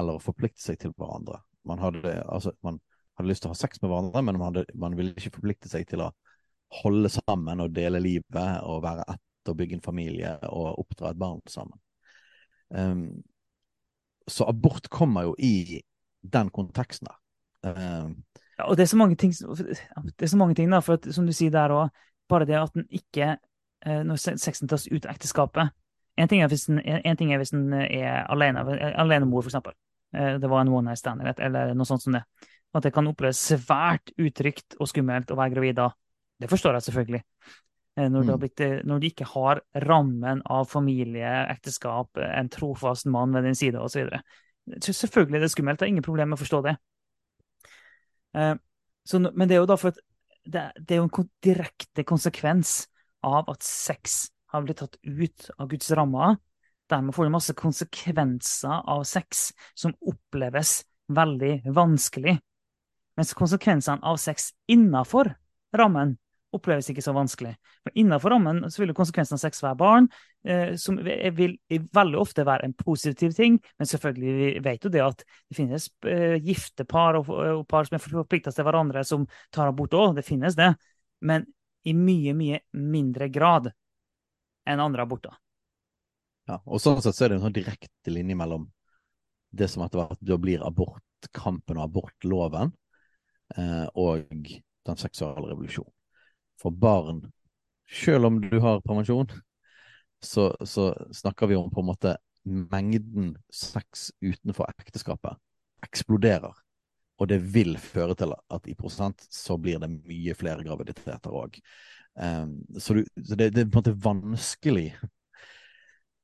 eller 0.00 0.16
å 0.16 0.22
forplikte 0.22 0.62
seg 0.62 0.80
til 0.80 0.94
hverandre. 0.96 1.42
Man 1.68 1.82
hadde, 1.82 2.14
altså, 2.24 2.54
man 2.64 2.78
hadde 3.18 3.28
lyst 3.28 3.44
til 3.44 3.50
å 3.50 3.54
ha 3.54 3.60
sex 3.60 3.82
med 3.82 3.90
hverandre, 3.92 4.22
men 4.24 4.38
man, 4.38 4.46
hadde, 4.48 4.64
man 4.78 4.96
ville 4.96 5.12
ikke 5.16 5.36
forplikte 5.36 5.68
seg 5.68 5.84
til 5.90 6.06
å 6.06 6.12
holde 6.80 7.10
sammen 7.12 7.60
og 7.62 7.74
dele 7.76 8.00
livet 8.02 8.64
og 8.64 8.80
være 8.86 9.04
ett 9.12 9.22
og 9.52 9.58
bygge 9.58 9.78
en 9.78 9.84
familie 9.84 10.36
og 10.48 10.78
oppdra 10.82 11.12
et 11.12 11.20
barn 11.20 11.42
sammen. 11.50 11.78
Um, 12.68 13.22
så 14.28 14.48
abort 14.50 14.88
kommer 14.90 15.28
jo 15.28 15.34
i 15.38 15.82
den 16.22 16.50
konteksten. 16.50 17.08
Um, 17.62 18.24
ja, 18.58 18.66
og 18.66 18.76
det 18.76 18.86
er 18.86 18.92
så 18.92 18.96
mange 18.96 19.16
ting, 19.16 19.32
det 19.32 20.22
er 20.22 20.32
så 20.32 20.36
mange 20.36 20.54
ting 20.54 20.72
da, 20.72 20.80
for 20.80 20.98
at, 20.98 21.06
som 21.14 21.26
du 21.26 21.32
sier 21.36 21.52
der 21.54 21.74
òg, 21.74 21.90
bare 22.28 22.46
det 22.48 22.56
at 22.58 22.74
den 22.74 22.86
ikke 22.90 23.36
eh, 23.86 24.02
Når 24.02 24.16
sexen 24.18 24.68
tas 24.68 24.88
ut 24.90 25.04
av 25.06 25.12
ekteskapet 25.12 25.70
En 26.18 26.28
ting 26.28 26.40
er 26.42 26.48
hvis 26.50 26.64
den, 26.66 26.80
er, 26.82 27.36
hvis 27.38 27.52
den 27.54 27.72
er 27.72 28.24
alene, 28.32 28.64
alenemor, 28.98 29.44
for 29.44 29.52
eksempel. 29.52 29.76
Eh, 30.16 30.38
det 30.40 30.48
var 30.50 30.60
en 30.60 30.72
one 30.72 30.88
night 30.88 30.98
stand 30.98 31.20
eller 31.22 31.74
noe 31.74 31.86
sånt 31.86 32.02
som 32.02 32.16
det. 32.16 32.22
At 32.74 32.82
det 32.82 32.92
kan 32.94 33.06
oppleves 33.06 33.38
svært 33.52 34.10
utrygt 34.16 34.78
og 34.80 34.88
skummelt 34.88 35.30
å 35.30 35.36
være 35.36 35.54
gravid 35.54 35.76
da. 35.76 35.90
Det 36.40 36.48
forstår 36.50 36.78
jeg 36.78 36.86
selvfølgelig. 36.88 37.22
Eh, 37.96 38.08
når, 38.12 38.26
mm. 38.28 38.32
blitt, 38.42 38.64
når, 38.86 39.00
du 39.00 39.08
ikke 39.08 39.28
har 39.32 39.62
rammen 39.86 40.42
av 40.52 40.68
familie, 40.70 41.30
ekteskap, 41.52 42.18
en 42.20 42.50
trofast 42.52 43.08
mann 43.10 43.34
ved 43.36 43.48
din 43.48 43.58
side 43.58 43.80
osv. 43.80 44.12
Selvfølgelig 44.82 45.40
er 45.40 45.46
det 45.46 45.52
skummelt, 45.54 45.80
det 45.80 45.88
er 45.88 45.94
ingen 45.94 46.06
problem 46.06 46.32
med 46.32 46.38
å 46.38 46.42
forstå 46.42 46.62
det. 46.66 46.76
Så, 49.06 49.20
men 49.22 49.46
det 49.46 49.54
er 49.54 49.62
jo 49.62 49.68
da 49.70 49.76
for 49.80 49.94
at 49.94 50.00
det, 50.46 50.64
det 50.76 50.96
er 50.96 51.00
jo 51.00 51.06
en 51.06 51.28
direkte 51.44 52.04
konsekvens 52.06 52.82
av 53.26 53.48
at 53.50 53.64
sex 53.64 54.26
har 54.52 54.66
blitt 54.66 54.82
tatt 54.82 54.98
ut 55.02 55.48
av 55.58 55.70
Guds 55.70 55.90
rammer. 55.96 56.36
Dermed 56.90 57.14
får 57.14 57.26
du 57.26 57.34
masse 57.34 57.54
konsekvenser 57.58 58.84
av 58.86 59.02
sex 59.08 59.50
som 59.74 59.94
oppleves 60.06 60.80
veldig 61.12 61.72
vanskelig. 61.74 62.36
Mens 63.16 63.34
konsekvensene 63.34 64.04
av 64.06 64.20
sex 64.22 64.52
innafor 64.70 65.32
rammen 65.76 66.16
oppleves 66.54 66.88
ikke 66.90 67.02
så 67.04 67.14
vanskelig. 67.16 67.54
Men 67.86 67.98
Innenfor 68.02 68.32
rammen 68.32 68.60
så 68.70 68.82
vil 68.82 68.94
konsekvensen 68.96 69.36
av 69.36 69.42
sex 69.42 69.62
være 69.64 69.78
barn, 69.80 70.08
eh, 70.46 70.74
som 70.80 70.98
vil 70.98 71.56
veldig 71.68 72.20
ofte 72.20 72.46
være 72.46 72.68
en 72.68 72.76
positiv 72.78 73.34
ting. 73.36 73.58
Men 73.78 73.90
selvfølgelig 73.90 74.34
vi 74.36 74.50
vet 74.64 74.86
jo 74.86 74.92
det 74.92 75.02
at 75.04 75.24
det 75.24 75.58
finnes 75.58 75.88
eh, 76.06 76.36
gifte 76.42 76.86
par 76.88 77.18
og, 77.20 77.30
og, 77.30 77.64
par 77.68 77.88
som 77.88 77.98
er 77.98 78.04
forplikta 78.04 78.54
til 78.54 78.66
hverandre, 78.68 79.04
som 79.04 79.26
tar 79.54 79.72
abort 79.72 79.96
òg. 79.96 80.14
Det 80.18 80.26
finnes 80.26 80.58
det. 80.58 80.72
Men 81.26 81.48
i 81.86 81.94
mye, 81.96 82.34
mye 82.36 82.62
mindre 82.76 83.28
grad 83.32 83.70
enn 84.66 84.82
andre 84.82 85.06
aborter. 85.06 85.34
Ja, 86.46 86.60
og 86.62 86.78
sånn 86.82 87.02
sett 87.02 87.18
så 87.18 87.26
er 87.26 87.32
det 87.32 87.40
en 87.40 87.46
sånn 87.48 87.56
direkte 87.56 88.12
linje 88.12 88.38
mellom 88.38 88.68
det 89.56 89.68
som 89.70 89.82
etter 89.82 90.02
hvert 90.02 90.40
blir 90.42 90.62
abortkampen 90.66 91.78
og 91.78 91.86
abortloven, 91.86 92.72
eh, 93.56 93.86
og 93.94 94.26
den 94.86 95.00
seksuelle 95.00 95.50
revolusjonen 95.50 95.95
for 96.60 96.74
barn, 96.74 97.24
selv 97.86 98.30
om 98.30 98.38
du 98.40 98.58
har 98.60 98.82
prevensjon, 98.84 99.28
så, 100.24 100.50
så, 100.64 100.90
snakker 101.12 101.46
vi 101.46 101.56
om 101.56 101.70
på 101.70 101.82
en 101.82 101.90
måte 101.90 102.16
mengden 102.46 103.34
sex 103.52 104.10
utenfor 104.22 104.70
ekteskapet 104.70 105.36
eksploderer. 105.84 106.54
Og 107.16 107.28
det 107.30 107.38
vil 107.54 107.76
føre 107.80 108.14
til 108.18 108.34
at 108.36 108.68
i 108.68 108.76
prosent 108.76 109.22
så 109.32 109.56
blir 109.60 109.80
det 109.80 109.90
mye 109.92 110.34
flere 110.36 110.64
graviditeter 110.64 111.32
òg. 111.32 111.58
Um, 112.16 112.58
så, 112.78 112.96
så 113.24 113.36
det, 113.36 113.52
det, 113.56 113.66
er 113.66 113.68
på 113.68 113.76
en 113.76 113.82
måte 113.82 113.92
vanskelig 114.00 114.86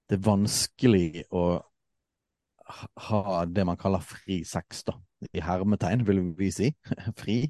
Det 0.09 0.17
er 0.17 0.23
vanskelig 0.25 1.25
å 1.37 1.61
ha 3.09 3.43
det 3.45 3.65
man 3.69 3.77
kaller 3.81 4.01
fri 4.05 4.41
sex, 4.49 4.85
da. 4.89 4.97
I 5.33 5.43
hermetegn, 5.45 6.05
vil 6.07 6.23
vi 6.39 6.51
si. 6.53 6.71
fri. 7.21 7.45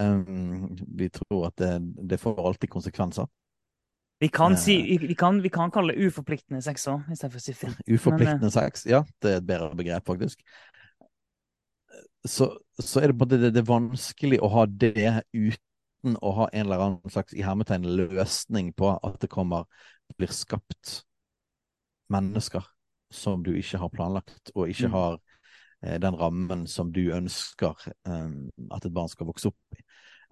Um, 0.00 0.76
vi 0.96 1.08
tror 1.12 1.46
at 1.46 1.56
det, 1.60 1.92
det, 2.08 2.18
får 2.20 2.46
alltid 2.46 2.70
konsekvenser. 2.70 3.26
Vi 4.20 4.28
kan, 4.28 4.56
si, 4.56 4.94
eh. 4.94 5.00
vi 5.00 5.14
kan, 5.14 5.42
vi 5.42 5.50
kan 5.50 5.70
kalle 5.70 5.92
det 5.92 6.06
uforpliktende 6.06 6.62
sex 6.62 6.86
òg, 6.88 7.08
istedenfor 7.10 7.42
å. 7.42 7.72
Uforpliktende 7.90 8.46
Men, 8.46 8.54
sex, 8.54 8.86
ja. 8.86 9.02
Det 9.20 9.32
er 9.32 9.40
et 9.40 9.48
bedre 9.48 9.72
begrep, 9.76 10.06
faktisk. 10.06 10.44
Så, 12.24 12.52
så 12.78 13.02
er 13.02 13.10
det 13.10 13.18
på 13.18 13.26
en 13.26 13.26
måte 13.26 13.40
det, 13.42 13.50
det, 13.56 13.64
er 13.64 13.72
vanskelig 13.72 14.38
å 14.38 14.52
ha 14.52 14.66
det 14.66 15.24
uten 15.34 16.14
å 16.22 16.34
ha 16.38 16.46
en 16.52 16.66
eller 16.68 16.84
annen 16.84 17.10
slags 17.10 17.34
i 17.34 17.42
hermetegn 17.42 17.88
løsning 17.98 18.70
på 18.78 18.94
at 18.94 19.18
det 19.22 19.30
kommer 19.30 19.66
blir 20.18 20.30
skapt 20.34 21.02
mennesker 22.12 22.62
som 23.12 23.42
du 23.42 23.52
ikke 23.58 23.80
har 23.82 23.90
planlagt, 23.92 24.52
og 24.54 24.70
ikke 24.70 24.88
mm. 24.88 24.94
har 24.94 25.18
Eh, 25.18 25.31
den 25.82 26.14
rammen 26.18 26.66
som 26.70 26.92
du 26.94 27.00
ønsker 27.14 27.74
um, 28.06 28.50
at 28.70 28.84
et 28.86 28.94
barn 28.94 29.10
skal 29.10 29.26
vokse 29.26 29.50
opp 29.50 29.78
i. 29.78 29.82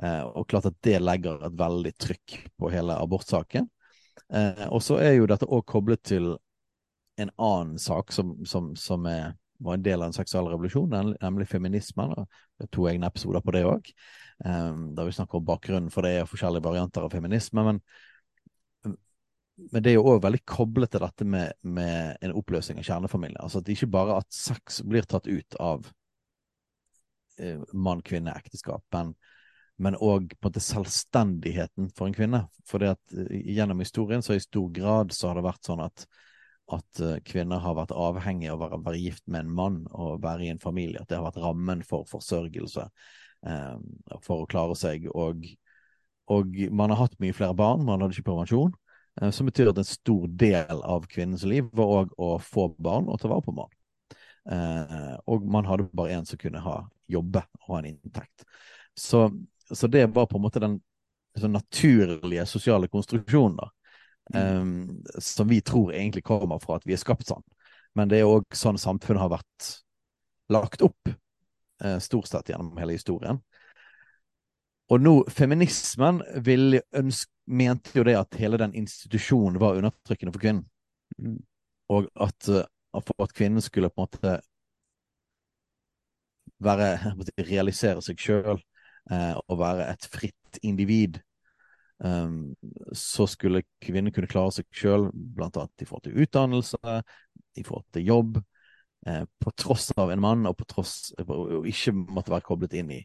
Uh, 0.00 0.24
og 0.40 0.46
klart 0.48 0.68
at 0.70 0.76
det 0.86 1.00
legger 1.02 1.42
et 1.46 1.56
veldig 1.58 1.92
trykk 2.00 2.36
på 2.56 2.70
hele 2.72 2.96
abortsaken. 2.96 3.68
Og 4.70 4.78
så 4.84 5.00
er 5.02 5.16
jo 5.16 5.26
dette 5.26 5.48
òg 5.48 5.64
koblet 5.66 6.02
til 6.06 6.28
en 7.18 7.30
annen 7.34 7.78
sak 7.82 8.12
som, 8.14 8.36
som, 8.46 8.68
som 8.78 9.06
er, 9.10 9.32
var 9.58 9.74
en 9.74 9.82
del 9.82 10.02
av 10.04 10.10
en 10.10 10.14
seksuell 10.14 10.46
revolusjon, 10.52 10.92
nemlig 11.18 11.48
feminismen. 11.50 12.12
Det 12.54 12.68
er 12.68 12.70
to 12.76 12.86
egne 12.90 13.08
episoder 13.10 13.42
på 13.42 13.54
det 13.56 13.64
òg, 13.66 13.90
der 14.44 15.08
vi 15.08 15.16
snakker 15.16 15.40
om 15.40 15.48
bakgrunnen 15.48 15.90
for 15.90 16.06
det 16.06 16.20
og 16.22 16.30
forskjellige 16.30 16.66
varianter 16.68 17.08
av 17.08 17.16
feminisme. 17.16 17.64
Men 17.66 17.82
men 19.70 19.82
det 19.84 19.92
er 19.92 19.98
jo 19.98 20.06
òg 20.14 20.22
veldig 20.24 20.42
koblet 20.48 20.92
til 20.94 21.02
dette 21.04 21.26
med, 21.28 21.52
med, 21.62 22.16
en 22.24 22.36
oppløsning 22.38 22.80
av 22.80 22.86
kjernefamilien. 22.86 23.40
Altså 23.42 23.60
at 23.60 23.66
det 23.66 23.76
ikke 23.76 23.92
bare 23.92 24.20
at 24.22 24.28
sex 24.34 24.80
blir 24.86 25.06
tatt 25.08 25.28
ut 25.28 25.58
av 25.60 25.88
eh, 27.38 27.60
mann-kvinne-ekteskap, 27.72 28.86
men 29.80 29.96
òg 29.96 30.34
på 30.36 30.48
en 30.48 30.50
måte 30.50 30.64
selvstendigheten 30.64 31.92
for 31.96 32.08
en 32.08 32.16
kvinne. 32.16 32.42
For 32.68 32.84
at 32.88 33.00
uh, 33.16 33.30
gjennom 33.30 33.80
historien 33.80 34.24
så 34.24 34.36
i 34.36 34.42
stor 34.42 34.68
grad 34.76 35.14
så 35.16 35.30
har 35.30 35.40
det 35.40 35.46
vært 35.48 35.70
sånn 35.70 35.84
at, 35.84 36.04
at 36.76 37.00
uh, 37.04 37.16
kvinner 37.24 37.62
har 37.64 37.78
vært 37.78 37.94
avhengige 37.96 38.52
av 38.52 38.60
å 38.60 38.66
være, 38.66 38.82
være, 38.88 39.00
gift 39.06 39.24
med 39.28 39.46
en 39.46 39.56
mann 39.56 39.80
og 39.90 40.20
være 40.24 40.46
i 40.46 40.52
en 40.52 40.62
familie. 40.62 41.00
At 41.00 41.08
det 41.08 41.20
har 41.20 41.28
vært 41.30 41.40
rammen 41.44 41.84
for 41.86 42.04
forsørgelse 42.10 42.86
eh, 43.46 43.76
for 44.24 44.44
å 44.44 44.50
klare 44.50 44.76
seg. 44.76 45.08
Og, 45.16 45.48
og 46.30 46.60
man 46.76 46.92
har 46.92 47.06
hatt 47.06 47.18
mye 47.22 47.36
flere 47.36 47.56
barn, 47.56 47.86
man 47.86 48.04
hadde 48.04 48.18
ikke 48.18 48.28
prevensjon. 48.28 48.76
Eh, 49.20 49.30
som 49.30 49.46
betyr 49.46 49.70
at 49.70 49.78
en 49.78 49.84
stor 49.84 50.26
del 50.28 50.82
av 50.82 51.06
kvinnens 51.10 51.44
liv 51.44 51.68
var 51.72 51.94
òg 52.00 52.14
å 52.18 52.32
få 52.42 52.68
barn 52.78 53.08
og 53.08 53.20
ta 53.20 53.30
vare 53.30 53.44
på 53.44 53.54
barn. 53.56 53.72
Eh, 54.50 55.16
og 55.28 55.44
man 55.44 55.68
hadde 55.68 55.90
bare 55.92 56.16
én 56.16 56.26
som 56.26 56.40
kunne 56.40 56.62
ha 56.64 56.82
jobbe 57.10 57.42
og 57.60 57.66
ha 57.74 57.80
en 57.80 57.90
inntekt. 57.92 58.46
Så, 58.96 59.28
så 59.70 59.86
det 59.86 60.06
var 60.14 60.26
på 60.30 60.38
en 60.38 60.46
måte 60.46 60.62
den 60.62 60.80
sånn 61.38 61.54
naturlige 61.54 62.46
sosiale 62.48 62.88
konstruksjonen 62.90 63.60
da, 63.60 63.68
eh, 64.34 65.20
som 65.22 65.48
vi 65.50 65.60
tror 65.60 65.92
egentlig 65.94 66.24
kommer 66.26 66.62
fra 66.62 66.80
at 66.80 66.88
vi 66.88 66.96
er 66.96 67.02
skapt 67.02 67.28
sånn. 67.28 67.44
Men 67.98 68.10
det 68.10 68.20
er 68.20 68.30
òg 68.30 68.46
sånn 68.54 68.78
samfunnet 68.78 69.22
har 69.22 69.32
vært 69.34 69.70
lagt 70.50 70.82
opp, 70.82 71.10
eh, 71.82 71.98
stort 72.02 72.26
sett 72.30 72.50
gjennom 72.50 72.78
hele 72.78 72.96
historien. 72.96 73.42
Og 74.90 75.02
nå, 75.02 75.14
feminismen 75.30 76.20
vil 76.46 76.80
ønske, 76.96 77.30
mente 77.50 77.96
jo 77.96 78.04
det 78.06 78.14
at 78.14 78.36
hele 78.38 78.58
den 78.60 78.76
institusjonen 78.78 79.58
var 79.58 79.78
undertrykkende 79.78 80.32
for 80.34 80.42
kvinnen. 80.42 80.66
Mm. 81.18 81.40
Og 81.90 82.06
at, 82.14 82.46
uh, 82.46 83.00
for 83.02 83.24
at 83.26 83.34
kvinnen 83.34 83.62
skulle 83.62 83.90
på 83.90 83.98
en 83.98 84.06
måte 84.06 84.36
være, 86.62 86.90
realisere 87.48 88.02
seg 88.04 88.20
sjøl 88.20 88.58
eh, 89.10 89.34
og 89.48 89.58
være 89.60 89.88
et 89.92 90.06
fritt 90.12 90.60
individ, 90.66 91.20
um, 92.04 92.52
så 92.92 93.26
skulle 93.30 93.64
kvinnen 93.82 94.12
kunne 94.14 94.30
klare 94.30 94.58
seg 94.58 94.68
sjøl, 94.74 95.08
blant 95.14 95.56
annet 95.60 95.84
i 95.84 95.88
forhold 95.88 96.06
til 96.06 96.20
utdannelse, 96.24 96.96
i 97.56 97.64
forhold 97.66 97.86
til 97.96 98.06
jobb, 98.10 98.42
eh, 99.06 99.24
på 99.40 99.54
tross 99.56 99.90
av 99.96 100.12
en 100.12 100.22
mann, 100.22 100.44
og 100.50 100.58
på 100.60 100.68
tross 100.68 101.14
og 101.24 101.68
ikke 101.70 101.96
måtte 101.96 102.34
være 102.34 102.46
koblet 102.50 102.76
inn 102.82 102.92
i 102.98 103.00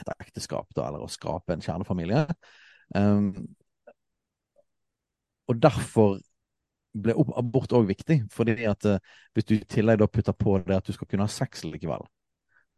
et 0.00 0.12
ekteskap, 0.18 0.68
da, 0.76 0.88
eller 0.88 1.04
å 1.04 1.10
skape 1.10 1.54
en 1.54 1.64
kjernefamilie. 1.64 2.24
Um, 2.96 3.32
og 5.50 5.60
derfor 5.62 6.18
ble 6.92 7.14
abort 7.16 7.72
òg 7.76 7.86
viktig, 7.88 8.22
fordi 8.32 8.56
at 8.68 8.88
uh, 8.88 8.98
hvis 9.32 9.48
du 9.48 9.54
i 9.56 9.64
tillegg 9.64 10.02
da 10.02 10.10
putter 10.10 10.36
på 10.36 10.58
det 10.66 10.76
at 10.76 10.88
du 10.88 10.92
skal 10.96 11.08
kunne 11.08 11.26
ha 11.28 11.32
sex 11.32 11.64
likevel, 11.64 12.04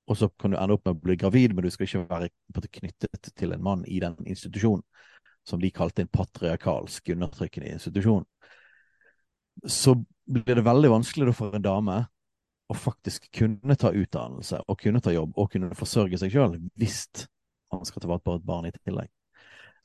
og 0.04 0.18
så 0.20 0.28
kan 0.40 0.52
du 0.52 0.58
ende 0.60 0.76
opp 0.76 0.84
med 0.84 0.98
å 0.98 1.02
bli 1.06 1.16
gravid, 1.18 1.54
men 1.54 1.64
du 1.64 1.72
skal 1.72 1.88
ikke 1.88 2.04
være 2.10 2.30
knyttet 2.78 3.30
til 3.34 3.54
en 3.54 3.64
mann 3.64 3.84
i 3.88 4.00
den 4.02 4.18
institusjonen, 4.28 4.84
som 5.44 5.60
de 5.60 5.72
kalte 5.74 6.04
en 6.04 6.12
patriarkalsk, 6.12 7.08
undertrykkende 7.12 7.72
institusjon, 7.72 8.24
så 9.68 9.94
blir 10.24 10.58
det 10.58 10.64
veldig 10.66 10.90
vanskelig 10.92 11.34
for 11.36 11.56
en 11.56 11.64
dame 11.64 11.98
å 12.70 12.76
faktisk 12.78 13.28
kunne 13.34 13.76
ta 13.76 13.92
utdannelse 13.92 14.62
og 14.68 14.80
kunne 14.80 15.02
ta 15.04 15.12
jobb 15.12 15.36
og 15.36 15.50
kunne 15.52 15.76
forsørge 15.76 16.20
seg 16.20 16.32
sjøl 16.32 16.56
hvis 16.80 17.04
man 17.74 17.84
skal 17.88 18.02
ta 18.02 18.10
vare 18.10 18.24
på 18.24 18.36
et 18.38 18.46
barn 18.46 18.68
i 18.68 18.74
tillegg. 18.76 19.10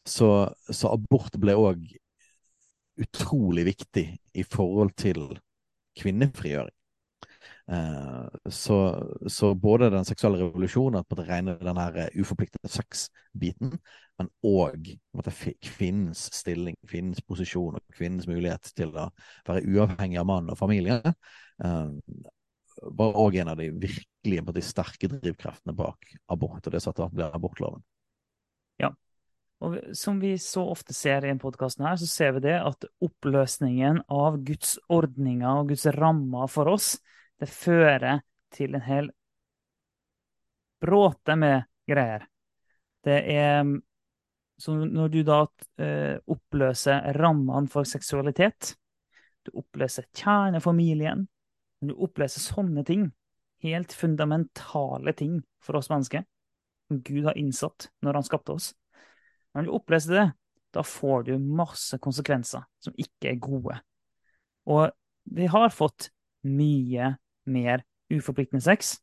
Så, 0.07 0.30
så 0.71 0.93
abort 0.93 1.36
ble 1.41 1.55
òg 1.59 1.84
utrolig 2.99 3.65
viktig 3.67 4.05
i 4.36 4.43
forhold 4.47 4.93
til 4.99 5.25
kvinnefrigjøring. 5.99 6.75
Eh, 7.71 8.27
så, 8.49 8.77
så, 9.27 9.53
både 9.55 9.91
den 9.93 10.05
seksuelle 10.07 10.39
revolusjonen, 10.41 10.99
at 10.99 11.11
man 11.11 11.27
regner 11.27 11.59
den 11.61 11.77
her 11.77 12.09
uforpliktede 12.17 12.71
sex-biten, 12.71 13.75
men 14.19 14.32
òg 14.45 14.89
kvinnens 15.63 16.27
stilling, 16.36 16.77
kvinnens 16.88 17.21
posisjon 17.27 17.77
og 17.77 17.95
kvinnens 17.95 18.27
mulighet 18.27 18.71
til 18.75 18.95
å 18.97 19.09
være 19.47 19.63
uavhengig 19.69 20.19
av 20.19 20.27
mann 20.32 20.49
og 20.49 20.59
familie, 20.59 20.99
eh, 21.63 21.93
var 22.82 23.17
òg 23.19 23.36
en 23.41 23.51
av 23.51 23.59
de 23.59 23.69
virkelig 23.71 24.55
de 24.55 24.63
sterke 24.63 25.09
drivkreftene 25.11 25.75
bak 25.75 26.13
abort, 26.32 26.65
og 26.65 26.73
det 26.73 26.82
satte 26.84 27.07
ble 27.13 27.27
abortloven. 27.34 27.84
Ja, 28.80 28.93
og 29.59 29.77
som 29.97 30.19
vi 30.23 30.38
så 30.39 30.63
ofte 30.71 30.95
ser 30.95 31.23
i 31.23 31.30
denne 31.30 31.41
podkasten 31.41 31.88
så 31.99 32.07
ser 32.07 32.38
vi 32.38 32.45
det 32.47 32.57
at 32.61 32.88
oppløsningen 33.03 34.03
av 34.07 34.39
Guds 34.47 34.77
ordninger 34.88 35.49
og 35.49 35.73
Guds 35.73 35.86
rammer 35.97 36.47
for 36.51 36.71
oss, 36.71 36.97
det 37.39 37.49
fører 37.51 38.21
til 38.55 38.75
en 38.75 38.86
hel 38.86 39.11
bråte 40.80 41.36
med 41.36 41.67
greier. 41.89 42.25
Det 43.03 43.19
er 43.36 43.77
Så 44.59 44.73
når 44.75 45.07
du 45.07 45.21
da 45.23 45.45
eh, 45.80 46.19
oppløser 46.27 47.13
rammene 47.15 47.69
for 47.71 47.88
seksualitet, 47.88 48.73
du 49.47 49.53
oppløser 49.55 50.03
kjernefamilien, 50.11 51.21
når 51.80 51.93
du 51.93 52.03
oppleser 52.05 52.43
sånne 52.43 52.84
ting, 52.88 53.09
helt 53.63 53.93
fundamentale 53.95 55.13
ting 55.17 55.39
for 55.63 55.80
oss 55.80 55.89
mennesker, 55.91 56.25
som 56.88 57.01
Gud 57.05 57.27
har 57.27 57.38
innsatt 57.39 57.89
når 58.05 58.19
han 58.19 58.27
skapte 58.27 58.55
oss, 58.55 58.71
når 59.55 59.67
du 59.67 59.73
oppleser 59.75 60.15
det, 60.15 60.27
da 60.75 60.84
får 60.86 61.25
du 61.30 61.34
masse 61.41 61.97
konsekvenser 62.01 62.65
som 62.84 62.95
ikke 62.99 63.32
er 63.32 63.41
gode. 63.41 63.80
Og 64.69 64.89
vi 65.34 65.47
har 65.49 65.71
fått 65.73 66.11
mye 66.45 67.15
mer 67.49 67.84
uforpliktende 68.13 68.61
sex. 68.63 68.97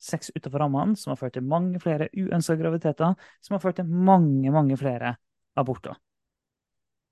Sex 0.00 0.30
utenfor 0.34 0.64
rammene, 0.64 0.96
som 0.96 1.12
har 1.12 1.20
ført 1.20 1.36
til 1.36 1.44
mange 1.48 1.80
flere 1.80 2.08
uønska 2.12 2.56
graviditeter, 2.60 3.14
som 3.44 3.56
har 3.56 3.62
ført 3.62 3.78
til 3.80 3.88
mange, 3.88 4.50
mange 4.52 4.76
flere 4.80 5.14
aborter. 5.56 5.96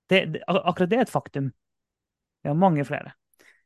Det, 0.09 0.25
det, 0.33 0.43
akkurat 0.47 0.89
det 0.89 0.99
er 0.99 1.05
et 1.07 1.13
faktum. 1.13 1.51
Vi 2.43 2.51
har 2.51 2.59
mange 2.59 2.85
flere 2.85 3.15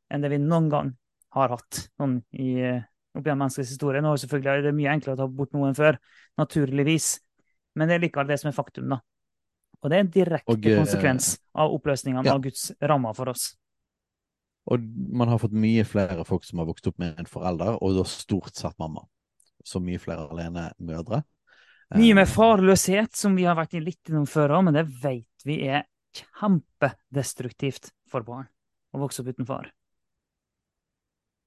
enn 0.08 0.24
det 0.24 0.30
vi 0.32 0.40
noen 0.40 0.70
gang 0.72 0.94
har 1.36 1.54
hatt 1.56 1.84
noen 2.00 2.20
i, 2.32 2.56
opp 3.18 3.26
gjennom 3.26 3.46
menneskets 3.46 3.74
historie. 3.74 4.02
Nå 4.02 4.14
er 4.14 4.20
det 4.20 4.24
selvfølgelig 4.26 4.74
mye 4.78 4.96
enklere 4.96 5.18
å 5.18 5.22
ta 5.22 5.28
bort 5.40 5.54
noe 5.56 5.70
enn 5.70 5.78
før, 5.78 6.00
naturligvis. 6.40 7.12
Men 7.78 7.90
det 7.90 7.98
er 7.98 8.04
likevel 8.06 8.30
det 8.32 8.40
som 8.42 8.52
er 8.52 8.58
faktum, 8.58 8.90
da. 8.94 9.02
Og 9.84 9.92
det 9.92 9.98
er 9.98 10.04
en 10.06 10.12
direkte 10.14 10.54
og, 10.54 10.66
eh, 10.66 10.80
konsekvens 10.80 11.36
av 11.54 11.74
oppløsningene 11.76 12.26
ja. 12.26 12.34
av 12.34 12.42
Guds 12.42 12.72
rammer 12.82 13.14
for 13.18 13.34
oss. 13.34 13.52
Og 14.68 14.84
man 15.16 15.30
har 15.32 15.40
fått 15.40 15.56
mye 15.56 15.86
flere 15.88 16.26
folk 16.28 16.44
som 16.44 16.60
har 16.60 16.68
vokst 16.68 16.90
opp 16.90 16.98
med 17.00 17.20
en 17.22 17.30
forelder, 17.30 17.78
og 17.80 17.96
da 17.96 18.04
stort 18.10 18.58
sett 18.58 18.76
mamma. 18.82 19.06
Så 19.64 19.80
mye 19.84 20.02
flere 20.02 20.26
alene 20.32 20.72
mødre. 20.84 21.22
Mye 21.96 22.18
eh, 22.24 22.28
farløshet, 22.28 23.14
som 23.16 23.38
vi 23.38 23.46
har 23.48 23.56
vært 23.60 23.78
litt 23.80 24.10
innom 24.10 24.28
før 24.28 24.58
òg, 24.58 24.68
men 24.68 24.76
det 24.76 24.88
vet 25.04 25.48
vi 25.48 25.62
er 25.70 25.86
kjempedestruktivt 26.18 27.92
for 28.10 28.26
barn 28.28 28.50
å 28.96 29.04
vokse 29.04 29.22
opp 29.22 29.32
uten 29.32 29.48
far. 29.48 29.70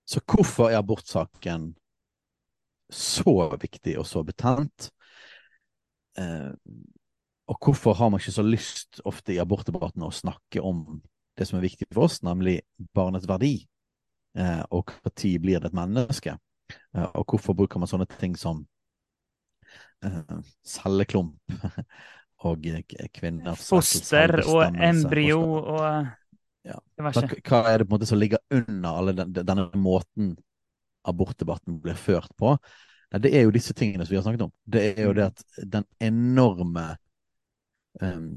Så 0.09 0.22
hvorfor 0.26 0.70
er 0.70 0.80
abortsaken 0.80 1.74
så 2.90 3.34
viktig 3.61 3.98
og 4.01 4.07
så 4.09 4.24
betent? 4.26 4.90
eh, 6.18 6.51
og 7.51 7.59
hvorfor 7.64 7.96
har 7.98 8.11
man 8.11 8.20
ikke 8.20 8.34
så 8.34 8.46
lyst 8.46 9.01
ofte 9.09 9.34
i 9.34 9.40
abortdebatten 9.42 10.05
å 10.07 10.12
snakke 10.14 10.62
om 10.62 11.01
det 11.38 11.48
som 11.48 11.59
er 11.59 11.66
viktig 11.66 11.88
for 11.90 12.07
oss, 12.07 12.20
nemlig 12.26 12.61
barnets 12.94 13.26
verdi, 13.28 13.57
eh, 14.38 14.62
og 14.70 14.92
når 15.03 15.32
blir 15.42 15.62
det 15.62 15.70
et 15.70 15.78
menneske? 15.78 16.36
Eh, 16.94 17.09
og 17.09 17.24
hvorfor 17.26 17.57
bruker 17.59 17.82
man 17.82 17.90
sånne 17.90 18.07
ting 18.20 18.36
som 18.38 18.62
eh, 20.05 20.38
celleklump 20.66 21.59
og 22.46 22.70
kvinners 23.12 23.66
Foster 23.68 24.40
og 24.46 24.78
embryo 24.78 25.42
og 25.59 26.20
ja. 26.67 26.77
hva, 27.01 27.63
er 27.71 27.81
det 27.81 27.87
på 27.87 27.95
en 27.95 27.97
måte 27.97 28.09
som 28.09 28.21
ligger 28.21 28.41
under 28.53 28.89
alle 28.91 29.15
den, 29.17 29.33
denne 29.35 29.67
måten 29.81 30.35
abortdebatten 31.09 31.81
blir 31.83 31.99
ført 31.99 32.33
på? 32.39 32.55
Nei, 33.11 33.21
det 33.25 33.33
er 33.35 33.47
jo 33.47 33.55
disse 33.55 33.75
tingene 33.75 34.05
som 34.05 34.15
vi 34.15 34.19
har 34.21 34.27
snakket 34.27 34.47
om. 34.47 34.53
Det 34.65 34.83
er 34.93 35.03
jo 35.09 35.15
det 35.17 35.27
mm. 35.27 35.31
at 35.33 35.71
den 35.75 35.87
enorme 36.11 36.87
um, 38.03 38.29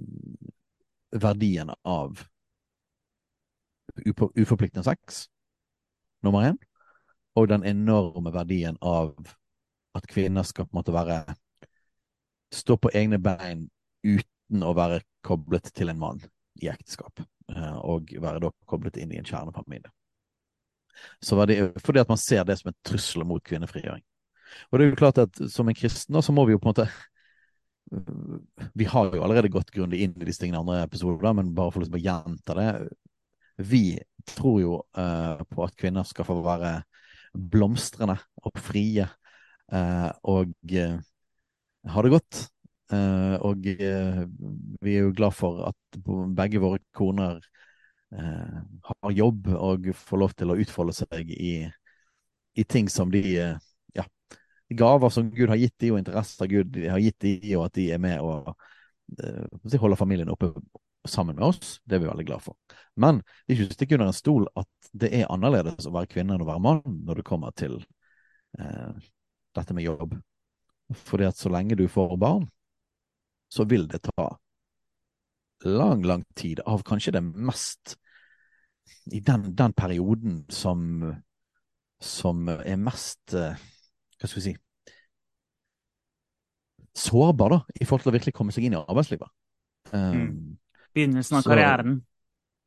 verdien 1.14 1.74
av 1.84 2.24
uforpliktende 3.94 4.86
sex, 4.88 5.28
nummer 6.26 6.48
én, 6.48 6.58
og 7.38 7.50
den 7.52 7.66
enorme 7.68 8.34
verdien 8.34 8.80
av 8.82 9.14
at 9.94 10.08
kvinner 10.10 10.46
skal 10.48 10.66
på 10.66 10.74
en 10.74 10.82
måte 10.82 10.96
være 10.96 11.24
Stå 12.54 12.76
på 12.78 12.92
egne 12.94 13.18
bein 13.18 13.64
uten 14.06 14.62
å 14.62 14.76
være 14.78 15.00
koblet 15.26 15.72
til 15.74 15.90
en 15.90 15.98
mann 15.98 16.20
i 16.62 16.70
ekteskap, 16.72 17.24
eh, 17.56 17.76
og 17.82 18.14
være 18.22 18.42
da 18.44 18.52
koblet 18.70 19.00
inn 19.02 19.14
i 19.14 19.20
en 19.20 19.28
kjernefamilie. 19.28 19.92
Så 21.24 21.36
var 21.36 21.50
det, 21.50 21.58
fordi 21.82 22.02
at 22.04 22.12
man 22.12 22.22
ser 22.22 22.44
det 22.48 22.60
som 22.60 22.70
en 22.70 22.80
trussel 22.86 23.26
mot 23.28 23.44
kvinnefrigjøring. 23.44 24.04
Og 24.70 24.78
det 24.78 24.86
er 24.86 24.92
jo 24.92 25.00
klart 25.00 25.22
at 25.24 25.42
som 25.50 25.70
en 25.70 25.78
kristen 25.78 26.20
så 26.22 26.36
må 26.36 26.46
vi 26.46 26.54
jo 26.54 26.62
på 26.62 26.70
en 26.70 26.76
måte 26.76 26.90
Vi 28.80 28.86
har 28.90 29.10
jo 29.14 29.24
allerede 29.26 29.52
gått 29.52 29.74
grundig 29.74 30.04
inn 30.06 30.14
i 30.18 30.28
disse 30.28 30.44
tingene 30.44 30.60
i 30.60 30.62
andre 30.62 30.84
episoder, 30.86 31.34
men 31.34 31.52
bare 31.58 31.74
for 31.74 31.84
liksom 31.84 31.98
å 31.98 32.04
gjenta 32.04 32.56
det 32.58 32.68
Vi 33.72 33.84
tror 34.30 34.60
jo 34.62 34.78
uh, 34.98 35.42
på 35.50 35.66
at 35.66 35.76
kvinner 35.78 36.06
skal 36.08 36.28
få 36.30 36.38
være 36.46 36.76
blomstrende 37.34 38.16
og 38.46 38.62
frie 38.62 39.08
uh, 39.74 40.10
og 40.30 40.54
uh, 40.54 41.02
ha 41.90 42.06
det 42.06 42.14
godt. 42.14 42.44
Og 43.44 43.66
vi 43.66 44.96
er 44.96 45.00
jo 45.06 45.14
glad 45.16 45.36
for 45.36 45.64
at 45.70 46.00
begge 46.38 46.62
våre 46.64 46.82
koner 46.96 47.42
har 48.14 49.14
jobb 49.16 49.48
og 49.56 49.88
får 49.98 50.22
lov 50.22 50.34
til 50.38 50.54
å 50.54 50.58
utfolde 50.62 50.94
seg 50.94 51.32
i, 51.34 51.54
i 52.54 52.66
ting 52.70 52.90
som 52.92 53.12
de 53.14 53.24
Ja, 53.98 54.06
gaver 54.70 55.10
som 55.14 55.32
Gud 55.34 55.50
har 55.50 55.58
gitt 55.62 55.76
de, 55.82 55.92
og 55.94 56.02
interesser 56.02 56.50
Gud 56.52 56.78
har 56.78 57.02
gitt 57.02 57.20
de, 57.26 57.36
og 57.58 57.68
at 57.68 57.78
de 57.80 57.88
er 57.96 58.02
med 58.02 58.22
og 58.22 58.54
uh, 58.54 59.78
holder 59.82 60.00
familien 60.00 60.34
oppe 60.34 60.52
sammen 61.08 61.36
med 61.36 61.46
oss. 61.46 61.82
Det 61.84 61.96
er 61.96 62.00
vi 62.00 62.08
veldig 62.08 62.26
glad 62.26 62.44
for. 62.44 62.56
Men 62.96 63.22
det 63.24 63.54
er 63.54 63.58
ikke 63.58 63.72
å 63.72 63.78
stikke 63.78 63.98
under 63.98 64.12
en 64.12 64.18
stol 64.18 64.48
at 64.60 64.92
det 64.94 65.12
er 65.20 65.32
annerledes 65.32 65.88
å 65.88 65.94
være 65.94 66.12
kvinne 66.12 66.36
enn 66.36 66.46
å 66.46 66.50
være 66.50 66.64
mann 66.64 66.84
når 66.86 67.20
det 67.20 67.28
kommer 67.28 67.56
til 67.58 67.80
eh, 68.60 69.04
dette 69.58 69.76
med 69.76 69.88
jobb. 69.88 70.16
Fordi 71.08 71.28
at 71.28 71.40
så 71.40 71.52
lenge 71.52 71.78
du 71.80 71.88
får 71.92 72.16
barn, 72.22 72.48
så 73.54 73.66
vil 73.70 73.86
det 73.92 74.02
ta 74.08 74.28
lang, 75.70 76.02
lang 76.06 76.24
tid 76.36 76.64
av 76.66 76.84
kanskje 76.88 77.14
det 77.16 77.22
mest 77.24 77.98
I 79.12 79.20
den, 79.24 79.50
den 79.56 79.74
perioden 79.76 80.44
som, 80.52 81.04
som 82.00 82.48
er 82.50 82.80
mest 82.80 83.36
uh, 83.36 83.54
hva 84.20 84.30
skal 84.30 84.40
vi 84.40 84.46
si 84.50 84.56
sårbar 86.94 87.50
da, 87.50 87.60
i 87.82 87.86
forhold 87.86 88.06
til 88.06 88.12
å 88.12 88.16
virkelig 88.16 88.36
komme 88.38 88.54
seg 88.54 88.68
inn 88.68 88.76
i 88.78 88.82
arbeidslivet. 88.82 89.30
Um. 89.90 90.58
Begynnelsen 90.94 91.40
av 91.40 91.46
så, 91.46 91.50
karrieren. 91.50 91.96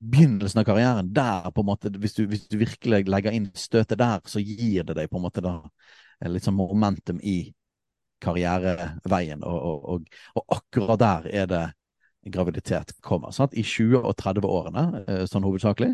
Begynnelsen 0.03 0.61
av 0.61 0.66
karrieren. 0.66 1.12
Der, 1.14 1.47
på 1.55 1.62
en 1.62 1.68
måte, 1.68 1.93
hvis 2.03 2.16
du, 2.16 2.24
hvis 2.30 2.49
du, 2.51 2.57
virkelig 2.59 3.05
legger 3.07 3.37
inn 3.37 3.47
støtet 3.55 4.01
der, 4.01 4.18
så 4.26 4.43
gir 4.43 4.89
det 4.89 4.97
deg 4.99 5.12
på 5.12 5.20
en 5.20 5.26
måte 5.28 5.45
da 5.45 5.61
litt 6.26 6.47
sånn 6.47 6.59
momentum 6.59 7.20
i 7.22 7.39
karriereveien. 8.23 9.45
Og, 9.45 9.85
og, 9.95 10.09
og, 10.35 10.45
akkurat 10.57 11.01
der 11.01 11.29
er 11.43 11.51
det 11.51 11.64
graviditet 12.33 12.95
kommer. 13.01 13.31
Sant? 13.31 13.55
I 13.55 13.62
20- 13.62 14.03
og 14.03 14.14
30-årene, 14.19 14.87
eh, 15.07 15.25
sånn 15.31 15.47
hovedsakelig. 15.47 15.93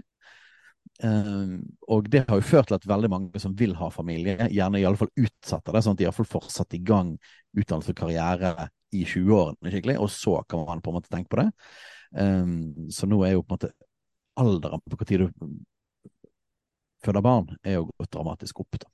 Uh, 1.02 1.58
og 1.90 2.08
det 2.10 2.24
har 2.28 2.38
jo 2.38 2.44
ført 2.44 2.68
til 2.68 2.76
at 2.76 2.84
veldig 2.86 3.08
mange 3.10 3.40
som 3.42 3.54
vil 3.58 3.72
ha 3.78 3.88
familie, 3.90 4.48
gjerne 4.50 4.80
i 4.80 4.84
alle 4.86 4.98
fall 4.98 5.10
utsetter 5.18 5.74
det, 5.74 5.82
sånn 5.82 5.96
at 5.96 6.00
de 6.00 6.06
iallfall 6.06 6.28
får 6.28 6.48
satt 6.52 6.76
i 6.76 6.82
gang 6.82 7.12
utdannelse 7.58 7.94
og 7.94 7.98
karriere 7.98 8.68
i 8.94 9.04
20-årene, 9.08 9.72
skikkelig, 9.72 9.96
og 10.02 10.10
så 10.12 10.36
kan 10.48 10.64
man 10.66 10.82
på 10.82 10.92
en 10.92 10.98
måte 10.98 11.10
tenke 11.12 11.32
på 11.32 11.40
det. 11.40 11.48
Um, 12.12 12.90
så 12.92 13.08
nå 13.08 13.22
er 13.26 13.36
jo 13.36 13.44
på 13.44 13.54
en 13.54 13.58
måte 13.58 13.72
alderen 14.42 14.82
på 14.84 14.98
når 14.98 15.24
du 15.24 15.54
føder 17.02 17.24
barn, 17.24 17.48
er 17.64 17.80
jo 17.80 17.88
gått 17.98 18.12
dramatisk 18.14 18.62
opp. 18.62 18.78
da. 18.82 18.90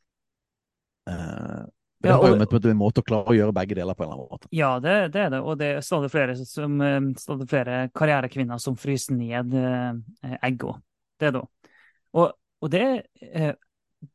Det 1.98 2.12
ja, 2.12 2.14
og, 2.14 2.24
har 2.24 2.34
jo 2.34 2.38
med, 2.38 2.66
en 2.70 2.78
måte 2.78 3.02
å 3.02 3.06
klare 3.06 3.32
å 3.32 3.34
gjøre 3.34 3.54
begge 3.56 3.74
deler 3.74 3.96
på 3.98 4.04
en 4.04 4.10
eller 4.12 4.20
annen 4.20 4.34
måte. 4.36 4.50
Ja, 4.54 4.72
det, 4.82 4.96
det 5.14 5.22
er 5.24 5.32
det. 5.34 5.40
Og 5.42 5.56
det 5.58 5.70
er 5.74 5.80
stadig 5.82 6.10
flere, 6.12 6.36
som, 6.46 6.76
stadig 7.18 7.48
flere 7.50 7.78
karrierekvinner 7.90 8.60
som 8.62 8.76
fryser 8.78 9.18
ned 9.18 9.56
eh, 9.58 10.36
egga. 10.46 10.76
Det 11.18 11.32
da. 11.34 11.42
Og, 12.14 12.28
og 12.62 12.70
det 12.70 12.84
eh, 13.18 13.56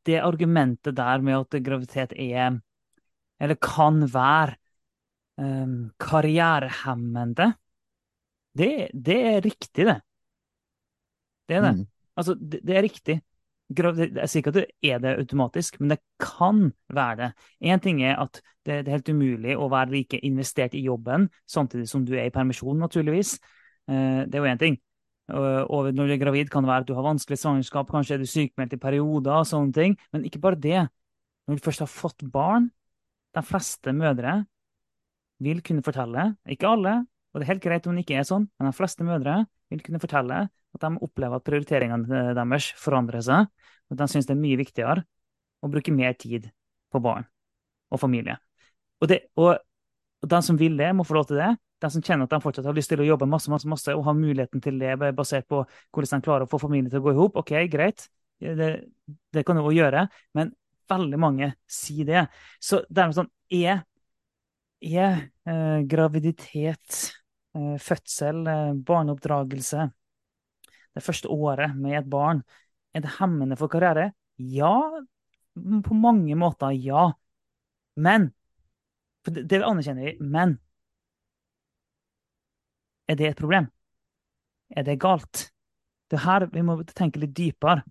det 0.07 0.19
argumentet 0.23 0.95
der 0.95 1.23
med 1.23 1.41
at 1.41 1.63
graviditet 1.63 2.13
er, 2.15 2.59
eller 3.39 3.59
kan 3.59 4.03
være, 4.13 4.55
eh, 5.41 5.75
karrierehemmende, 5.99 7.53
det, 8.57 8.89
det, 8.93 9.19
er 9.33 9.41
riktig, 9.41 9.85
det. 9.89 9.99
Det 11.49 11.57
er 11.57 11.61
det. 11.61 11.73
Mm. 11.79 11.85
Altså, 12.15 12.35
det, 12.35 12.59
det, 12.63 12.77
er 12.77 12.85
riktig. 12.85 13.21
Jeg 13.71 14.27
sier 14.29 14.41
ikke 14.41 14.51
at 14.51 14.57
det 14.59 14.65
er 14.85 14.99
det 15.01 15.13
automatisk, 15.17 15.79
men 15.81 15.93
det 15.93 15.99
kan 16.21 16.67
være 16.93 17.15
det. 17.19 17.29
Én 17.63 17.81
ting 17.81 18.01
er 18.03 18.19
at 18.21 18.41
det, 18.65 18.83
er 18.83 18.91
helt 18.91 19.09
umulig 19.09 19.55
å 19.57 19.69
være 19.71 19.95
like 19.95 20.19
investert 20.23 20.75
i 20.75 20.83
jobben 20.83 21.29
samtidig 21.49 21.87
som 21.89 22.03
du 22.05 22.13
er 22.17 22.27
i 22.27 22.33
permisjon, 22.33 22.77
naturligvis. 22.77 23.37
Uh, 23.89 24.27
det 24.27 24.35
er 24.35 24.43
jo 24.43 24.51
én 24.51 24.61
ting. 24.61 24.77
Og 25.33 25.93
når 25.95 26.09
du 26.09 26.13
er 26.13 26.19
gravid, 26.19 26.49
kan 26.51 26.65
det 26.65 26.69
være 26.69 26.83
at 26.83 26.89
du 26.89 26.95
har 26.97 27.05
vanskelig 27.05 27.39
svangerskap, 27.39 27.87
kanskje 27.89 28.17
er 28.17 28.21
du 28.21 28.27
sykmeldt 28.27 28.75
i 28.75 28.81
perioder 28.81 29.39
og 29.39 29.47
sånne 29.47 29.73
ting. 29.73 29.95
Men 30.11 30.25
ikke 30.27 30.41
bare 30.43 30.59
det. 30.59 30.81
Når 31.47 31.57
du 31.57 31.63
først 31.63 31.83
har 31.83 31.91
fått 31.91 32.25
barn, 32.31 32.69
de 33.33 33.43
fleste 33.43 33.93
mødre 33.95 34.43
vil 35.43 35.63
kunne 35.65 35.83
fortelle, 35.83 36.33
ikke 36.47 36.69
alle, 36.69 36.99
og 37.33 37.39
det 37.39 37.47
er 37.47 37.53
helt 37.55 37.63
greit 37.63 37.87
om 37.89 37.97
det 37.97 38.05
ikke 38.05 38.19
er 38.21 38.27
sånn, 38.27 38.45
men 38.59 38.69
de 38.69 38.77
fleste 38.77 39.05
mødre 39.07 39.39
vil 39.73 39.83
kunne 39.85 40.01
fortelle 40.01 40.45
at 40.47 40.85
de 40.85 40.91
opplever 41.05 41.37
at 41.37 41.45
prioriteringene 41.45 42.23
deres 42.37 42.71
forandrer 42.79 43.25
seg, 43.25 43.49
og 43.89 43.95
at 43.95 44.01
de 44.01 44.09
syns 44.09 44.29
det 44.29 44.33
er 44.33 44.41
mye 44.41 44.61
viktigere 44.61 45.03
å 45.63 45.69
bruke 45.71 45.93
mer 45.93 46.15
tid 46.19 46.49
på 46.93 47.01
barn 47.03 47.27
og 47.93 48.01
familie. 48.01 48.39
Og, 49.01 49.09
det, 49.11 49.25
og, 49.37 49.59
de 50.23 50.39
som 50.45 50.57
vil 50.57 50.79
det, 50.79 50.89
må 50.95 51.05
få 51.05 51.17
lov 51.19 51.27
til 51.29 51.41
det 51.41 51.53
de 51.83 51.91
som 51.91 52.03
kjenner 52.03 52.27
at 52.27 52.33
de 52.33 52.41
fortsatt 52.43 52.67
har 52.67 52.75
lyst 52.77 52.91
til 52.93 53.01
å 53.03 53.07
jobbe 53.07 53.27
masse, 53.29 53.51
masse, 53.51 53.67
masse, 53.69 53.93
og 53.93 54.05
har 54.07 54.17
muligheten 54.17 54.61
til 54.63 54.77
det 54.79 54.95
basert 55.17 55.47
på 55.51 55.63
hvordan 55.93 56.21
de 56.21 56.25
klarer 56.25 56.47
å 56.47 56.51
få 56.51 56.61
familien 56.61 56.91
til 56.91 57.01
å 57.01 57.05
gå 57.07 57.13
i 57.13 57.17
hop, 57.17 57.39
OK, 57.41 57.55
greit, 57.71 58.05
det, 58.39 58.69
det 59.35 59.43
kan 59.47 59.59
du 59.59 59.63
òg 59.65 59.75
gjøre, 59.75 60.05
men 60.37 60.53
veldig 60.91 61.19
mange 61.19 61.53
sier 61.69 62.07
det. 62.07 62.27
Så 62.63 62.83
dermed 62.89 63.17
sånn 63.19 63.31
Er, 63.53 63.83
er 64.81 65.27
eh, 65.45 65.81
graviditet, 65.85 66.95
eh, 66.97 67.22
fødsel, 67.53 68.47
eh, 68.47 68.73
barneoppdragelse 68.85 69.89
det 70.93 71.03
første 71.03 71.29
året 71.31 71.75
med 71.75 71.97
et 71.99 72.09
barn, 72.09 72.43
er 72.93 73.01
det 73.01 73.15
hemmende 73.19 73.57
for 73.57 73.71
karriere? 73.71 74.11
Ja, 74.37 74.73
på 75.55 75.97
mange 75.97 76.35
måter 76.37 76.73
ja. 76.73 77.11
Men 77.95 78.31
det, 79.25 79.63
anerkjenner 79.63 80.05
vi. 80.05 80.17
Men 80.19 80.57
er 83.07 83.17
det 83.17 83.31
et 83.31 83.39
problem? 83.39 83.69
Er 84.69 84.85
det 84.85 84.99
galt? 85.01 85.49
Det 86.09 86.19
er 86.19 86.25
her 86.27 86.47
vi 86.53 86.61
må 86.65 86.77
tenke 86.89 87.21
litt 87.21 87.35
dypere. 87.37 87.83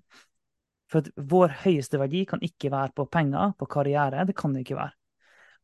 For 0.93 1.07
vår 1.17 1.55
høyeste 1.63 1.99
verdi 1.99 2.27
kan 2.29 2.43
ikke 2.45 2.71
være 2.73 2.93
på 2.95 3.07
penger, 3.11 3.55
på 3.59 3.67
karriere. 3.71 4.27
Det 4.29 4.37
kan 4.37 4.53
det 4.53 4.67
ikke 4.67 4.79
være. 4.79 4.95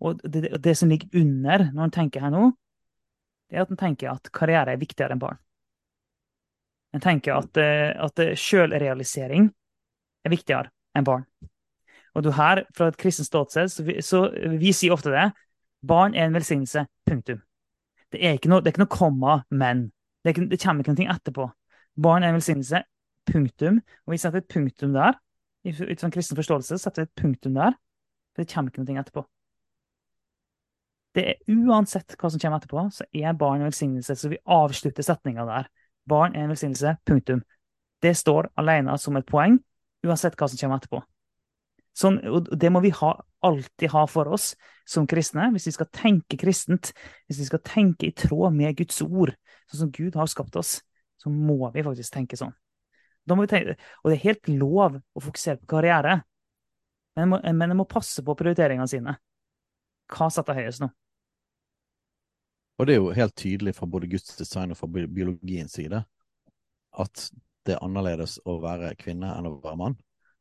Og 0.01 0.23
det, 0.23 0.43
det, 0.47 0.63
det 0.65 0.75
som 0.79 0.91
ligger 0.91 1.21
under 1.21 1.69
når 1.75 1.85
en 1.85 1.95
tenker 1.95 2.25
her 2.25 2.33
nå, 2.33 2.49
det 3.49 3.57
er 3.57 3.65
at 3.65 3.71
en 3.73 3.81
tenker 3.81 4.13
at 4.13 4.31
karriere 4.35 4.75
er 4.75 4.81
viktigere 4.81 5.15
enn 5.15 5.23
barn. 5.23 5.39
En 6.97 7.05
tenker 7.05 7.37
at, 7.37 7.57
eh, 7.61 7.93
at 7.93 8.21
sjølrealisering 8.41 9.49
er 10.25 10.33
viktigere 10.33 10.73
enn 10.97 11.07
barn. 11.07 11.27
Og 12.17 12.25
du 12.25 12.33
her, 12.35 12.65
fra 12.75 12.89
et 12.91 12.99
kristent 12.99 13.29
ståsted, 13.29 13.71
så, 13.71 13.85
vi, 13.85 13.99
så 14.03 14.25
vi 14.59 14.73
sier 14.75 14.97
ofte 14.97 15.13
det. 15.13 15.29
Barn 15.87 16.17
er 16.17 16.27
en 16.27 16.35
velsignelse. 16.35 16.87
Punktum. 17.07 17.43
Det 18.13 18.21
er 18.25 18.39
ikke 18.39 18.51
noe, 18.51 18.63
det 18.65 18.71
er 18.71 18.75
ikke 18.75 18.85
noe 18.87 18.97
komma, 18.97 19.41
men. 19.51 19.89
Det, 20.25 20.33
ikke, 20.33 20.49
det, 20.51 20.61
kommer 20.63 20.83
ikke 20.85 20.97
noe 20.97 21.15
etterpå. 21.15 21.49
Barn 22.03 22.25
er 22.25 22.33
en 22.33 22.41
velsignelse. 22.41 22.83
Punktum. 23.29 23.83
Og 24.07 24.17
vi 24.17 24.21
setter 24.21 24.43
et 24.43 24.51
punktum 24.51 24.97
der. 24.97 25.21
Ut 25.69 26.01
fra 26.01 26.09
en 26.09 26.15
kristen 26.15 26.39
forståelse 26.39 26.81
setter 26.81 27.05
vi 27.05 27.11
et 27.11 27.23
punktum 27.23 27.59
der. 27.59 27.77
For 28.33 28.43
det 28.43 28.53
kommer 28.53 28.73
ikke 28.73 28.87
noe 28.87 29.03
etterpå. 29.05 29.25
Det 31.19 31.25
er 31.27 31.39
Uansett 31.51 32.15
hva 32.15 32.29
som 32.31 32.39
kommer 32.39 32.61
etterpå, 32.61 32.83
så 32.95 33.05
er 33.11 33.35
barn 33.35 33.59
en 33.59 33.67
velsignelse. 33.67 34.15
Så 34.15 34.31
vi 34.31 34.39
avslutter 34.47 35.03
setninga 35.03 35.47
der. 35.49 35.71
Barn 36.07 36.37
er 36.37 36.45
en 36.45 36.53
velsignelse. 36.53 36.95
Punktum. 37.09 37.41
Det 38.03 38.13
står 38.15 38.53
alene 38.61 38.95
som 39.03 39.17
et 39.19 39.27
poeng, 39.27 39.57
uansett 40.07 40.37
hva 40.39 40.47
som 40.47 40.61
kommer 40.61 40.79
etterpå. 40.79 41.01
Sånn, 41.99 42.21
og 42.31 42.53
det 42.55 42.71
må 42.71 42.79
vi 42.85 42.93
ha, 42.95 43.11
alltid 43.43 43.91
ha 43.91 44.05
for 44.07 44.31
oss 44.31 44.53
som 44.87 45.09
kristne. 45.11 45.49
Hvis 45.57 45.67
vi 45.67 45.75
skal 45.75 45.91
tenke 45.91 46.39
kristent, 46.39 46.93
hvis 47.27 47.43
vi 47.43 47.49
skal 47.49 47.65
tenke 47.67 48.07
i 48.07 48.15
tråd 48.15 48.55
med 48.55 48.79
Guds 48.79 49.03
ord, 49.03 49.35
sånn 49.67 49.83
som 49.83 49.93
Gud 49.97 50.15
har 50.21 50.31
skapt 50.31 50.55
oss, 50.61 50.77
så 51.19 51.33
må 51.35 51.73
vi 51.75 51.83
faktisk 51.83 52.15
tenke 52.15 52.39
sånn. 52.39 52.55
Tenke, 53.29 53.75
og 54.05 54.09
det 54.09 54.21
er 54.21 54.25
helt 54.29 54.53
lov 54.55 55.01
å 55.03 55.25
fokusere 55.27 55.59
på 55.65 55.73
karriere, 55.75 56.21
men 57.19 57.35
en 57.43 57.59
må, 57.59 57.73
må 57.83 57.91
passe 57.91 58.23
på 58.23 58.39
prioriteringene 58.39 58.87
sine. 58.89 59.19
Hva 60.15 60.31
setter 60.33 60.57
høyest 60.57 60.87
nå? 60.87 60.93
Og 62.79 62.87
det 62.87 62.95
er 62.95 63.01
jo 63.01 63.15
helt 63.15 63.37
tydelig 63.37 63.75
fra 63.75 63.89
både 63.91 64.11
Guds 64.11 64.37
design 64.39 64.71
og 64.71 64.79
fra 64.79 64.89
biologiens 64.91 65.75
side 65.75 66.03
at 66.99 67.25
det 67.67 67.75
er 67.75 67.85
annerledes 67.85 68.39
å 68.49 68.59
være 68.63 68.95
kvinne 68.99 69.33
enn 69.35 69.49
å 69.51 69.59
være 69.63 69.79
mann. 69.79 69.97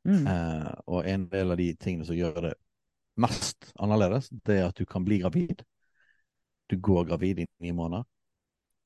Mm. 0.08 0.28
Eh, 0.32 0.70
og 0.88 1.10
en 1.10 1.26
del 1.32 1.54
av 1.54 1.60
de 1.60 1.72
tingene 1.76 2.08
som 2.08 2.18
gjør 2.18 2.38
det 2.50 2.54
mest 3.20 3.72
annerledes, 3.82 4.30
det 4.46 4.60
er 4.62 4.70
at 4.70 4.78
du 4.78 4.86
kan 4.88 5.06
bli 5.06 5.20
gravid. 5.24 5.64
Du 6.70 6.78
går 6.84 7.10
gravid 7.10 7.42
i 7.44 7.48
ni 7.64 7.74
måneder, 7.76 8.06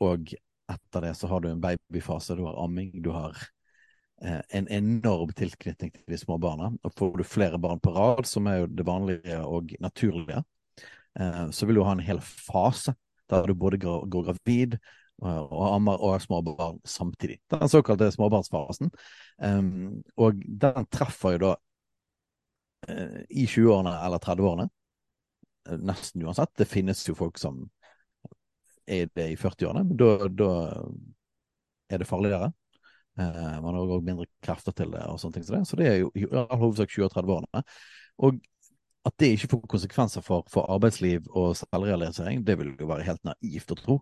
og 0.01 0.33
etter 0.71 1.05
det 1.05 1.15
så 1.19 1.27
har 1.27 1.43
du 1.43 1.49
en 1.51 1.61
babyfase, 1.61 2.37
du 2.37 2.45
har 2.47 2.57
amming, 2.63 2.93
du 3.03 3.11
har 3.13 3.35
eh, 4.23 4.39
en 4.57 4.69
enorm 4.71 5.33
tilknytning 5.37 5.91
til 5.93 6.15
de 6.15 6.19
små 6.21 6.39
barna. 6.41 6.71
Og 6.81 6.95
får 6.97 7.17
du 7.19 7.27
flere 7.27 7.59
barn 7.61 7.83
på 7.83 7.93
rad, 7.95 8.25
som 8.29 8.47
er 8.47 8.63
jo 8.63 8.71
det 8.71 8.87
vanlige 8.87 9.41
og 9.43 9.75
naturlige, 9.83 10.43
eh, 11.19 11.47
så 11.51 11.67
vil 11.67 11.81
du 11.81 11.85
ha 11.85 11.97
en 11.97 12.05
hel 12.05 12.23
fase 12.23 12.95
der 13.31 13.47
du 13.47 13.55
både 13.57 13.79
går, 13.81 14.05
gravid 14.11 14.77
og 15.21 15.65
ammer 15.75 16.01
og 16.01 16.15
har 16.15 16.23
små 16.23 16.41
barn 16.41 16.79
samtidig. 16.87 17.37
Den 17.51 17.69
såkalte 17.69 18.11
småbarnsfasen. 18.11 18.89
Um, 19.37 20.01
og 20.17 20.39
den 20.45 20.87
treffer 20.89 21.35
jo 21.35 21.41
da 21.43 21.51
uh, 22.89 23.19
i 23.29 23.45
20-årene 23.45 23.93
eller 24.05 24.23
30-årene. 24.23 24.65
Uh, 25.69 25.77
nesten 25.85 26.25
uansett. 26.25 26.53
Det 26.57 26.69
finnes 26.69 27.03
jo 27.05 27.17
folk 27.17 27.37
som 27.41 27.67
er 28.89 29.11
det 29.13 29.29
i 29.29 29.37
40-årene, 29.37 29.85
men 29.91 30.01
da, 30.41 30.49
er 31.91 32.01
det 32.01 32.09
farligere. 32.09 32.49
Man 33.21 33.75
har 33.75 33.91
òg 33.93 34.05
mindre 34.07 34.25
krefter 34.41 34.73
til 34.73 34.93
det, 34.95 35.03
og 35.05 35.19
sånne 35.19 35.35
ting 35.35 35.45
som 35.45 35.57
det. 35.57 35.67
Så 35.69 35.77
det 35.77 35.87
er 35.89 35.97
jo 35.99 36.09
i 36.17 36.23
all 36.31 36.61
hovedsak 36.63 36.89
20- 36.89 37.05
og 37.05 37.13
30-årene. 37.13 37.61
Og 38.25 38.39
at 39.07 39.15
det 39.17 39.31
ikke 39.33 39.49
får 39.53 39.61
konsekvenser 39.69 40.23
for, 40.25 40.45
for 40.51 40.69
arbeidsliv 40.73 41.25
og 41.29 41.55
selvrealisering, 41.57 42.43
det 42.45 42.57
vil 42.59 42.75
jo 42.79 42.89
være 42.89 43.07
helt 43.07 43.23
naivt 43.25 43.73
å 43.73 43.77
tro. 43.79 43.97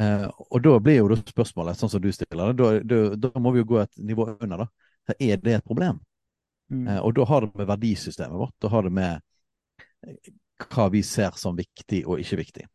Eh, 0.00 0.26
og 0.26 0.62
da 0.64 0.72
blir 0.82 0.98
jo 0.98 1.18
spørsmålet, 1.20 1.78
sånn 1.78 1.92
som 1.92 2.02
du 2.02 2.10
stiller 2.14 2.50
det, 2.50 2.58
da, 2.58 2.70
da, 2.82 3.02
da, 3.28 3.30
må 3.40 3.54
vi 3.54 3.62
jo 3.62 3.70
gå 3.74 3.78
et 3.84 4.02
nivå 4.02 4.26
under, 4.34 4.64
da. 4.64 5.14
Er 5.20 5.38
det 5.38 5.58
et 5.58 5.66
problem? 5.66 6.00
Mm. 6.72 6.86
Eh, 6.88 7.00
og 7.00 7.14
da 7.14 7.26
har 7.30 7.44
det 7.44 7.52
med 7.54 7.68
verdisystemet 7.70 8.40
vårt, 8.40 8.56
da 8.62 8.72
har 8.72 8.86
det 8.86 8.94
med 8.94 9.20
eh, 10.06 10.32
hva 10.64 10.88
vi 10.90 11.02
ser 11.06 11.36
som 11.38 11.58
viktig 11.58 12.04
og 12.08 12.22
ikke 12.22 12.40
viktig. 12.42 12.66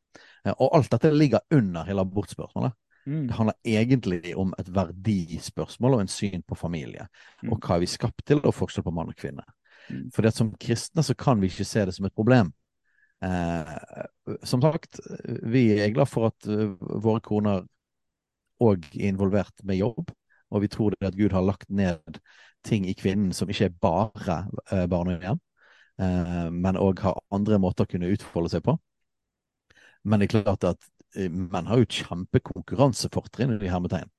Eh, 0.45 0.53
og 0.55 0.77
alt 0.77 0.91
dette 0.93 1.11
ligger 1.11 1.43
under 1.55 1.87
hele 1.89 2.07
abortspørsmålet. 2.07 2.77
Mm. 3.09 3.27
Det 3.27 3.35
handler 3.35 3.55
egentlig 3.65 4.35
om 4.37 4.51
et 4.59 4.67
verdispørsmål 4.75 5.97
og 5.97 6.03
en 6.03 6.11
syn 6.11 6.43
på 6.45 6.55
familie. 6.55 7.07
Mm. 7.41 7.53
Og 7.53 7.63
hva 7.63 7.77
er 7.77 7.83
vi 7.83 7.89
skapt 7.89 8.25
til, 8.27 8.43
og 8.43 8.55
forskjell 8.55 8.85
på 8.85 8.93
mann 8.95 9.11
og 9.11 9.17
kvinne. 9.17 9.43
For 10.13 10.29
som 10.33 10.53
kristne 10.61 11.03
så 11.05 11.15
kan 11.17 11.41
vi 11.41 11.49
ikke 11.49 11.67
se 11.67 11.85
det 11.87 11.95
som 11.95 12.07
et 12.07 12.15
problem. 12.15 12.51
Eh, 13.21 13.73
som 14.43 14.61
sagt, 14.61 14.99
vi 15.43 15.65
er 15.79 15.91
glad 15.91 16.07
for 16.07 16.29
at 16.29 16.47
uh, 16.47 16.75
våre 16.79 17.19
koner 17.23 17.65
òg 18.63 18.85
er 18.95 19.09
involvert 19.09 19.63
med 19.67 19.79
jobb, 19.79 20.13
og 20.49 20.63
vi 20.63 20.69
tror 20.71 20.95
det 20.95 21.11
at 21.11 21.17
Gud 21.19 21.35
har 21.35 21.43
lagt 21.43 21.69
ned 21.69 22.19
ting 22.63 22.87
i 22.87 22.95
kvinnen 22.95 23.33
som 23.35 23.49
ikke 23.51 23.69
er 23.69 23.75
bare 23.81 24.39
uh, 24.71 24.85
barn 24.91 25.11
og 25.15 25.25
uh, 25.25 26.47
men 26.51 26.79
òg 26.79 27.03
har 27.03 27.19
andre 27.35 27.59
måter 27.59 27.87
å 27.87 27.91
kunne 27.91 28.11
utfolde 28.13 28.53
seg 28.55 28.63
på. 28.67 28.77
Men 30.07 30.21
det 30.21 30.29
er 30.29 30.39
klart 30.39 30.63
at 30.63 30.89
menn 31.19 31.67
har 31.67 31.81
jo 31.81 31.89
kjempekonkurransefortrinn 31.89 33.57
i 33.57 33.71
hermetegn 33.71 34.11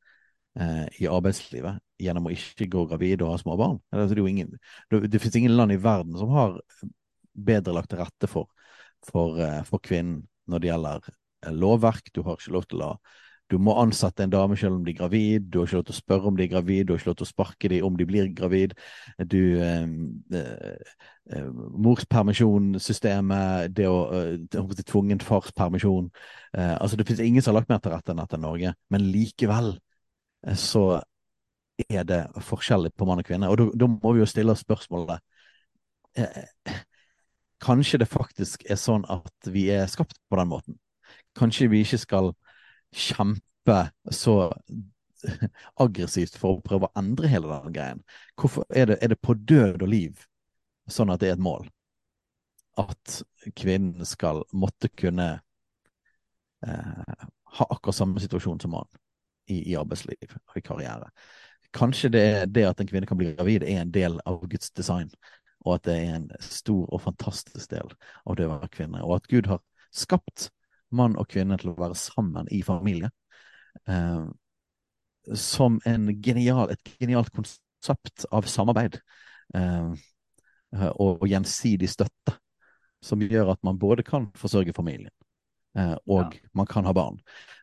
i 0.51 1.07
arbeidslivet 1.07 1.78
gjennom 2.03 2.24
å 2.26 2.32
ikke 2.34 2.66
gå 2.72 2.80
gravid 2.90 3.20
og 3.22 3.30
ha 3.30 3.36
små 3.38 3.55
barn. 3.57 3.76
Det, 3.94 4.09
det, 4.16 4.24
ingen, 4.26 4.57
det 4.90 5.20
finnes 5.22 5.36
ingen 5.38 5.55
land 5.55 5.72
i 5.72 5.78
verden 5.78 6.16
som 6.18 6.32
har 6.34 6.57
bedre 7.38 7.76
lagt 7.76 7.92
til 7.92 8.01
rette 8.03 8.26
for 8.28 8.48
for, 9.09 9.40
eh, 9.40 9.62
for 9.64 9.82
kvinnen 9.82 10.22
når 10.51 10.62
det 10.62 10.70
gjelder 10.70 11.11
eh, 11.11 11.53
lovverk. 11.53 12.12
Du 12.14 12.22
har 12.26 12.38
ikke 12.38 12.55
lov 12.57 12.68
til 12.70 12.86
å 12.86 12.94
du 13.51 13.57
må 13.59 13.72
ansette 13.82 14.22
en 14.22 14.30
dame 14.30 14.55
selv 14.55 14.76
om 14.76 14.84
de 14.86 14.92
er 14.92 14.98
gravid, 15.01 15.48
du 15.51 15.57
har 15.59 15.66
ikke 15.66 15.80
lov 15.80 15.86
til 15.88 15.96
å 15.96 15.98
spørre 15.98 16.28
om 16.30 16.36
de 16.38 16.44
er 16.44 16.53
gravid, 16.53 16.84
du 16.86 16.92
har 16.92 17.01
ikke 17.01 17.09
lov 17.09 17.16
til 17.18 17.26
å 17.26 17.30
sparke 17.32 17.70
dem 17.72 17.82
om 17.88 17.96
de 17.98 18.05
blir 18.07 18.28
gravid. 18.30 18.76
Du, 19.26 19.59
eh, 19.59 19.88
eh, 21.34 21.48
Morspermisjonssystemet, 21.82 23.74
det 23.74 23.88
å 23.90 23.96
eh, 24.14 24.36
tvungent 24.86 25.26
farspermisjon 25.26 26.12
eh, 26.55 26.76
altså 26.76 26.94
Det 26.94 27.09
finnes 27.09 27.26
ingen 27.26 27.42
som 27.42 27.51
har 27.51 27.64
lagt 27.64 27.74
mer 27.74 27.82
til 27.82 27.90
rette 27.96 28.14
enn 28.14 28.22
dette 28.22 28.38
i 28.38 28.44
Norge, 28.44 28.74
men 28.86 29.11
likevel 29.11 29.74
så 30.57 31.01
er 31.88 32.05
det 32.05 32.20
forskjellig 32.45 32.93
på 32.97 33.07
mann 33.09 33.20
og 33.22 33.26
kvinne? 33.28 33.49
Og 33.51 33.74
da 33.78 33.88
må 33.88 34.14
vi 34.14 34.22
jo 34.22 34.28
stille 34.28 34.53
oss 34.53 34.64
spørsmålet 34.64 35.20
eh, 36.18 36.78
Kanskje 37.61 38.01
det 38.01 38.09
faktisk 38.09 38.64
er 38.72 38.78
sånn 38.80 39.05
at 39.12 39.51
vi 39.53 39.66
er 39.72 39.88
skapt 39.91 40.16
på 40.30 40.38
den 40.41 40.49
måten? 40.49 40.78
Kanskje 41.36 41.68
vi 41.68 41.82
ikke 41.84 41.99
skal 42.01 42.30
kjempe 42.97 43.82
så 44.16 44.36
aggressivt 45.84 46.38
for 46.41 46.57
å 46.57 46.64
prøve 46.64 46.88
å 46.88 46.97
endre 46.97 47.28
hele 47.28 47.51
den 47.53 47.74
greien? 47.76 48.01
Hvorfor 48.41 48.64
er 48.72 48.88
det, 48.88 48.97
er 49.05 49.12
det 49.12 49.20
på 49.20 49.36
død 49.36 49.84
og 49.84 49.93
liv 49.93 50.24
sånn 50.88 51.12
at 51.12 51.20
det 51.20 51.28
er 51.28 51.36
et 51.36 51.45
mål? 51.45 51.68
At 52.80 53.20
kvinnen 53.61 54.09
skal 54.09 54.41
måtte 54.57 54.88
kunne 54.88 55.28
eh, 56.64 57.28
ha 57.61 57.68
akkurat 57.68 57.99
samme 57.99 58.24
situasjon 58.24 58.64
som 58.64 58.72
mann 58.78 58.88
i, 59.51 59.61
i, 59.72 59.76
arbeidsliv 59.78 60.36
og 60.36 60.57
i 60.59 60.64
karriere. 60.64 61.11
Kanskje 61.76 62.11
det 62.14 62.24
det 62.55 62.66
at 62.66 62.80
en 62.80 62.88
kvinne 62.88 63.07
kan 63.07 63.18
bli 63.18 63.34
gravid, 63.34 63.66
er 63.66 63.82
en 63.82 63.92
del 63.94 64.18
av 64.26 64.42
Guds 64.51 64.72
design, 64.74 65.11
og 65.66 65.76
at 65.76 65.86
det 65.88 65.96
er 66.01 66.14
en 66.16 66.30
stor 66.42 66.88
og 66.88 67.03
fantastisk 67.05 67.70
del 67.70 67.92
av 68.24 68.38
det 68.38 68.48
å 68.48 68.55
være 68.55 68.72
kvinne. 68.74 69.03
Og 69.05 69.18
at 69.18 69.28
Gud 69.30 69.51
har 69.51 69.62
skapt 69.94 70.48
mann 70.90 71.16
og 71.20 71.28
kvinne 71.30 71.59
til 71.61 71.72
å 71.72 71.78
være 71.78 71.98
sammen 71.98 72.48
i 72.51 72.62
familie. 72.66 73.11
Eh, 73.86 74.26
som 75.36 75.78
genial, 75.84 76.72
et 76.72 76.94
genialt 76.98 77.30
konsept 77.34 78.24
av 78.32 78.48
samarbeid 78.51 78.96
eh, 79.55 79.92
og, 80.72 81.20
og 81.20 81.26
gjensidig 81.28 81.90
støtte, 81.92 82.36
som 83.05 83.22
gjør 83.22 83.55
at 83.55 83.62
man 83.66 83.78
både 83.80 84.05
kan 84.07 84.28
forsørge 84.36 84.74
familien, 84.76 85.12
og 85.79 86.35
ja. 86.35 86.41
man 86.59 86.66
kan 86.66 86.87
ha 86.89 86.93
barn. 86.97 87.21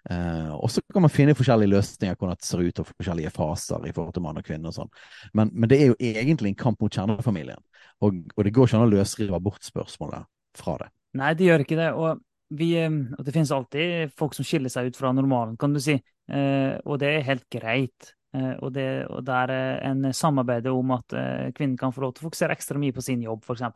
Eh, 0.10 0.52
og 0.56 0.72
så 0.72 0.82
kan 0.94 1.04
man 1.04 1.12
finne 1.12 1.36
forskjellige 1.36 1.74
løsninger 1.74 2.16
hvordan 2.16 2.40
det 2.40 2.48
ser 2.48 2.64
ut, 2.64 2.80
og 2.80 2.92
forskjellige 2.94 3.34
faser 3.36 3.88
i 3.88 3.94
forhold 3.96 4.16
til 4.16 4.24
mann 4.24 4.40
og 4.40 4.48
kvinne 4.48 4.72
og 4.72 4.78
sånn. 4.78 4.92
Men, 5.36 5.52
men, 5.54 5.68
det 5.72 5.82
er 5.82 5.92
jo 5.92 5.98
egentlig 6.00 6.54
en 6.54 6.62
kamp 6.62 6.84
mot 6.84 6.94
kjernefamilien. 6.94 7.64
Og, 8.06 8.22
og 8.36 8.46
det 8.46 8.54
går 8.56 8.70
ikke 8.70 8.80
an 8.80 8.88
å 8.88 8.94
løsrive 8.94 9.40
abortspørsmålet 9.40 10.30
fra 10.58 10.78
det. 10.84 10.92
Nei, 11.18 11.32
det 11.36 11.50
gjør 11.50 11.64
ikke 11.66 11.80
det. 11.80 11.90
Og, 11.98 12.22
vi, 12.56 12.70
eh, 12.80 13.00
det 13.20 13.34
finnes 13.36 13.52
alltid 13.52 14.14
folk 14.20 14.38
som 14.38 14.48
skiller 14.48 14.72
seg 14.72 14.92
ut 14.92 15.00
fra 15.00 15.12
normalen, 15.16 15.58
kan 15.60 15.76
du 15.76 15.82
si. 15.84 15.98
Eh, 15.98 16.78
og 16.86 17.02
det 17.04 17.12
er 17.18 17.28
helt 17.28 17.50
greit. 17.52 18.14
Eh, 18.36 18.54
og, 18.62 18.72
det, 18.76 18.88
og 19.12 19.26
der 19.28 19.52
en 19.90 20.08
samarbeid 20.16 20.70
om 20.72 20.96
at 20.96 21.16
eh, 21.16 21.50
kvinnen 21.56 21.76
kan 21.80 21.92
få 21.96 22.06
lov 22.06 22.16
til 22.16 22.24
å 22.24 22.30
fokusere 22.30 22.56
ekstra 22.56 22.80
mye 22.80 22.96
på 22.96 23.04
sin 23.04 23.24
jobb, 23.28 23.44
f.eks. 23.44 23.68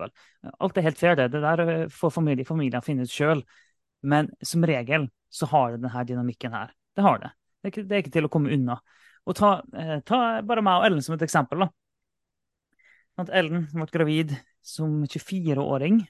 Alt 0.53 0.79
er 0.79 0.87
helt 0.87 1.01
fair, 1.01 1.19
det. 1.19 1.27
Det 1.35 1.43
der 1.43 1.91
får 1.91 2.15
familie, 2.21 2.47
familien 2.47 2.85
finne 2.85 3.03
ut 3.03 3.11
sjøl. 3.11 3.43
Men 4.01 4.31
som 4.41 4.65
regel 4.65 5.09
så 5.31 5.47
har 5.51 5.71
det 5.71 5.83
denne 5.83 6.05
dynamikken 6.07 6.53
her. 6.55 6.73
Det 6.95 7.05
har 7.05 7.19
det. 7.21 7.31
Det 7.61 7.67
er 7.67 7.73
ikke, 7.73 7.83
det 7.87 7.95
er 7.95 8.03
ikke 8.03 8.15
til 8.15 8.27
å 8.27 8.31
komme 8.33 8.51
unna. 8.53 8.79
Og 9.29 9.37
ta, 9.37 9.51
eh, 9.77 9.99
ta, 10.05 10.41
bare 10.45 10.63
meg 10.65 10.81
og 10.81 10.87
Ellen 10.87 11.03
som 11.05 11.15
et 11.15 11.25
eksempel. 11.27 11.61
da. 11.61 11.69
At 13.21 13.29
Ellen 13.29 13.67
ble 13.73 13.85
gravid 13.91 14.33
som 14.65 15.03
24-åring. 15.05 16.01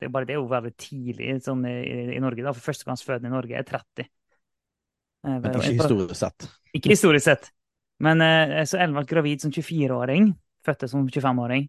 Det 0.00 0.08
er 0.08 0.12
bare 0.14 0.24
det 0.24 0.34
er 0.34 0.40
jo 0.40 0.48
veldig 0.48 0.72
tidlig 0.80 1.34
sånn 1.44 1.66
i, 1.68 1.76
i, 2.16 2.20
Norge. 2.24 2.44
da, 2.46 2.54
For 2.56 2.70
førstegangsfødende 2.70 3.28
i 3.28 3.34
Norge 3.34 3.58
er 3.58 3.66
30. 3.68 4.06
Eh, 5.26 5.36
Men 5.36 5.58
ikke 5.60 5.74
historisk 5.76 6.16
sett. 6.22 6.48
Ikke 6.72 6.94
historisk 6.94 7.26
sett. 7.28 7.50
Men 8.00 8.24
eh, 8.24 8.62
så 8.64 8.80
Ellen 8.80 8.96
ble 8.96 9.04
gravid 9.10 9.44
som 9.44 9.52
24-åring. 9.52 10.32
Fødte 10.64 10.88
som 10.88 11.04
25-åring. 11.04 11.68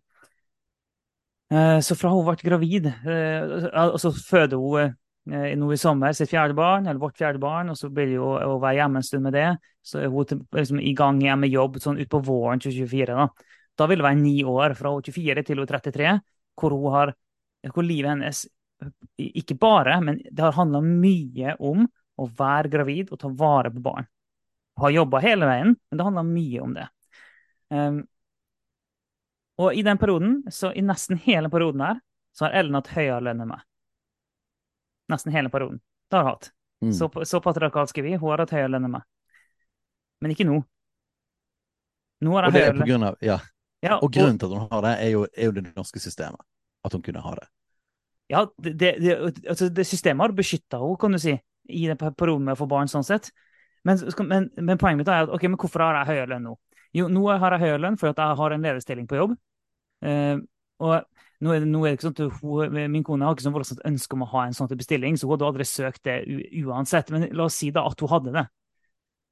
Eh, 1.52 1.78
så 1.84 2.00
fra 2.00 2.14
hun 2.16 2.24
ble 2.30 2.40
gravid, 2.40 2.88
og 2.88 4.00
så 4.00 4.14
føder 4.16 4.60
hun 4.64 4.96
nå 5.30 5.74
i 5.74 5.78
sommer 5.78 6.14
sitt 6.14 6.30
fjerde 6.30 6.54
barn, 6.58 6.88
eller 6.88 7.00
vårt 7.00 7.18
fjerde 7.18 7.40
barn, 7.40 7.70
og 7.70 7.78
så 7.78 7.90
blir 7.94 8.10
det 8.10 8.18
jo 8.18 8.30
å 8.34 8.58
være 8.62 8.80
hjemme 8.80 9.02
en 9.02 9.06
stund 9.06 9.28
med 9.28 9.36
det. 9.38 9.50
Så 9.86 10.02
er 10.02 10.10
hun 10.10 10.46
liksom 10.58 10.80
i 10.82 10.94
gang 10.98 11.22
igjen 11.22 11.42
med 11.42 11.54
jobb 11.54 11.78
sånn 11.82 12.02
utpå 12.02 12.24
våren 12.26 12.62
2024. 12.62 13.18
Da. 13.18 13.28
da 13.78 13.90
vil 13.90 14.02
det 14.02 14.08
være 14.08 14.22
ni 14.22 14.36
år, 14.44 14.76
fra 14.78 14.94
hun 14.96 15.06
24 15.06 15.46
til 15.46 15.62
hun 15.62 15.70
33, 15.70 16.16
hvor, 16.58 16.78
hun 16.78 16.98
har, 16.98 17.14
hvor 17.70 17.86
livet 17.86 18.16
hennes 18.16 18.46
ikke 19.22 19.60
bare, 19.62 20.00
men 20.02 20.18
det 20.26 20.42
har 20.42 20.58
handla 20.58 20.82
mye 20.82 21.56
om 21.62 21.86
å 22.18 22.30
være 22.38 22.72
gravid 22.74 23.14
og 23.14 23.22
ta 23.22 23.30
vare 23.30 23.70
på 23.74 23.84
barn. 23.84 24.10
Har 24.82 24.94
jobba 24.96 25.22
hele 25.22 25.46
veien, 25.46 25.76
men 25.76 26.00
det 26.00 26.08
handler 26.08 26.26
mye 26.26 26.62
om 26.66 26.74
det. 26.74 26.88
Um, 27.70 28.00
og 29.62 29.78
i 29.78 29.84
den 29.86 30.00
perioden, 30.02 30.40
så 30.50 30.72
i 30.74 30.82
nesten 30.82 31.20
hele 31.22 31.52
perioden 31.54 31.84
her, 31.86 32.00
så 32.34 32.48
har 32.48 32.58
Ellen 32.62 32.80
hatt 32.80 32.90
høyere 32.96 33.22
lønn 33.28 33.44
enn 33.44 33.52
meg 33.52 33.68
nesten 35.14 35.34
hele 35.36 35.52
perioden. 35.54 35.80
Det 36.10 36.18
har 36.18 36.26
hun 36.26 36.34
hatt. 36.34 36.52
Mm. 36.82 36.94
Så, 36.98 37.10
så 37.30 37.42
patriarkalske 37.44 38.02
vi. 38.02 38.16
Hun 38.16 38.32
har 38.32 38.44
hatt 38.44 38.54
høyere 38.56 38.72
lønn 38.74 38.88
enn 38.88 38.96
meg. 38.96 39.08
Men 40.22 40.34
ikke 40.34 40.48
nå. 40.50 40.62
Nå 42.26 42.36
har 42.38 42.50
jeg 42.50 42.58
høyere 42.58 42.78
lønn. 42.80 42.88
Grunn 42.90 43.08
av, 43.10 43.20
ja. 43.26 43.38
ja. 43.86 43.98
og, 43.98 44.10
grunnen 44.14 44.40
til 44.42 44.50
at 44.50 44.58
hun 44.58 44.68
har 44.72 44.86
det, 44.86 44.96
er 45.06 45.14
jo, 45.14 45.24
er 45.36 45.50
jo, 45.50 45.56
det 45.58 45.66
norske 45.76 46.02
systemet. 46.02 46.42
At 46.86 46.98
hun 46.98 47.06
kunne 47.06 47.22
ha 47.24 47.36
det. 47.38 47.48
Ja, 48.32 48.46
det, 48.64 48.74
det, 48.80 49.16
altså 49.50 49.68
det 49.70 49.86
systemet 49.90 50.24
har 50.24 50.36
beskytta 50.36 50.80
henne, 50.80 50.98
kan 51.00 51.14
du 51.14 51.20
si, 51.22 51.34
i 51.70 51.86
den 51.90 52.00
perioden 52.00 52.46
med 52.48 52.56
å 52.56 52.62
få 52.62 52.68
barn, 52.72 52.90
sånn 52.92 53.06
sett. 53.06 53.30
Men, 53.88 53.98
men, 54.30 54.50
men, 54.58 54.78
poenget 54.78 55.02
mitt 55.02 55.10
er 55.10 55.26
at 55.26 55.34
ok, 55.34 55.48
men 55.50 55.60
hvorfor 55.60 55.84
har 55.84 56.02
jeg 56.02 56.14
høyere 56.14 56.30
lønn 56.36 56.46
nå? 56.52 56.56
Jo, 56.96 57.08
nå 57.12 57.24
har 57.30 57.56
jeg 57.56 57.64
høyere 57.66 57.82
lønn 57.82 57.98
fordi 58.00 58.22
jeg 58.22 58.40
har 58.42 58.54
en 58.56 58.66
lederstilling 58.68 59.08
på 59.10 59.18
jobb. 59.18 59.36
Uh, 60.06 60.42
og 60.82 60.96
nå 61.42 61.54
er, 61.56 61.64
det, 61.64 61.70
nå 61.72 61.82
er 61.82 61.90
det 61.90 61.98
ikke 61.98 62.08
sånn 62.08 62.18
at 62.18 62.42
hun, 62.42 62.76
Min 62.94 63.06
kone 63.06 63.26
har 63.26 63.34
ikke 63.34 63.48
sånn 63.48 63.56
voldsomt 63.56 63.86
ønske 63.90 64.18
om 64.18 64.26
å 64.26 64.30
ha 64.36 64.44
en 64.46 64.54
sånn 64.54 64.70
bestilling, 64.78 65.16
så 65.18 65.26
hun 65.26 65.36
hadde 65.36 65.48
aldri 65.50 65.66
søkt 65.66 66.04
det 66.06 66.20
uansett. 66.62 67.10
Men 67.14 67.30
la 67.34 67.48
oss 67.48 67.58
si 67.58 67.72
da 67.74 67.88
at 67.90 68.04
hun 68.04 68.12
hadde 68.12 68.36
det. 68.36 68.46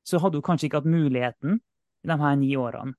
Så 0.10 0.22
hadde 0.24 0.39
hun 0.39 0.45
kanskje 0.47 0.70
ikke 0.70 0.82
hatt 0.82 0.89
muligheten 0.89 1.60
i 1.60 2.10
de 2.10 2.18
her 2.18 2.39
ni 2.39 2.49
årene 2.57 2.95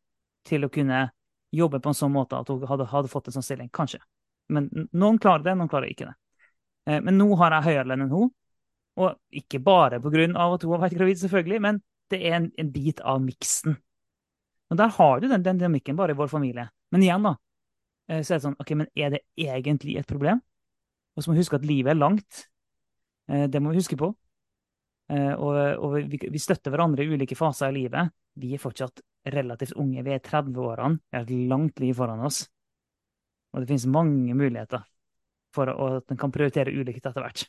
til 0.46 0.64
å 0.64 0.70
kunne 0.72 1.08
jobbe 1.50 1.80
på 1.82 1.90
en 1.90 1.98
sånn 1.98 2.14
måte 2.14 2.38
at 2.38 2.48
hun 2.52 2.62
hadde, 2.70 2.86
hadde 2.92 3.10
fått 3.10 3.28
en 3.28 3.38
sånn 3.38 3.46
stilling. 3.46 3.70
Kanskje. 3.74 3.98
Men 4.54 4.70
noen 4.92 5.18
klarer 5.22 5.48
det, 5.48 5.56
noen 5.58 5.70
klarer 5.70 5.90
ikke 5.90 6.10
det. 6.10 6.16
Eh, 6.86 7.02
men 7.02 7.18
nå 7.18 7.28
har 7.40 7.56
jeg 7.56 7.68
høyere 7.70 7.88
lønn 7.90 8.06
enn 8.06 8.14
hun. 8.14 8.32
Og 9.00 9.40
ikke 9.42 9.60
bare 9.64 10.00
pga. 10.02 10.26
at 10.30 10.62
hun 10.62 10.72
har 10.74 10.82
vært 10.86 10.98
gravid, 10.98 11.18
selvfølgelig, 11.18 11.60
men 11.60 11.82
det 12.10 12.22
er 12.26 12.38
en, 12.38 12.50
en 12.58 12.70
bit 12.70 13.00
av 13.00 13.20
miksen. 13.22 13.76
Og 14.70 14.78
der 14.78 14.90
har 14.94 15.20
du 15.20 15.28
den, 15.28 15.42
den 15.42 15.58
dynamikken 15.58 15.96
bare 15.98 16.14
i 16.14 16.18
vår 16.18 16.30
familie. 16.30 16.68
Men 16.90 17.02
igjen, 17.02 17.26
da. 17.26 17.34
Eh, 18.10 18.22
så 18.24 18.34
er 18.34 18.40
det 18.40 18.46
sånn 18.48 18.58
OK, 18.58 18.72
men 18.78 18.90
er 18.98 19.14
det 19.14 19.22
egentlig 19.38 19.98
et 20.00 20.08
problem? 20.08 20.42
Og 21.14 21.22
så 21.22 21.30
må 21.30 21.36
vi 21.36 21.44
huske 21.44 21.58
at 21.60 21.68
livet 21.68 21.94
er 21.94 22.00
langt. 22.00 22.44
Eh, 23.30 23.46
det 23.50 23.62
må 23.62 23.72
vi 23.72 23.80
huske 23.80 23.98
på. 24.00 24.10
Eh, 25.10 25.34
og, 25.34 25.58
og 25.82 25.96
vi, 26.10 26.18
vi, 26.26 26.42
støtter 26.42 26.74
hverandre 26.74 27.06
i 27.06 27.12
ulike 27.14 27.38
faser 27.38 27.70
i 27.70 27.84
livet. 27.84 28.14
Vi 28.40 28.54
er 28.54 28.62
fortsatt 28.62 29.02
relativt 29.34 29.76
unge. 29.78 30.04
Vi 30.06 30.14
er 30.14 30.22
30-årene. 30.24 31.02
Vi 31.06 31.18
har 31.18 31.26
et 31.26 31.50
langt 31.50 31.82
liv 31.82 31.94
foran 31.98 32.24
oss. 32.26 32.44
Og 33.50 33.62
det 33.62 33.70
finnes 33.70 33.88
mange 33.90 34.34
muligheter 34.38 34.84
for 35.54 35.70
at 35.72 36.12
en 36.12 36.18
kan 36.18 36.30
prioritere 36.30 36.70
ulikt 36.70 37.02
etter 37.02 37.24
hvert. 37.24 37.42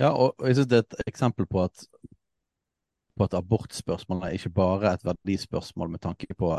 Ja, 0.00 0.14
og 0.14 0.40
jeg 0.48 0.56
synes 0.56 0.70
det 0.70 0.78
er 0.78 0.86
et 0.86 1.10
eksempel 1.12 1.44
på 1.44 1.60
at, 1.60 1.82
på 3.12 3.26
at 3.26 3.36
abortspørsmålet 3.36 4.30
er 4.30 4.38
ikke 4.38 4.54
bare 4.56 4.94
et 4.96 5.04
verdispørsmål 5.04 5.92
med 5.92 6.00
tanke 6.00 6.32
på 6.32 6.54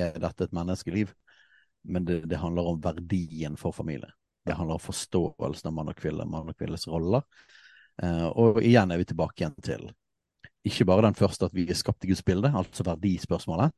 er 0.00 0.16
dette 0.22 0.46
et 0.46 0.54
menneskeliv, 0.56 1.12
men 1.82 2.04
det, 2.04 2.20
det, 2.28 2.36
handler 2.40 2.68
om 2.70 2.80
verdien 2.82 3.56
for 3.56 3.72
familie. 3.72 4.10
Det 4.46 4.56
handler 4.56 4.78
om 4.78 4.82
forståelsen 4.82 5.68
av 5.70 5.74
mann 5.76 5.92
og 5.92 5.98
kvinne, 5.98 6.26
mann 6.28 6.52
og 6.52 6.58
kvinnes 6.58 6.86
roller. 6.88 7.24
Eh, 8.02 8.26
og 8.28 8.62
igjen 8.64 8.90
er 8.90 9.00
vi 9.00 9.08
tilbake 9.10 9.42
igjen 9.42 9.58
til 9.64 9.90
ikke 10.66 10.84
bare 10.84 11.06
den 11.06 11.16
første 11.16 11.48
at 11.48 11.56
vi 11.56 11.64
er 11.68 11.78
skapt 11.78 12.04
i 12.04 12.10
Guds 12.10 12.22
bilde, 12.24 12.50
altså 12.52 12.84
verdispørsmålet, 12.84 13.72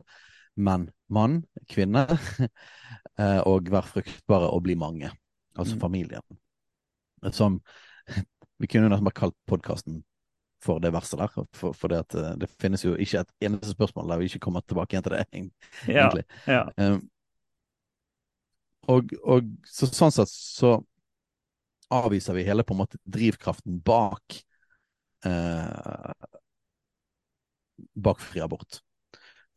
men 0.57 0.89
mann, 1.13 1.43
kvinne, 1.71 2.07
eh, 3.21 3.41
og 3.47 3.71
være 3.71 3.93
fruktbare 3.95 4.51
og 4.51 4.65
bli 4.67 4.75
mange. 4.79 5.11
Altså 5.57 5.77
mm. 5.77 5.81
familien. 5.81 6.39
Som 7.31 7.61
Vi 8.63 8.69
kunne 8.71 8.89
nesten 8.89 9.05
bare 9.05 9.19
kalt 9.19 9.35
podkasten 9.51 10.03
for 10.63 10.79
det 10.79 10.93
verset 10.95 11.19
der. 11.19 11.33
For, 11.55 11.75
for 11.75 11.91
det, 11.91 12.03
at, 12.05 12.15
eh, 12.15 12.35
det 12.39 12.49
finnes 12.63 12.85
jo 12.85 12.95
ikke 12.95 13.25
et 13.25 13.33
eneste 13.49 13.73
spørsmål 13.75 14.13
der 14.13 14.21
vi 14.21 14.29
ikke 14.31 14.43
kommer 14.45 14.63
tilbake 14.67 14.95
igjen 14.95 15.07
til 15.07 15.17
det, 15.17 15.25
egentlig. 15.35 16.25
Ja, 16.47 16.63
ja. 16.79 16.93
Um, 16.95 17.01
og, 18.91 19.13
og 19.23 19.51
så, 19.69 19.87
sånn 19.87 20.15
sett 20.15 20.31
så 20.33 20.77
avviser 21.93 22.35
vi 22.35 22.47
hele 22.47 22.65
på 22.65 22.75
en 22.75 22.81
måte 22.83 22.99
drivkraften 23.05 23.79
bak 23.85 24.39
eh, 25.29 26.29
bak 27.95 28.21
fri 28.21 28.41
abort. 28.43 28.81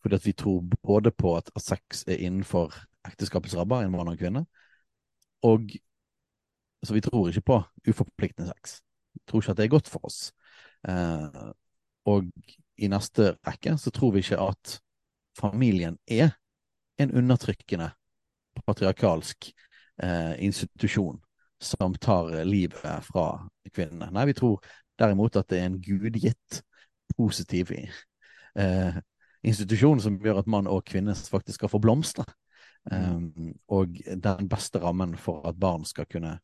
Fordi 0.04 0.20
at 0.20 0.26
vi 0.28 0.36
tror 0.38 0.62
både 0.84 1.12
på 1.12 1.36
at, 1.38 1.50
sex 1.62 2.04
er 2.08 2.22
innenfor 2.22 2.76
ekteskapets 3.08 3.56
rabber, 3.58 3.82
en 3.82 3.94
mann 3.94 4.08
og 4.08 4.16
en 4.16 4.22
kvinne, 4.22 4.46
og 5.46 5.74
så 6.86 6.94
vi 6.94 7.02
tror 7.02 7.30
ikke 7.30 7.46
på 7.50 7.60
uforpliktende 7.90 8.52
sex. 8.52 8.80
Vi 9.14 9.22
tror 9.26 9.42
ikke 9.42 9.54
at 9.56 9.58
det 9.58 9.66
er 9.66 9.74
godt 9.74 9.90
for 9.90 10.06
oss. 10.06 10.20
Eh, 10.88 11.52
og 12.06 12.30
i 12.78 12.90
neste 12.92 13.34
rekke 13.48 13.78
så 13.82 13.94
tror 13.94 14.14
vi 14.14 14.22
ikke 14.22 14.42
at 14.42 14.80
familien 15.38 15.98
er 16.06 16.36
en 17.02 17.14
undertrykkende 17.18 17.90
patriarkalsk 18.66 19.52
eh, 20.04 20.34
institusjon 20.46 21.20
som 21.62 21.96
tar 22.02 22.44
livet 22.46 23.04
fra 23.06 23.30
kvinnene. 23.74 24.12
Nei, 24.14 24.28
vi 24.32 24.38
tror 24.38 24.64
derimot 25.00 25.38
at 25.40 25.50
det 25.52 25.62
er 25.62 25.70
en 25.70 25.82
gudgitt 25.82 26.62
positiv 27.16 27.72
eh, 27.76 28.98
institusjon 29.46 30.02
som 30.04 30.20
gjør 30.22 30.42
at 30.42 30.50
mann 30.52 30.70
og 30.72 30.86
kvinne 30.88 31.16
faktisk 31.16 31.62
skal 31.62 31.72
få 31.72 31.82
blomstre. 31.84 32.26
Um, 32.86 33.56
og 33.74 33.96
den 34.06 34.50
beste 34.50 34.78
rammen 34.78 35.16
for 35.18 35.48
at 35.50 35.58
barn 35.58 35.88
skal 35.90 36.06
kunne 36.06 36.36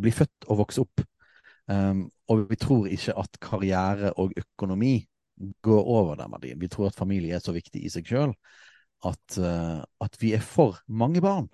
bli 0.00 0.10
født 0.10 0.48
og 0.48 0.64
vokse 0.64 0.82
opp. 0.82 1.04
Um, 1.70 2.08
og 2.26 2.48
vi 2.50 2.58
tror 2.58 2.88
ikke 2.90 3.14
at 3.20 3.38
karriere 3.42 4.10
og 4.18 4.34
økonomi 4.36 4.96
går 5.62 5.84
over 5.84 6.18
den 6.18 6.32
verdien. 6.32 6.60
Vi 6.60 6.68
tror 6.68 6.88
at 6.90 6.98
familie 6.98 7.36
er 7.38 7.44
så 7.44 7.54
viktig 7.54 7.84
i 7.84 7.92
seg 7.92 8.10
sjøl 8.10 8.34
at, 9.06 9.38
uh, 9.38 9.80
at, 10.04 10.16
vi 10.20 10.34
er 10.36 10.44
for 10.44 10.80
mange 10.86 11.22
barn. 11.24 11.48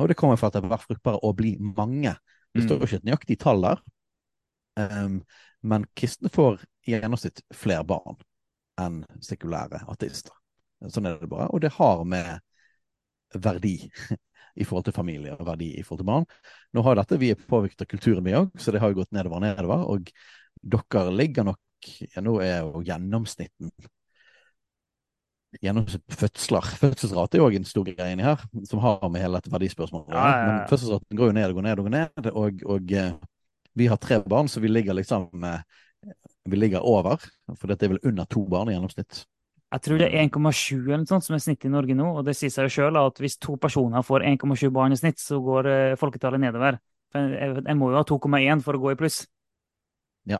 Og 0.00 0.10
det 0.10 0.16
kommer 0.18 0.38
fra 0.40 0.50
at 0.50 0.56
det 0.56 0.64
har 0.64 0.74
vært 0.74 0.88
fruktbare 0.88 1.22
å 1.22 1.32
bli 1.36 1.54
mange. 1.60 2.16
Det 2.54 2.64
står 2.64 2.80
jo 2.80 2.88
ikke 2.88 3.00
et 3.02 3.08
nøyaktig 3.08 3.36
tall 3.42 3.62
der, 3.62 3.82
um, 4.78 5.20
men 5.66 5.86
kristne 5.96 6.30
får 6.30 6.60
i 6.86 6.94
gjennomsnitt 6.94 7.42
flere 7.54 7.86
barn 7.88 8.18
enn 8.80 9.02
sekulære 9.22 9.84
ateister. 9.90 10.34
Sånn 10.90 11.08
er 11.08 11.18
det 11.20 11.30
bare. 11.30 11.48
Og 11.54 11.62
det 11.64 11.72
har 11.78 12.02
med 12.08 12.42
verdi 13.34 13.76
i 14.60 14.66
forhold 14.66 14.86
til 14.88 14.96
familie 14.96 15.34
og 15.34 15.46
verdi 15.48 15.72
i 15.78 15.82
forhold 15.82 16.02
til 16.02 16.10
barn. 16.10 16.26
Nå 16.74 16.84
har 16.86 16.98
dette, 16.98 17.18
Vi 17.18 17.32
er 17.34 17.46
påvirket 17.50 17.86
av 17.86 17.90
kulturen, 17.90 18.24
vi 18.26 18.36
òg, 18.38 18.50
så 18.58 18.74
det 18.74 18.82
har 18.82 18.92
jo 18.92 19.00
gått 19.02 19.14
nedover 19.14 19.40
og 19.40 19.46
nedover. 19.46 19.86
Og 19.94 20.10
dere 20.62 21.14
ligger 21.14 21.50
nok 21.50 21.60
ja, 22.14 22.22
Nå 22.24 22.38
er 22.40 22.62
jo 22.62 22.80
gjennomsnitten 22.86 23.72
gjennomsnitt 25.62 26.16
fødsler 26.18 26.66
Fødselsrate 26.80 27.38
er 27.38 27.44
òg 27.44 27.58
en 27.58 27.68
stor 27.68 27.86
greie 27.86 28.14
inni 28.14 28.26
her, 28.26 28.42
som 28.68 28.82
har 28.82 29.04
med 29.10 29.22
hele 29.22 29.38
dette 29.38 29.52
verdispørsmålet 29.52 30.10
å 30.10 30.16
ja, 30.16 30.24
ja, 30.24 30.48
Men 30.48 30.66
fødselsraten 30.70 31.20
går 31.20 31.30
jo 31.30 31.36
ned 31.38 31.52
og 31.52 31.58
går 31.58 31.66
ned 31.68 31.82
og 31.82 31.88
går 31.88 31.94
ned, 31.94 32.30
og, 32.32 32.64
og 32.74 32.94
eh, 32.94 33.12
vi 33.74 33.90
har 33.90 34.00
tre 34.02 34.20
barn, 34.22 34.48
så 34.48 34.62
vi 34.62 34.70
ligger 34.70 34.94
liksom 34.94 35.44
eh, 35.44 35.62
Vi 36.44 36.56
ligger 36.56 36.84
over, 36.86 37.22
for 37.56 37.70
dette 37.70 37.86
er 37.86 37.94
vel 37.94 38.02
under 38.04 38.28
to 38.30 38.44
barn 38.48 38.68
i 38.68 38.76
gjennomsnitt. 38.76 39.24
Jeg 39.74 39.82
tror 39.82 39.98
det 39.98 40.10
er 40.12 40.28
1,7 40.28 40.74
eller 40.76 41.00
noe 41.02 41.10
sånt 41.10 41.24
som 41.26 41.34
er 41.34 41.40
snittet 41.42 41.66
i 41.66 41.72
Norge 41.72 41.96
nå. 41.98 42.10
Og 42.20 42.26
det 42.26 42.36
sier 42.38 42.52
seg 42.52 42.68
jo 42.68 42.74
sjøl 42.76 42.98
at 43.00 43.16
hvis 43.18 43.40
to 43.42 43.56
personer 43.58 44.04
får 44.06 44.26
1,7 44.28 44.68
barn 44.74 44.94
i 44.94 44.98
snitt, 45.00 45.18
så 45.18 45.40
går 45.42 45.66
uh, 45.66 45.96
folketallet 45.98 46.42
nedover. 46.44 46.78
Jeg 47.14 47.78
må 47.78 47.88
jo 47.90 47.98
ha 47.98 48.04
2,1 48.06 48.62
for 48.62 48.76
å 48.76 48.82
gå 48.84 48.92
i 48.92 48.98
pluss. 49.00 49.22
Ja. 50.30 50.38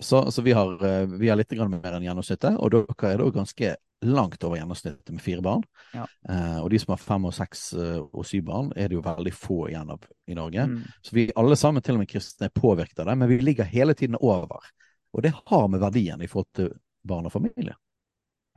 Så, 0.00 0.24
så 0.34 0.44
vi, 0.44 0.52
har, 0.56 0.74
vi, 1.14 1.30
har, 1.30 1.38
litt 1.40 1.54
mer 1.56 1.96
enn 1.96 2.04
gjennomsnittet, 2.08 2.58
og 2.58 2.74
dere 2.74 3.12
er 3.14 3.22
da 3.22 3.30
ganske 3.32 3.74
langt 4.04 4.44
over 4.44 4.58
gjennomsnittet 4.58 5.10
med 5.14 5.22
fire 5.24 5.42
barn. 5.44 5.64
Ja. 5.94 6.06
Eh, 6.28 6.58
og 6.60 6.70
de 6.72 6.80
som 6.82 6.94
har 6.94 7.02
fem 7.02 7.28
og 7.28 7.34
seks 7.36 7.66
og 7.76 8.24
syv 8.28 8.46
barn, 8.48 8.72
er 8.76 8.90
det 8.90 8.98
jo 8.98 9.04
veldig 9.04 9.34
få 9.36 9.58
igjen 9.70 9.92
av 9.94 10.04
i 10.30 10.36
Norge. 10.38 10.66
Mm. 10.70 10.82
Så 11.02 11.16
vi 11.16 11.28
alle 11.36 11.56
sammen, 11.60 11.84
til 11.84 11.98
og 11.98 12.04
med 12.04 12.10
kristne, 12.10 12.48
er 12.48 12.54
påvirket 12.54 13.02
av 13.02 13.10
det, 13.10 13.18
men 13.22 13.30
vi 13.30 13.40
ligger 13.42 13.68
hele 13.68 13.96
tiden 13.98 14.18
over. 14.20 14.70
Og 15.14 15.24
det 15.24 15.34
har 15.36 15.66
med 15.70 15.82
verdien 15.82 16.22
i 16.22 16.30
forhold 16.30 16.52
til 16.56 16.70
barn 17.06 17.26
og 17.28 17.34
familie. 17.34 17.76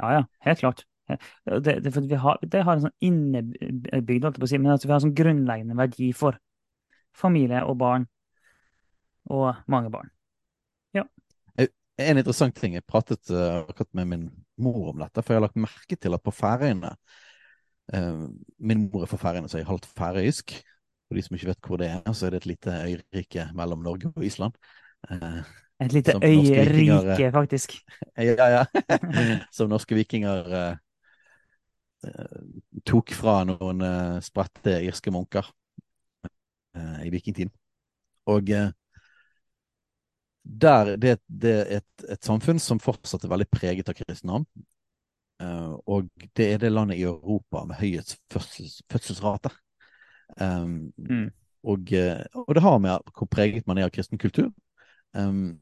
Ja, 0.01 0.13
ja, 0.19 0.23
helt 0.45 0.59
klart. 0.59 0.85
Det, 1.07 1.79
det, 1.79 1.95
vi 1.95 2.15
har, 2.19 2.39
det 2.41 2.63
har 2.67 2.75
en 2.75 2.87
sånn 2.87 2.97
innebygd, 2.99 4.25
holdt 4.25 4.35
jeg 4.35 4.41
på 4.43 4.47
å 4.47 4.51
si, 4.51 4.59
men 4.59 4.73
altså 4.73 4.89
vi 4.89 4.93
har 4.93 4.99
en 4.99 5.05
sånn 5.07 5.17
grunnleggende 5.17 5.77
verdi 5.79 6.09
for 6.15 6.35
familie 7.15 7.63
og 7.65 7.77
barn, 7.79 8.07
og 9.31 9.63
mange 9.71 9.91
barn. 9.93 10.11
Ja. 10.95 11.05
En 11.57 12.19
interessant 12.19 12.55
ting, 12.59 12.75
jeg 12.77 12.85
pratet 12.85 13.31
uh, 13.33 13.63
akkurat 13.63 13.89
med 13.97 14.11
min 14.11 14.25
mor 14.61 14.91
om 14.91 15.03
dette, 15.03 15.23
for 15.23 15.33
jeg 15.33 15.41
har 15.41 15.47
lagt 15.47 15.59
merke 15.61 15.97
til 15.99 16.15
at 16.17 16.23
på 16.23 16.33
Færøyene 16.33 16.93
eh, 17.93 18.25
Min 18.59 18.87
mor 18.87 19.05
er 19.05 19.11
fra 19.11 19.19
Færøyene, 19.21 19.49
så 19.49 19.59
jeg 19.59 19.67
er 19.67 19.71
halvt 19.71 19.89
færøysk. 19.97 20.57
For 21.07 21.15
de 21.15 21.23
som 21.23 21.37
ikke 21.37 21.51
vet 21.51 21.69
hvor 21.69 21.79
det 21.79 21.87
er, 21.93 22.11
så 22.11 22.27
er 22.27 22.35
det 22.35 22.41
et 22.41 22.49
lite 22.51 22.73
øyrike 22.83 23.47
mellom 23.55 23.85
Norge 23.85 24.11
og 24.15 24.25
Island. 24.25 24.57
Eh, 25.11 25.39
et 25.85 25.93
lite 25.93 26.17
øyrike, 26.23 27.31
faktisk. 27.31 27.77
Ja, 28.17 28.47
ja. 28.49 28.65
som 29.55 29.69
norske 29.69 29.95
vikinger 29.95 30.51
eh, 30.59 30.75
tok 32.89 33.13
fra 33.17 33.39
noen 33.47 33.81
uh, 33.81 34.17
spredte 34.23 34.77
irske 34.85 35.11
munker 35.11 35.47
i 36.77 37.09
vikingtiden. 37.09 37.49
Og 38.29 38.51
der, 40.47 40.95
det, 40.97 41.17
det, 41.27 41.53
er 41.53 41.79
et, 41.81 42.05
et, 42.07 42.23
samfunn 42.23 42.59
som 42.63 42.79
fortsatt 42.79 43.25
er 43.25 43.31
veldig 43.33 43.49
preget 43.51 43.89
av 43.89 43.97
kristendom. 43.97 44.45
og 45.85 46.07
det 46.33 46.45
er 46.53 46.61
det 46.61 46.71
landet 46.71 46.97
i 46.97 47.03
Europa 47.05 47.65
med 47.67 47.77
høyest 47.77 48.17
fødsels, 48.33 48.81
fødselsrate. 48.89 49.51
Um, 50.41 50.93
mm. 50.97 51.27
og, 51.63 51.91
og, 52.33 52.55
det 52.55 52.63
har 52.63 52.79
med 52.83 53.11
hvor 53.13 53.29
preget 53.31 53.67
man 53.67 53.77
er 53.77 53.87
av 53.87 53.93
kristen 53.93 54.17
kultur. 54.17 54.49
Um, 55.13 55.59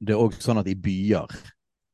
det 0.00 0.14
er 0.14 0.22
òg 0.22 0.36
sånn 0.40 0.60
at 0.60 0.68
i 0.70 0.76
byer 0.78 1.28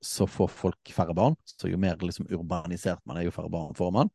så 0.06 0.26
får 0.30 0.50
folk 0.52 0.92
færre 0.94 1.14
barn. 1.16 1.36
Så 1.44 1.70
jo 1.70 1.78
mer 1.80 1.98
liksom, 2.02 2.28
urbanisert 2.30 3.02
man 3.04 3.18
er, 3.18 3.26
jo 3.26 3.34
færre 3.34 3.50
barn 3.52 3.74
får 3.76 3.94
man. 3.94 4.12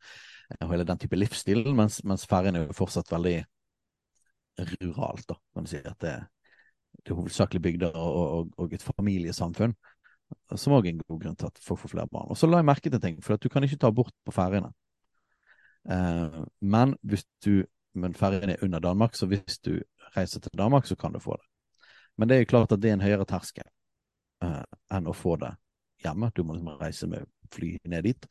Og 0.59 0.72
hele 0.72 0.86
den 0.88 1.01
type 1.01 1.20
livsstilen. 1.20 1.76
Mens, 1.76 2.01
mens 2.07 2.28
Færøyene 2.30 2.62
er 2.62 2.70
jo 2.70 2.78
fortsatt 2.78 3.12
veldig 3.12 3.39
ruralt, 4.72 5.26
da, 5.28 5.38
kan 5.55 5.68
du 5.68 5.72
si. 5.72 5.82
At 5.84 5.99
det, 6.03 6.16
det 7.08 7.16
hovedsakelig 7.16 7.62
bygder 7.62 7.96
og, 7.98 8.20
og, 8.22 8.54
og, 8.58 8.74
et 8.74 8.86
familiesamfunn. 8.86 9.74
Som 10.56 10.78
òg 10.78 10.88
er 10.88 10.94
en 10.94 11.04
god 11.04 11.20
grunn 11.24 11.36
til 11.36 11.50
at 11.50 11.60
folk 11.64 11.82
får 11.82 11.92
flere 11.92 12.12
barn. 12.12 12.30
Og 12.32 12.39
så 12.39 12.48
la 12.48 12.62
jeg 12.62 12.70
merke 12.70 12.88
til 12.88 12.96
en 12.96 13.04
ting, 13.04 13.18
for 13.24 13.36
du 13.36 13.50
kan 13.52 13.66
ikke 13.68 13.80
ta 13.82 13.89
abort 13.92 14.14
på 14.26 14.32
Færøyene. 14.36 14.72
Eh, 15.92 16.38
men 16.62 16.96
hvis 17.04 17.26
du 17.44 17.64
men 17.94 18.16
Færøyene 18.16 18.54
er 18.54 18.64
under 18.64 18.80
Danmark, 18.80 19.16
så 19.16 19.26
hvis 19.28 19.60
du 19.60 19.80
reiser 20.16 20.39
til 20.39 20.58
Danmark, 20.58 20.86
så 20.86 20.96
kan 20.96 21.12
du 21.12 21.20
få 21.20 21.36
det. 21.36 21.48
Men 22.18 22.30
det 22.30 22.36
er 22.36 22.39
jo 22.39 22.52
klart 22.54 22.72
at 22.72 22.82
det 22.82 22.89
er 22.89 22.94
en 22.94 23.04
høyere 23.04 23.26
terskel 23.28 23.68
eh, 24.44 24.64
enn 24.96 25.10
å 25.10 25.16
få 25.16 25.36
det 25.42 25.52
hjemme. 26.06 26.32
Du 26.36 26.44
må 26.44 26.56
liksom 26.56 26.82
reise 26.82 27.10
med 27.12 27.28
fly 27.52 27.76
ned 27.86 28.08
dit. 28.08 28.28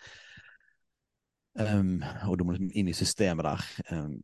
Um, 1.60 1.98
og 2.28 2.38
du 2.38 2.44
må 2.46 2.54
liksom 2.54 2.70
inn 2.78 2.88
i 2.88 2.96
systemet 2.96 3.44
der. 3.44 3.64
Um, 3.90 4.20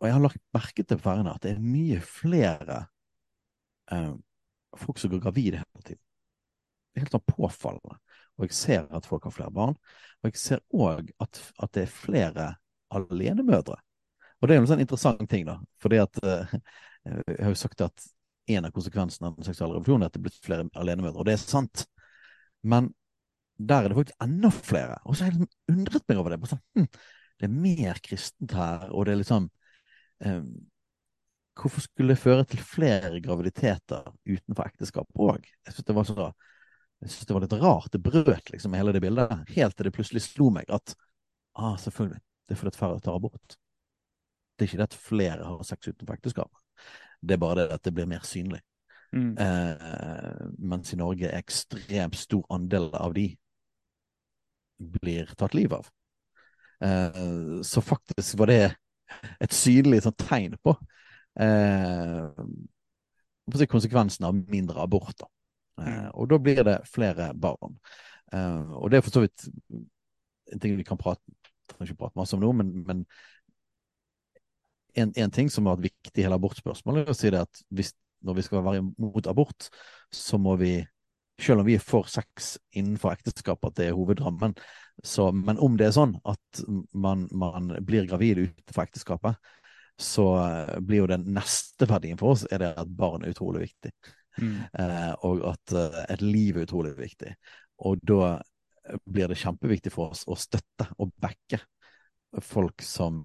og 0.00 0.08
jeg 0.08 0.16
har 0.16 0.24
lagt 0.24 0.42
merke 0.56 0.82
til 0.82 0.98
på 0.98 1.04
ferjene 1.04 1.34
at 1.34 1.44
det 1.44 1.54
er 1.54 1.62
mye 1.62 2.00
flere 2.00 2.86
um, 3.92 4.18
folk 4.76 4.98
som 4.98 5.12
går 5.12 5.22
gravide 5.24 5.62
hele 5.62 5.84
tiden. 5.84 6.02
Det 6.92 7.00
er 7.00 7.04
helt 7.04 7.16
sånn 7.16 7.28
påfallende. 7.28 7.98
Og 8.36 8.46
jeg 8.46 8.56
ser 8.56 8.86
at 8.94 9.08
folk 9.08 9.26
har 9.28 9.34
flere 9.34 9.52
barn. 9.52 9.76
Og 10.20 10.30
jeg 10.30 10.40
ser 10.40 10.62
òg 10.72 11.10
at, 11.22 11.40
at, 11.62 11.72
det 11.76 11.86
er 11.86 11.92
flere 11.92 12.50
alenemødre. 12.94 13.78
Og 14.40 14.48
det 14.48 14.56
er 14.56 14.62
en 14.62 14.68
sånn 14.68 14.84
interessant 14.84 15.24
ting, 15.30 15.46
da. 15.48 15.58
Fordi 15.80 16.00
at 16.02 16.20
eh, 16.22 16.54
jeg 17.06 17.42
har 17.42 17.52
jo 17.52 17.60
sagt 17.60 17.84
at 17.84 18.06
en 18.56 18.68
av 18.68 18.74
konsekvensene 18.74 19.30
av 19.30 19.38
den 19.38 19.48
seksuelle 19.48 19.74
revolusjonen 19.74 20.06
er 20.06 20.10
at 20.10 20.16
det 20.16 20.20
er 20.20 20.26
blitt 20.28 20.44
flere 20.44 20.68
alenemødre. 20.78 21.20
Og 21.20 21.28
det 21.28 21.36
er 21.36 21.42
sant. 21.42 21.86
Men 22.66 22.92
der 23.56 23.84
er 23.84 23.92
det 23.92 23.98
faktisk 23.98 24.24
enda 24.26 24.52
flere. 24.52 24.98
Og 25.04 25.16
så 25.16 25.24
har 25.24 25.32
jeg 25.32 25.40
liksom 25.40 25.76
undret 25.76 26.08
meg 26.08 26.20
over 26.20 26.34
det. 26.34 26.40
Sånn, 26.50 26.64
hm, 26.76 26.88
det 27.40 27.48
er 27.48 27.60
mer 27.66 28.00
kristent 28.04 28.56
her, 28.56 28.88
og 28.92 29.06
det 29.06 29.14
er 29.14 29.20
liksom 29.20 29.48
eh, 30.24 30.42
Hvorfor 31.56 31.84
skulle 31.84 32.12
det 32.12 32.20
føre 32.20 32.44
til 32.44 32.60
flere 32.60 33.20
graviditeter 33.24 34.10
utenfor 34.28 34.68
ekteskap 34.68 35.22
òg? 35.24 35.46
Jeg 35.64 35.74
syns 35.74 35.88
det 35.88 35.96
var 35.96 36.08
så 36.08 36.28
jeg 37.00 37.12
synes 37.12 37.28
det 37.28 37.34
var 37.36 37.44
litt 37.44 37.56
rart. 37.60 37.90
Det 37.92 38.00
brøt 38.00 38.50
liksom 38.52 38.76
hele 38.76 38.92
det 38.94 39.02
bildet. 39.04 39.32
Helt 39.52 39.76
til 39.76 39.88
det 39.88 39.92
plutselig 39.96 40.22
slo 40.24 40.48
meg 40.52 40.70
at 40.72 40.94
ah, 41.56 41.76
selvfølgelig, 41.80 42.22
det 42.48 42.54
er 42.54 42.60
fordi 42.60 42.72
at 42.72 42.78
færre 42.80 43.02
tar 43.04 43.18
abort. 43.18 43.56
Det 44.56 44.64
er 44.64 44.70
ikke 44.70 44.80
det 44.80 44.88
at 44.88 45.00
flere 45.08 45.44
har 45.44 45.66
sex 45.68 45.90
utenfor 45.90 46.16
ekteskap. 46.16 46.62
Det 47.20 47.36
er 47.36 47.42
bare 47.42 47.60
det 47.60 47.66
at 47.76 47.84
det 47.84 47.92
blir 47.96 48.08
mer 48.08 48.24
synlig. 48.24 48.62
Mm. 49.12 49.36
Eh, 49.38 50.46
mens 50.58 50.92
i 50.92 50.98
Norge 51.00 51.28
er 51.28 51.38
ekstremt 51.38 52.16
stor 52.16 52.46
andel 52.52 52.88
av 52.96 53.14
de 53.16 53.28
blir 54.76 55.30
tatt 55.36 55.54
livet 55.56 55.78
av. 55.78 55.92
Eh, 56.84 57.60
så 57.64 57.84
faktisk 57.84 58.40
var 58.40 58.52
det 58.52 58.60
et 59.40 59.52
synlig 59.52 60.02
sånn, 60.04 60.16
tegn 60.20 60.56
på 60.64 60.74
eh, 61.40 62.44
konsekvensen 63.70 64.26
av 64.28 64.36
mindre 64.50 64.82
aborter. 64.82 65.28
Eh, 65.80 65.86
mm. 65.86 66.10
og 66.14 66.28
da 66.32 66.40
blir 66.42 66.62
det 66.66 66.78
flere 66.90 67.30
barn. 67.34 67.78
Eh, 68.32 68.72
og 68.76 68.90
det 68.90 68.98
er 68.98 69.06
for 69.06 69.18
så 69.18 69.24
vidt 69.26 69.48
en 70.52 70.62
ting 70.62 70.76
vi 70.78 70.86
kan 70.86 70.98
prate, 71.00 71.22
ikke 71.82 71.98
prate 71.98 72.18
masse 72.18 72.36
om 72.36 72.42
nå, 72.42 72.52
men, 72.56 72.72
men 72.86 73.04
en, 74.96 75.12
en, 75.12 75.30
ting 75.30 75.50
som 75.52 75.66
har 75.66 75.76
vært 75.76 75.90
viktig 75.90 76.22
i 76.22 76.26
hele 76.26 76.38
abortspørsmålet, 76.38 77.04
er 77.04 77.12
å 77.12 77.16
si 77.16 77.32
det 77.32 77.42
at 77.44 77.64
hvis, 77.74 77.92
når 78.24 78.38
vi 78.38 78.44
skal 78.46 78.64
være 78.64 78.84
mot 78.96 79.26
abort, 79.28 79.68
så 80.14 80.38
må 80.40 80.56
vi 80.60 80.78
selv 81.42 81.60
om 81.60 81.66
vi 81.68 81.74
er 81.76 81.84
for 81.84 82.08
sex 82.08 82.54
innenfor 82.72 83.12
ekteskap, 83.12 83.64
at 83.68 83.76
det 83.76 83.90
er 83.90 83.96
hovedrammen, 83.96 84.54
så, 85.04 85.28
men 85.36 85.60
om 85.60 85.76
det 85.76 85.90
er 85.90 85.96
sånn 85.98 86.14
at 86.24 86.62
man, 86.96 87.26
man 87.36 87.74
blir 87.84 88.08
gravid 88.08 88.40
utenfor 88.46 88.86
ekteskapet, 88.86 89.36
så 90.00 90.26
eh, 90.42 90.76
blir 90.84 91.04
jo 91.04 91.10
den 91.10 91.24
neste 91.36 91.88
verdien 91.88 92.18
for 92.20 92.34
oss 92.34 92.44
er 92.50 92.62
det 92.62 92.74
at 92.80 92.92
barn 92.98 93.24
er 93.24 93.32
utrolig 93.32 93.66
viktig. 93.66 93.92
Mm. 94.36 94.58
Eh, 94.78 95.12
og 95.24 95.46
at 95.48 95.72
uh, 95.72 96.02
et 96.12 96.22
liv 96.24 96.58
er 96.58 96.66
utrolig 96.66 96.92
viktig. 96.98 97.32
Og 97.88 98.02
da 98.04 98.36
blir 99.08 99.30
det 99.30 99.38
kjempeviktig 99.40 99.92
for 99.94 100.12
oss 100.12 100.26
å 100.28 100.36
støtte 100.38 100.86
og 101.02 101.14
backe 101.20 101.62
folk 102.44 102.84
som 102.84 103.24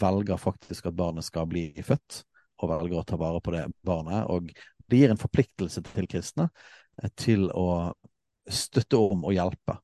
velger 0.00 0.40
faktisk 0.40 0.88
at 0.88 0.96
barnet 0.96 1.26
skal 1.26 1.48
bli 1.48 1.70
født, 1.84 2.24
og 2.60 2.72
velger 2.72 3.00
å 3.00 3.06
ta 3.06 3.18
vare 3.20 3.40
på 3.44 3.54
det 3.54 3.64
barnet. 3.86 4.26
Og 4.32 4.50
det 4.90 5.00
gir 5.00 5.12
en 5.12 5.20
forpliktelse 5.20 5.82
til 5.86 6.08
kristne 6.10 6.48
eh, 7.02 7.10
til 7.16 7.48
å 7.54 7.92
støtte 8.50 8.98
om 8.98 9.24
og 9.28 9.36
hjelpe. 9.36 9.78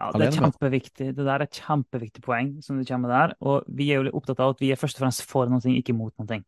Ja, 0.00 0.08
det 0.16 0.30
er 0.30 0.36
kjempeviktig. 0.38 1.10
Det 1.12 1.24
der 1.26 1.34
er 1.34 1.44
et 1.44 1.58
kjempeviktig 1.60 2.22
poeng 2.24 2.54
som 2.64 2.78
du 2.80 2.86
kommer 2.88 3.12
der. 3.12 3.34
Og 3.44 3.66
vi 3.68 3.90
er 3.90 4.00
jo 4.00 4.06
litt 4.06 4.16
opptatt 4.16 4.38
av 4.40 4.54
at 4.54 4.62
vi 4.62 4.70
er 4.72 4.80
først 4.80 4.96
og 4.96 5.04
fremst 5.04 5.24
for 5.28 5.50
noe, 5.52 5.60
ikke 5.76 5.92
mot 5.96 6.14
noe. 6.22 6.38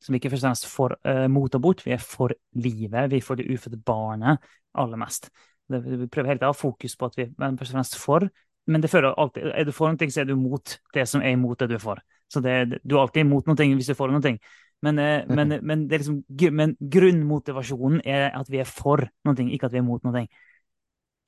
Så 0.00 0.08
vi 0.08 0.16
er 0.16 0.22
ikke 0.22 0.32
først 0.32 0.46
og 0.46 0.48
fremst 0.48 0.68
for, 0.72 0.94
uh, 1.04 1.26
mot 1.28 1.58
abort, 1.58 1.84
vi 1.84 1.92
er 1.92 2.00
for 2.00 2.32
livet. 2.56 3.10
Vi 3.12 3.20
er 3.20 3.26
for 3.26 3.36
det 3.36 3.50
ufødte 3.52 3.80
barnet 3.84 4.40
aller 4.80 5.00
mest. 5.00 5.28
Det, 5.68 5.82
vi 5.84 6.08
prøver 6.08 6.32
hele 6.32 6.40
tiden 6.40 6.48
å 6.48 6.54
ha 6.54 6.56
fokus 6.56 6.96
på 6.96 7.10
at 7.10 7.20
vi 7.20 7.26
er 7.28 7.36
først 7.60 7.74
og 7.74 7.76
fremst 7.76 7.98
for, 8.00 8.26
men 8.72 8.82
det 8.82 8.90
fører 8.92 9.18
alltid, 9.18 9.50
er 9.50 9.66
du 9.66 9.72
for 9.76 9.92
noe, 9.92 10.08
så 10.14 10.22
er 10.22 10.28
du 10.30 10.36
mot 10.38 10.76
det 10.94 11.04
som 11.10 11.22
er 11.22 11.34
imot 11.36 11.60
det 11.60 11.68
du 11.68 11.76
er 11.76 11.82
for. 11.82 12.00
Så 12.32 12.40
det, 12.40 12.80
du 12.80 12.96
er 12.96 13.02
alltid 13.02 13.26
imot 13.26 13.50
noe 13.50 13.68
hvis 13.74 13.90
du 13.90 13.92
er 13.92 13.98
for 13.98 14.12
noe. 14.12 14.36
Men, 14.82 14.98
eh, 14.98 15.28
men, 15.28 15.58
men, 15.62 15.84
liksom, 15.90 16.22
men 16.56 16.72
grunnmotivasjonen 16.80 18.00
er 18.08 18.30
at 18.34 18.48
vi 18.50 18.62
er 18.62 18.66
for 18.66 19.04
noe, 19.26 19.46
ikke 19.52 19.68
at 19.68 19.76
vi 19.76 19.82
er 19.82 19.86
mot 19.86 20.02
noe. 20.06 20.24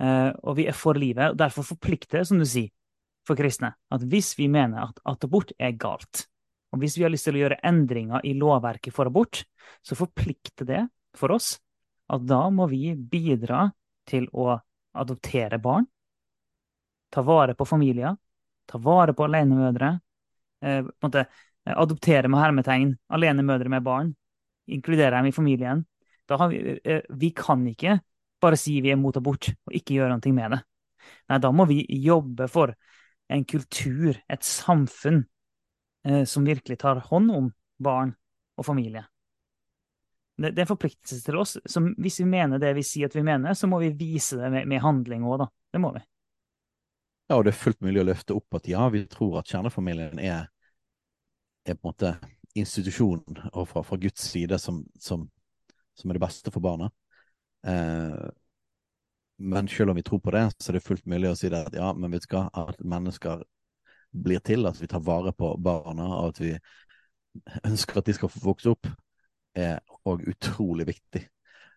Eh, 0.03 0.30
og 0.42 0.57
vi 0.59 0.66
er 0.68 0.76
for 0.76 0.99
livet. 0.99 1.32
og 1.32 1.38
Derfor 1.38 1.66
forplikter 1.66 2.20
det, 2.20 2.28
som 2.28 2.40
du 2.40 2.47
sier, 2.49 2.72
for 3.24 3.38
kristne, 3.38 3.72
at 3.95 4.03
hvis 4.11 4.34
vi 4.36 4.51
mener 4.53 4.90
at, 4.90 4.99
at 5.09 5.24
abort 5.24 5.55
er 5.59 5.76
galt, 5.80 6.26
og 6.74 6.82
hvis 6.82 6.99
vi 6.99 7.07
har 7.07 7.12
lyst 7.12 7.28
til 7.28 7.38
å 7.38 7.45
gjøre 7.45 7.61
endringer 7.64 8.24
i 8.26 8.34
lovverket 8.36 8.92
for 8.92 9.09
abort, 9.09 9.45
så 9.80 9.97
forplikter 9.97 10.66
det 10.68 10.82
for 11.16 11.32
oss 11.32 11.55
at 12.12 12.24
da 12.26 12.42
må 12.53 12.66
vi 12.68 12.92
bidra 12.99 13.68
til 14.05 14.26
å 14.34 14.59
adoptere 14.95 15.61
barn, 15.62 15.86
ta 17.14 17.22
vare 17.24 17.55
på 17.57 17.64
familier, 17.64 18.16
ta 18.68 18.80
vare 18.82 19.14
på 19.16 19.24
alenemødre, 19.24 19.92
eh, 20.61 20.82
på 20.82 20.92
en 20.92 21.07
måte 21.07 21.24
eh, 21.24 21.74
adoptere 21.74 22.28
med 22.28 22.42
hermetegn 22.42 22.92
alenemødre 23.09 23.72
med 23.72 23.86
barn, 23.86 24.12
inkludere 24.66 25.16
dem 25.16 25.30
i 25.30 25.36
familien. 25.36 25.84
Da 26.28 26.38
har 26.40 26.51
vi, 26.53 26.78
eh, 26.84 27.07
vi 27.09 27.30
kan 27.30 27.64
ikke 27.70 28.01
bare 28.45 28.59
si 28.61 28.76
vi 28.84 28.92
er 28.92 29.01
mot 29.01 29.16
abort 29.16 29.51
og 29.51 29.76
ikke 29.76 29.99
gjøre 29.99 30.14
noe 30.14 30.34
med 30.36 30.57
det. 30.57 30.61
Nei, 31.32 31.40
da 31.40 31.51
må 31.53 31.66
vi 31.68 31.82
jobbe 32.05 32.49
for 32.53 32.74
en 33.32 33.45
kultur, 33.49 34.16
et 34.28 34.45
samfunn, 34.45 35.24
eh, 36.07 36.22
som 36.28 36.47
virkelig 36.47 36.78
tar 36.80 37.03
hånd 37.09 37.32
om 37.32 37.51
barn 37.82 38.12
og 38.61 38.66
familie. 38.66 39.05
Det, 40.36 40.51
det 40.51 40.62
er 40.62 40.66
en 40.66 40.72
forpliktelse 40.72 41.22
til 41.24 41.38
oss. 41.40 41.57
Så 41.64 41.82
hvis 42.01 42.20
vi 42.20 42.28
mener 42.28 42.61
det 42.62 42.74
vi 42.76 42.84
sier 42.86 43.11
at 43.11 43.16
vi 43.16 43.24
mener, 43.26 43.55
så 43.57 43.70
må 43.70 43.80
vi 43.82 43.92
vise 43.97 44.38
det 44.40 44.51
med, 44.53 44.68
med 44.70 44.82
handling 44.84 45.24
òg, 45.26 45.45
da. 45.45 45.49
Det 45.74 45.82
må 45.82 45.92
vi. 45.95 46.03
Ja, 47.30 47.38
og 47.38 47.47
det 47.47 47.55
er 47.55 47.62
fullt 47.62 47.80
mulig 47.84 48.03
å 48.03 48.09
løfte 48.11 48.36
opp 48.36 48.59
at 48.59 48.68
ja, 48.68 48.84
vi 48.92 49.05
tror 49.11 49.38
at 49.40 49.49
kjernefamilien 49.49 50.20
er, 50.20 50.51
er 51.64 51.78
på 51.78 51.88
en 51.88 51.92
måte 51.95 52.11
institusjonen 52.55 53.47
fra, 53.66 53.82
fra 53.82 53.97
Guds 53.99 54.26
side 54.28 54.59
som, 54.62 54.82
som, 55.01 55.24
som 55.97 56.11
er 56.11 56.18
det 56.18 56.22
beste 56.26 56.53
for 56.55 56.62
barna. 56.62 56.90
Eh, 57.66 58.24
men 59.36 59.68
selv 59.68 59.90
om 59.90 59.96
vi 59.96 60.02
tror 60.02 60.20
på 60.20 60.30
det, 60.30 60.46
så 60.58 60.70
er 60.70 60.78
det 60.78 60.84
fullt 60.86 61.06
mulig 61.10 61.32
å 61.32 61.36
si 61.38 61.50
det 61.50 61.64
at 61.66 61.76
ja, 61.76 61.90
men 61.92 62.12
vet 62.14 62.26
du 62.28 62.36
hva, 62.36 62.46
at 62.54 62.80
mennesker 62.80 63.42
blir 64.14 64.42
til, 64.46 64.66
at 64.68 64.78
vi 64.78 64.88
tar 64.90 65.02
vare 65.02 65.32
på 65.34 65.56
barna, 65.58 66.06
og 66.20 66.34
at 66.34 66.40
vi 66.42 66.52
ønsker 67.66 67.98
at 67.98 68.06
de 68.06 68.14
skal 68.14 68.30
få 68.30 68.44
vokse 68.44 68.70
opp, 68.70 68.88
er 69.58 69.80
òg 70.06 70.22
utrolig 70.30 70.86
viktig. 70.92 71.24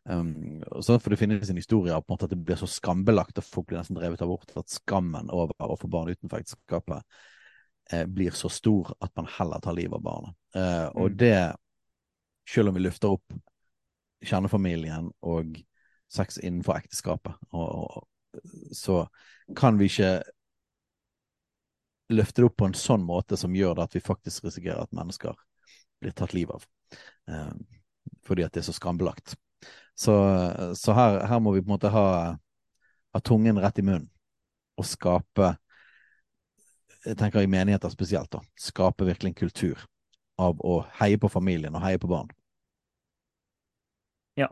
Um, 0.08 0.62
så 0.82 0.96
For 1.02 1.12
det 1.12 1.20
finnes 1.20 1.50
en 1.50 1.60
historie 1.60 1.92
på 1.92 2.06
en 2.08 2.14
måte 2.14 2.28
at 2.30 2.32
det 2.32 2.40
blir 2.46 2.60
så 2.60 2.70
skambelagt, 2.70 3.42
og 3.42 3.48
folk 3.48 3.68
blir 3.68 3.82
nesten 3.82 3.98
drevet 3.98 4.22
av 4.24 4.32
bort, 4.32 4.54
at 4.56 4.72
skammen 4.72 5.32
over 5.34 5.58
å 5.60 5.78
få 5.80 5.90
barn 5.92 6.14
utenfor 6.14 6.40
ekteskapet 6.40 7.04
eh, 7.92 8.06
blir 8.06 8.38
så 8.38 8.52
stor 8.54 8.94
at 9.02 9.12
man 9.18 9.28
heller 9.38 9.64
tar 9.64 9.76
livet 9.76 9.98
av 9.98 10.06
barnet. 10.06 10.38
Eh, 10.56 10.88
og 10.94 11.12
Mm. 11.12 11.18
det, 11.18 11.56
selv 12.48 12.70
om 12.70 12.78
vi 12.78 12.86
løfter 12.86 13.18
opp 13.18 13.34
kjernefamilien 14.24 15.12
og 15.22 15.58
sex 16.14 16.38
innenfor 16.38 16.80
ekteskapet, 16.80 17.36
og, 17.52 17.68
og, 17.68 18.42
så 18.76 19.08
kan 19.58 19.80
vi 19.80 19.90
ikke 19.90 20.22
løfte 22.14 22.42
det 22.42 22.48
opp 22.48 22.58
på 22.62 22.68
en 22.70 22.78
sånn 22.78 23.04
måte 23.04 23.38
som 23.40 23.56
gjør 23.56 23.76
det 23.78 23.88
at 23.88 23.96
vi 23.98 24.04
faktisk 24.04 24.48
risikerer 24.48 24.84
at 24.84 24.96
mennesker 24.96 25.36
blir 26.00 26.16
tatt 26.16 26.36
livet 26.38 26.56
av. 26.56 26.68
Eh, 27.28 27.54
fordi 28.28 28.46
at 28.46 28.54
det 28.54 28.62
er 28.62 28.68
så 28.70 28.76
skambelagt. 28.76 29.36
Så, 29.98 30.14
så 30.78 30.94
her, 30.94 31.24
her 31.28 31.40
må 31.42 31.56
vi 31.56 31.64
på 31.64 31.72
en 31.72 31.76
måte 31.76 31.92
ha, 31.92 32.08
ha 33.14 33.22
tungen 33.26 33.60
rett 33.60 33.80
i 33.82 33.86
munnen 33.86 34.12
og 34.78 34.86
skape 34.86 35.56
Jeg 37.08 37.18
tenker 37.18 37.42
i 37.42 37.50
menigheter 37.50 37.90
spesielt, 37.90 38.30
da. 38.34 38.42
Skape 38.60 39.06
virkelig 39.08 39.32
en 39.32 39.38
kultur 39.40 39.84
av 40.38 40.60
å 40.60 40.82
heie 41.00 41.18
på 41.18 41.30
familien 41.32 41.76
og 41.78 41.82
heie 41.86 42.00
på 42.02 42.10
barn. 42.12 42.28
Ja. 44.38 44.50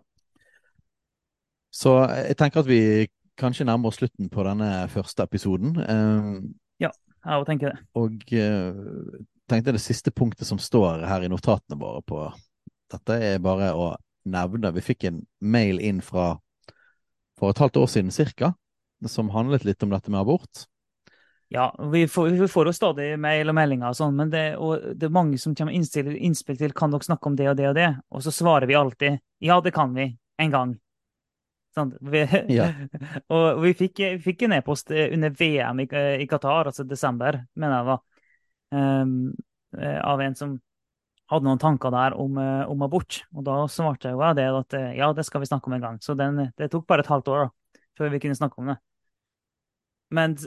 Så 1.76 1.92
jeg 2.08 2.38
tenker 2.40 2.64
at 2.64 2.70
vi 2.70 3.08
kanskje 3.40 3.68
nærmer 3.68 3.92
oss 3.92 4.00
slutten 4.00 4.30
på 4.32 4.46
denne 4.48 4.88
første 4.92 5.26
episoden. 5.28 5.76
ja, 6.80 6.92
Jeg 7.26 7.40
òg 7.42 7.46
tenker 7.50 7.74
det. 7.74 7.80
og 8.00 8.14
uh, 8.32 9.18
tenkte 9.52 9.76
det 9.76 9.84
siste 9.84 10.12
punktet 10.12 10.48
som 10.48 10.62
står 10.62 11.04
her 11.06 11.26
i 11.26 11.32
notatene 11.32 11.80
våre 11.80 12.02
på 12.06 12.22
dette, 12.94 13.18
er 13.20 13.44
bare 13.44 13.74
å 13.74 13.96
nevne 14.26 14.72
Vi 14.74 14.82
fikk 14.82 15.04
en 15.04 15.20
mail 15.42 15.80
inn 15.80 16.02
fra 16.02 16.38
for 17.38 17.52
et 17.52 17.60
halvt 17.60 17.78
år 17.78 17.90
siden 17.92 18.12
cirka, 18.16 18.54
som 19.06 19.30
handlet 19.30 19.66
litt 19.68 19.84
om 19.84 19.92
dette 19.92 20.10
med 20.10 20.22
abort. 20.22 20.64
Ja, 21.52 21.68
vi 21.92 22.08
får, 22.08 22.30
vi 22.40 22.48
får 22.48 22.70
jo 22.70 22.74
stadig 22.74 23.20
mail 23.20 23.52
og 23.52 23.58
meldinger 23.58 23.92
og 23.92 23.98
sånn, 24.00 24.16
men 24.18 24.32
det, 24.32 24.56
og 24.58 24.96
det 24.96 25.10
er 25.10 25.14
mange 25.14 25.38
som 25.38 25.54
kommer 25.54 25.74
med 25.76 25.84
innspill, 25.84 26.10
innspill 26.16 26.58
til 26.58 26.74
kan 26.74 26.94
dere 26.94 27.06
snakke 27.06 27.30
om 27.30 27.36
det 27.38 27.50
og 27.52 27.60
det 27.60 27.68
og 27.70 27.76
det, 27.78 27.90
og 28.10 28.24
så 28.26 28.34
svarer 28.34 28.66
vi 28.72 28.80
alltid 28.80 29.20
ja, 29.46 29.60
det 29.62 29.76
kan 29.76 29.94
vi, 29.94 30.08
en 30.42 30.56
gang. 30.56 30.74
Vi, 32.02 32.22
Ja. 32.56 32.70
og 33.36 33.62
vi 33.64 33.74
fikk, 33.76 34.00
vi 34.00 34.22
fikk 34.24 34.46
en 34.48 34.58
e-post 34.60 34.92
eh, 34.96 35.10
under 35.16 35.34
VM 35.36 35.82
i, 35.84 35.88
i 36.24 36.28
Qatar, 36.30 36.72
altså 36.72 36.86
desember, 36.88 37.42
mener 37.56 37.76
jeg 37.76 37.84
det 37.84 37.92
var, 37.92 38.06
eh, 38.80 40.00
av 40.06 40.24
en 40.24 40.40
som 40.40 40.56
hadde 41.32 41.48
noen 41.48 41.62
tanker 41.62 41.94
der 41.94 42.16
om, 42.22 42.38
eh, 42.38 42.66
om 42.70 42.84
abort. 42.86 43.24
Og 43.34 43.46
da 43.48 43.64
svarte 43.72 44.12
jeg 44.12 44.18
jo 44.18 44.34
det 44.38 44.46
at 44.60 44.78
eh, 44.78 44.92
ja, 45.00 45.12
det 45.14 45.26
skal 45.26 45.42
vi 45.42 45.50
snakke 45.50 45.70
om 45.70 45.78
en 45.78 45.88
gang. 45.88 46.02
Så 46.04 46.16
den, 46.18 46.52
det 46.58 46.70
tok 46.72 46.86
bare 46.88 47.06
et 47.06 47.12
halvt 47.12 47.32
år 47.34 47.46
da, 47.46 47.80
før 47.98 48.14
vi 48.14 48.22
kunne 48.24 48.38
snakke 48.38 48.62
om 48.62 48.74
det. 48.74 48.78
Men 50.16 50.38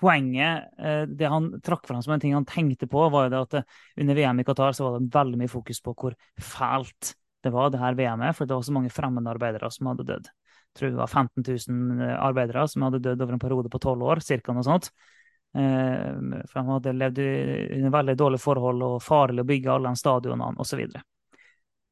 poenget, 0.00 0.70
eh, 0.78 1.02
det 1.06 1.28
han 1.30 1.50
trakk 1.64 1.86
fram 1.86 2.02
som 2.02 2.14
en 2.16 2.22
ting 2.22 2.34
han 2.34 2.48
tenkte 2.48 2.88
på, 2.90 3.04
var 3.12 3.26
jo 3.26 3.34
det 3.34 3.42
at 3.42 3.58
eh, 3.60 3.82
under 4.00 4.18
VM 4.18 4.40
i 4.40 4.46
Qatar 4.48 4.72
så 4.76 4.88
var 4.88 4.96
det 4.98 5.12
veldig 5.14 5.42
mye 5.42 5.52
fokus 5.52 5.82
på 5.84 5.94
hvor 5.98 6.16
fælt 6.40 7.14
det 7.44 7.52
var, 7.52 7.68
det 7.68 7.82
her 7.82 7.96
VM-et, 7.98 8.32
for 8.36 8.48
det 8.48 8.56
var 8.56 8.64
så 8.64 8.72
mange 8.72 8.92
fremmede 8.92 9.28
arbeidere 9.28 9.68
som 9.70 9.90
hadde 9.90 10.06
dødd. 10.08 10.30
Tror 10.74 10.90
det 10.90 10.98
var 10.98 11.06
15 11.06 11.44
000 11.46 12.14
arbeidere 12.18 12.66
som 12.68 12.82
hadde 12.82 13.02
dødd 13.04 13.22
over 13.22 13.36
en 13.36 13.42
periode 13.42 13.70
på 13.70 13.78
tolv 13.82 14.02
år, 14.02 14.22
cirka 14.24 14.54
noe 14.54 14.66
sånt. 14.66 14.90
Eh, 15.54 16.06
For 16.50 16.58
de 16.58 16.72
hadde 16.72 16.94
levd 16.98 17.20
under 17.76 17.94
veldig 17.94 18.16
dårlige 18.18 18.42
forhold 18.42 18.82
og 18.82 19.02
farlig 19.02 19.44
å 19.44 19.48
bygge 19.48 19.74
alle 19.74 19.92
de 19.92 20.02
stadionene 20.02 20.58
osv. 20.58 20.72
Så, 20.72 20.80
videre. 20.80 21.04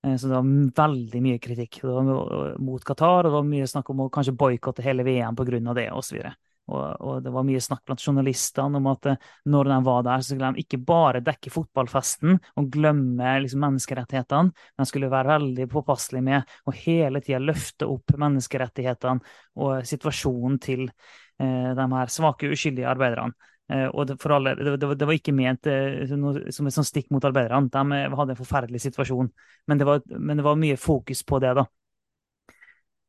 Eh, 0.07 0.17
så 0.17 0.29
det 0.29 0.35
var 0.35 0.87
veldig 0.87 1.23
mye 1.23 1.43
kritikk 1.43 1.83
det 1.83 1.95
var 1.95 2.57
mot 2.59 2.85
Qatar, 2.85 3.23
og 3.23 3.31
det 3.31 3.37
var 3.37 3.51
mye 3.53 3.71
snakk 3.71 3.93
om 3.95 4.07
å 4.07 4.11
kanskje 4.13 4.35
boikotte 4.39 4.83
hele 4.83 5.07
VM 5.07 5.39
pga. 5.39 5.75
det 5.79 5.91
osv. 5.93 6.19
Og, 6.19 6.33
og 6.71 7.23
det 7.25 7.33
var 7.35 7.45
mye 7.47 7.61
snakk 7.61 7.83
blant 7.87 8.03
journalistene 8.05 8.79
om 8.79 8.87
at 8.93 9.09
eh, 9.11 9.17
når 9.51 9.71
de 9.73 9.79
var 9.89 10.05
der, 10.07 10.23
så 10.23 10.31
skulle 10.33 10.53
de 10.55 10.63
ikke 10.63 10.79
bare 10.87 11.23
dekke 11.25 11.51
fotballfesten 11.53 12.37
og 12.61 12.69
glemme 12.73 13.33
liksom, 13.43 13.65
menneskerettighetene, 13.67 14.53
men 14.79 14.89
skulle 14.89 15.11
være 15.13 15.33
veldig 15.35 15.67
påpasselige 15.73 16.27
med 16.29 16.55
å 16.71 16.77
hele 16.77 17.23
tida 17.25 17.43
løfte 17.43 17.89
opp 17.91 18.15
menneskerettighetene 18.23 19.35
og 19.59 19.89
situasjonen 19.91 20.61
til 20.63 20.87
eh, 20.87 21.73
de 21.77 21.89
her 21.97 22.15
svake, 22.15 22.53
uskyldige 22.55 22.89
arbeiderne. 22.95 23.35
Eh, 23.73 23.89
og 23.91 24.07
det, 24.13 24.19
alle, 24.31 24.55
det, 24.59 24.79
det, 24.79 25.07
var- 25.07 25.19
ikke 25.19 25.35
ment 25.37 25.67
eh, 25.71 26.07
som 26.07 26.71
et 26.71 26.81
stikk 26.87 27.11
mot 27.15 27.27
arbeiderne. 27.27 27.73
De 27.75 28.03
hadde 28.17 28.37
en 28.37 28.43
forferdelig 28.45 28.87
situasjon, 28.87 29.35
men 29.67 29.83
det 29.83 29.89
var, 29.91 30.03
men 30.15 30.39
det 30.39 30.47
var 30.47 30.59
mye 30.63 30.79
fokus 30.81 31.27
på 31.27 31.43
det, 31.43 31.57
da. 31.59 31.67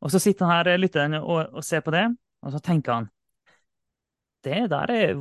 Og 0.04 0.12
så 0.12 0.20
sitter 0.20 0.50
han 0.50 0.66
her, 0.66 0.78
lytteren, 0.82 1.22
og, 1.22 1.54
og 1.54 1.64
ser 1.64 1.86
på 1.86 1.94
det, 1.96 2.08
og 2.44 2.52
så 2.52 2.60
tenker 2.60 2.98
han 2.98 3.13
det 4.46 4.66
der 4.72 4.92
er 4.94 5.14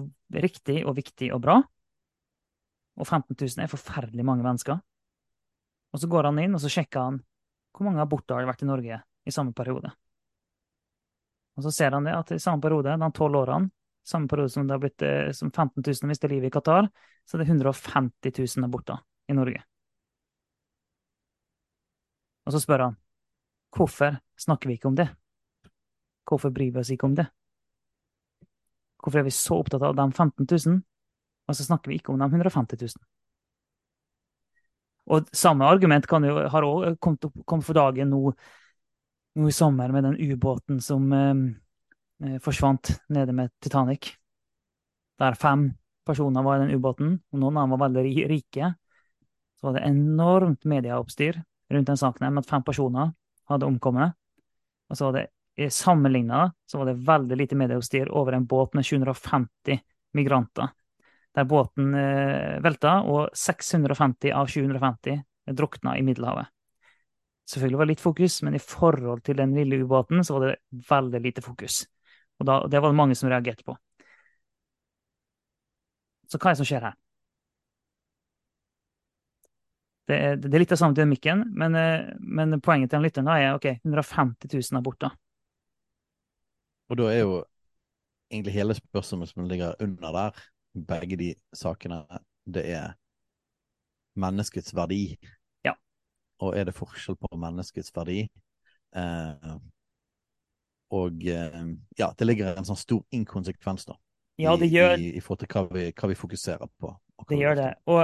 riktig 0.43 0.83
og 0.87 0.97
viktig 0.97 1.33
og 1.35 1.43
bra. 1.45 1.59
Og 3.01 3.07
15 3.07 3.37
000 3.37 3.65
er 3.65 3.73
forferdelig 3.73 4.25
mange 4.27 4.45
mennesker. 4.45 4.81
Og 5.93 6.01
så 6.01 6.09
går 6.09 6.29
han 6.31 6.41
inn 6.43 6.57
og 6.57 6.63
så 6.63 6.71
sjekker 6.73 7.09
han 7.09 7.21
hvor 7.73 7.89
mange 7.89 8.03
aborter 8.05 8.37
har 8.37 8.45
det 8.45 8.51
vært 8.51 8.65
i 8.65 8.69
Norge 8.69 8.99
i 9.01 9.33
samme 9.33 9.55
periode. 9.57 9.93
Og 11.57 11.65
så 11.67 11.73
ser 11.73 11.97
han 11.97 12.05
det 12.09 12.15
at 12.17 12.33
i 12.35 12.41
samme 12.41 12.65
periode, 12.65 12.97
de 13.01 13.09
tolv 13.17 13.39
årene, 13.43 13.71
samme 14.05 14.29
periode 14.29 14.53
som 14.53 14.67
det 14.67 14.75
har 14.75 14.83
blitt 14.83 15.05
eh, 15.07 15.33
som 15.37 15.51
15 15.51 15.83
000 15.85 16.09
mistet 16.11 16.33
livet 16.33 16.49
i 16.49 16.55
Qatar, 16.55 16.89
så 17.25 17.37
er 17.37 17.45
det 17.45 17.51
150 17.53 18.33
000 18.59 18.67
aborter 18.67 19.01
i 19.31 19.37
Norge. 19.37 19.63
Og 22.47 22.55
så 22.55 22.61
spør 22.63 22.89
han 22.89 22.99
hvorfor 23.73 24.19
snakker 24.41 24.69
vi 24.69 24.77
ikke 24.77 24.91
om 24.91 24.99
det? 24.99 25.09
Hvorfor 26.29 26.53
bryr 26.53 26.73
vi 26.75 26.83
oss 26.83 26.91
ikke 26.93 27.09
om 27.09 27.15
det? 27.17 27.29
Hvorfor 29.03 29.21
er 29.21 29.27
vi 29.27 29.35
så 29.35 29.59
opptatt 29.59 29.83
av 29.83 29.97
de 29.99 30.07
15 30.13 30.47
000, 30.47 30.79
og 31.49 31.59
så 31.59 31.67
snakker 31.67 31.91
vi 31.91 31.99
ikke 31.99 32.13
om 32.15 32.23
de 32.23 32.29
150 32.31 32.79
000? 32.79 33.03
Og 35.13 35.27
samme 35.35 35.67
argument 35.67 36.07
kan 36.07 36.23
jo, 36.25 36.37
har 36.49 36.67
òg 36.67 36.99
kommet, 37.03 37.27
kommet 37.49 37.67
for 37.67 37.75
dagen 37.75 38.13
nå, 38.13 38.21
nå 39.35 39.49
i 39.51 39.55
sommer 39.55 39.91
med 39.95 40.07
den 40.07 40.19
ubåten 40.31 40.79
som, 40.81 41.09
eh, 41.13 41.43
eh, 42.23 42.39
forsvant 42.45 42.95
nede 43.11 43.35
med 43.35 43.51
Titanic. 43.61 44.13
Der 45.19 45.35
fem 45.35 45.73
personer 46.07 46.43
var 46.43 46.61
i 46.61 46.67
den 46.67 46.79
ubåten, 46.79 47.21
og 47.33 47.41
noen 47.41 47.57
av 47.57 47.67
dem 47.67 47.75
var 47.75 47.89
veldig 47.89 48.29
rike. 48.31 48.75
Så 49.59 49.69
var 49.69 49.79
det 49.79 49.87
enormt 49.91 50.65
medieoppstyr 50.65 51.43
rundt 51.71 51.87
den 51.87 51.97
saken 51.97 52.33
med 52.33 52.45
at 52.45 52.51
fem 52.51 52.63
personer 52.63 53.13
hadde 53.51 53.67
omkommet. 53.67 54.15
Og 54.91 54.97
så 54.97 55.09
var 55.09 55.13
det 55.19 55.29
sammenligna 55.71 56.53
så 56.67 56.79
var 56.79 56.87
det 56.91 57.05
veldig 57.07 57.37
lite 57.37 57.57
medieoppstyr 57.57 58.11
over 58.11 58.33
en 58.33 58.47
båt 58.47 58.75
med 58.75 58.87
750 58.87 59.81
migranter. 60.13 60.73
Der 61.35 61.45
båten 61.49 61.95
eh, 61.95 62.59
velta, 62.65 62.99
og 63.09 63.31
650 63.37 64.33
av 64.37 64.51
750 64.53 65.23
drukna 65.57 65.97
i 65.99 66.03
Middelhavet. 66.03 66.51
Selvfølgelig 67.49 67.79
var 67.79 67.87
det 67.87 67.93
litt 67.93 68.05
fokus, 68.05 68.43
men 68.43 68.55
i 68.55 68.63
forhold 68.63 69.23
til 69.27 69.37
den 69.37 69.55
lille 69.57 69.81
ubåten 69.83 70.25
så 70.25 70.37
var 70.37 70.47
det 70.47 70.83
veldig 70.89 71.21
lite 71.25 71.43
fokus. 71.45 71.83
Og 72.41 72.47
da, 72.47 72.59
det 72.71 72.81
var 72.81 72.93
det 72.93 73.01
mange 73.01 73.17
som 73.19 73.31
reagerte 73.33 73.65
på. 73.67 73.77
Så 76.31 76.39
hva 76.39 76.51
er 76.51 76.55
det 76.55 76.63
som 76.63 76.69
skjer 76.69 76.87
her? 76.87 76.99
Det 80.09 80.17
er, 80.19 80.39
det 80.41 80.51
er 80.51 80.63
litt 80.63 80.73
av 80.75 80.81
samme 80.81 80.97
dynamikken, 80.99 81.45
men, 81.59 81.77
eh, 81.79 82.09
men 82.19 82.61
poenget 82.61 82.91
til 82.93 83.05
lytteren 83.05 83.31
er 83.31 83.55
ok, 83.57 83.69
150 83.85 84.51
000 84.51 84.81
er 84.81 84.85
borte. 84.85 85.13
Og 86.91 86.99
da 86.99 87.09
er 87.13 87.23
jo 87.23 87.37
egentlig 88.33 88.55
hele 88.57 88.75
spørsmålet 88.75 89.33
som 89.33 89.49
ligger 89.49 89.75
under 89.81 90.17
der, 90.17 90.43
begge 90.89 91.17
de 91.21 91.35
sakene, 91.55 92.03
det 92.49 92.65
er 92.73 92.95
menneskets 94.17 94.75
verdi. 94.77 95.17
Ja. 95.65 95.75
Og 96.41 96.57
er 96.59 96.69
det 96.69 96.77
forskjell 96.77 97.17
på 97.21 97.37
menneskets 97.37 97.93
verdi? 97.97 98.25
Eh, 98.97 99.53
og 100.93 101.29
eh, 101.29 101.61
ja, 101.99 102.11
det 102.19 102.29
ligger 102.29 102.57
en 102.57 102.69
sånn 102.69 102.81
stor 102.81 103.05
inkonsekvens 103.15 103.87
da. 103.89 103.97
Ja, 104.41 104.57
det 104.59 104.73
gjør, 104.73 104.97
i, 104.97 105.13
i 105.17 105.23
forhold 105.23 105.45
til 105.45 105.53
hva 105.53 105.63
vi, 105.71 105.87
hva 105.93 106.11
vi 106.11 106.19
fokuserer 106.19 106.69
på. 106.81 106.93
det 107.29 107.39
gjør 107.39 107.59
det. 107.59 107.71
Og 107.93 108.03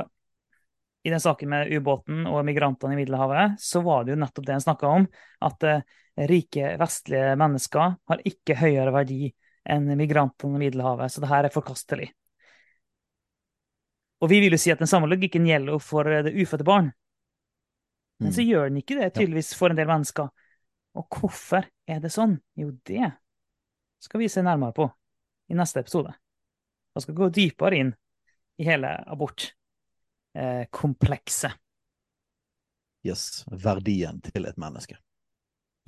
i 1.06 1.12
den 1.12 1.22
saken 1.22 1.50
med 1.52 1.72
ubåten 1.72 2.26
og 2.28 2.42
migrantene 2.46 2.96
i 2.96 3.00
Middelhavet, 3.00 3.56
så 3.62 3.80
var 3.84 4.04
det 4.04 4.14
jo 4.14 4.20
nettopp 4.20 4.48
det 4.48 4.56
en 4.56 4.64
snakka 4.64 4.92
om, 4.98 5.08
at 5.46 5.66
eh, 5.68 5.84
rike 6.26 6.72
vestlige 6.80 7.36
mennesker 7.38 7.92
har 8.10 8.18
ikke 8.26 8.56
høyere 8.58 8.90
verdi 8.94 9.34
enn 9.68 9.86
migrantene 9.98 10.56
i 10.56 10.58
Middelhavet, 10.64 11.12
så 11.12 11.20
det 11.22 11.28
her 11.30 11.44
er 11.44 11.50
forkastelig. 11.54 12.08
Og 14.18 14.26
vi 14.32 14.40
vil 14.42 14.52
jo 14.56 14.58
si 14.58 14.70
at 14.72 14.80
den 14.80 14.88
samme 14.90 15.06
logikken 15.10 15.46
gjelder 15.46 15.78
for 15.78 16.02
det 16.08 16.34
ufødte 16.34 16.64
barn. 16.66 16.92
Men 18.18 18.32
så 18.32 18.40
Mm. 18.42 18.48
gjør 18.48 18.68
den 18.68 18.76
ikke 18.82 18.98
det, 18.98 19.14
tydeligvis, 19.14 19.54
for 19.54 19.70
en 19.70 19.76
del 19.76 19.86
mennesker. 19.86 20.28
Og 20.94 21.06
hvorfor 21.08 21.64
er 21.86 22.00
det 22.00 22.10
sånn? 22.10 22.40
Jo, 22.56 22.70
det 22.84 23.12
skal 24.00 24.20
vi 24.20 24.28
se 24.28 24.42
nærmere 24.42 24.72
på 24.74 24.92
i 25.50 25.54
neste 25.54 25.78
episode. 25.80 26.14
Vi 26.94 27.00
skal 27.00 27.14
gå 27.14 27.28
dypere 27.30 27.76
inn 27.78 27.94
i 28.58 28.64
hele 28.64 29.04
abortkomplekset. 29.06 31.52
Yes, 33.06 33.44
verdien 33.46 34.20
til 34.20 34.46
et 34.46 34.56
menneske. 34.58 34.96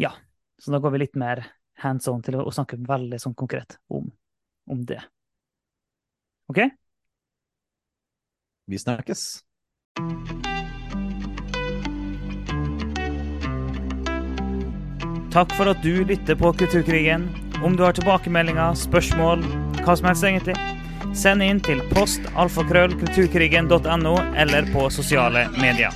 Ja, 0.01 0.13
så 0.59 0.73
da 0.73 0.79
går 0.79 0.91
vi 0.91 0.99
litt 0.99 1.17
mer 1.21 1.43
hands 1.83 2.09
on 2.09 2.23
til 2.25 2.39
å, 2.41 2.49
snakke 2.49 2.79
veldig 2.89 3.19
sånn 3.21 3.35
konkret 3.37 3.77
om, 3.93 4.07
om 4.65 4.85
det. 4.89 5.01
OK? 6.49 6.63
Vi 8.71 8.79
snakkes. 8.81 9.25
Takk 15.31 15.53
for 15.59 15.69
at 15.69 15.85
du 15.85 16.01
lytter 16.09 16.39
på 16.39 16.55
Kulturkrigen. 16.63 17.29
Om 17.61 17.77
du 17.77 17.85
har 17.85 17.93
tilbakemeldinger, 17.93 18.73
spørsmål, 18.81 19.45
hva 19.85 19.99
som 20.01 20.09
helst 20.09 20.25
egentlig, 20.25 20.57
send 21.13 21.45
inn 21.45 21.61
til 21.61 21.85
post 21.93 22.25
alfakrøll 22.41 22.97
kulturkrigen.no 23.03 24.17
eller 24.33 24.73
på 24.73 24.89
sosiale 24.97 25.45
medier. 25.61 25.93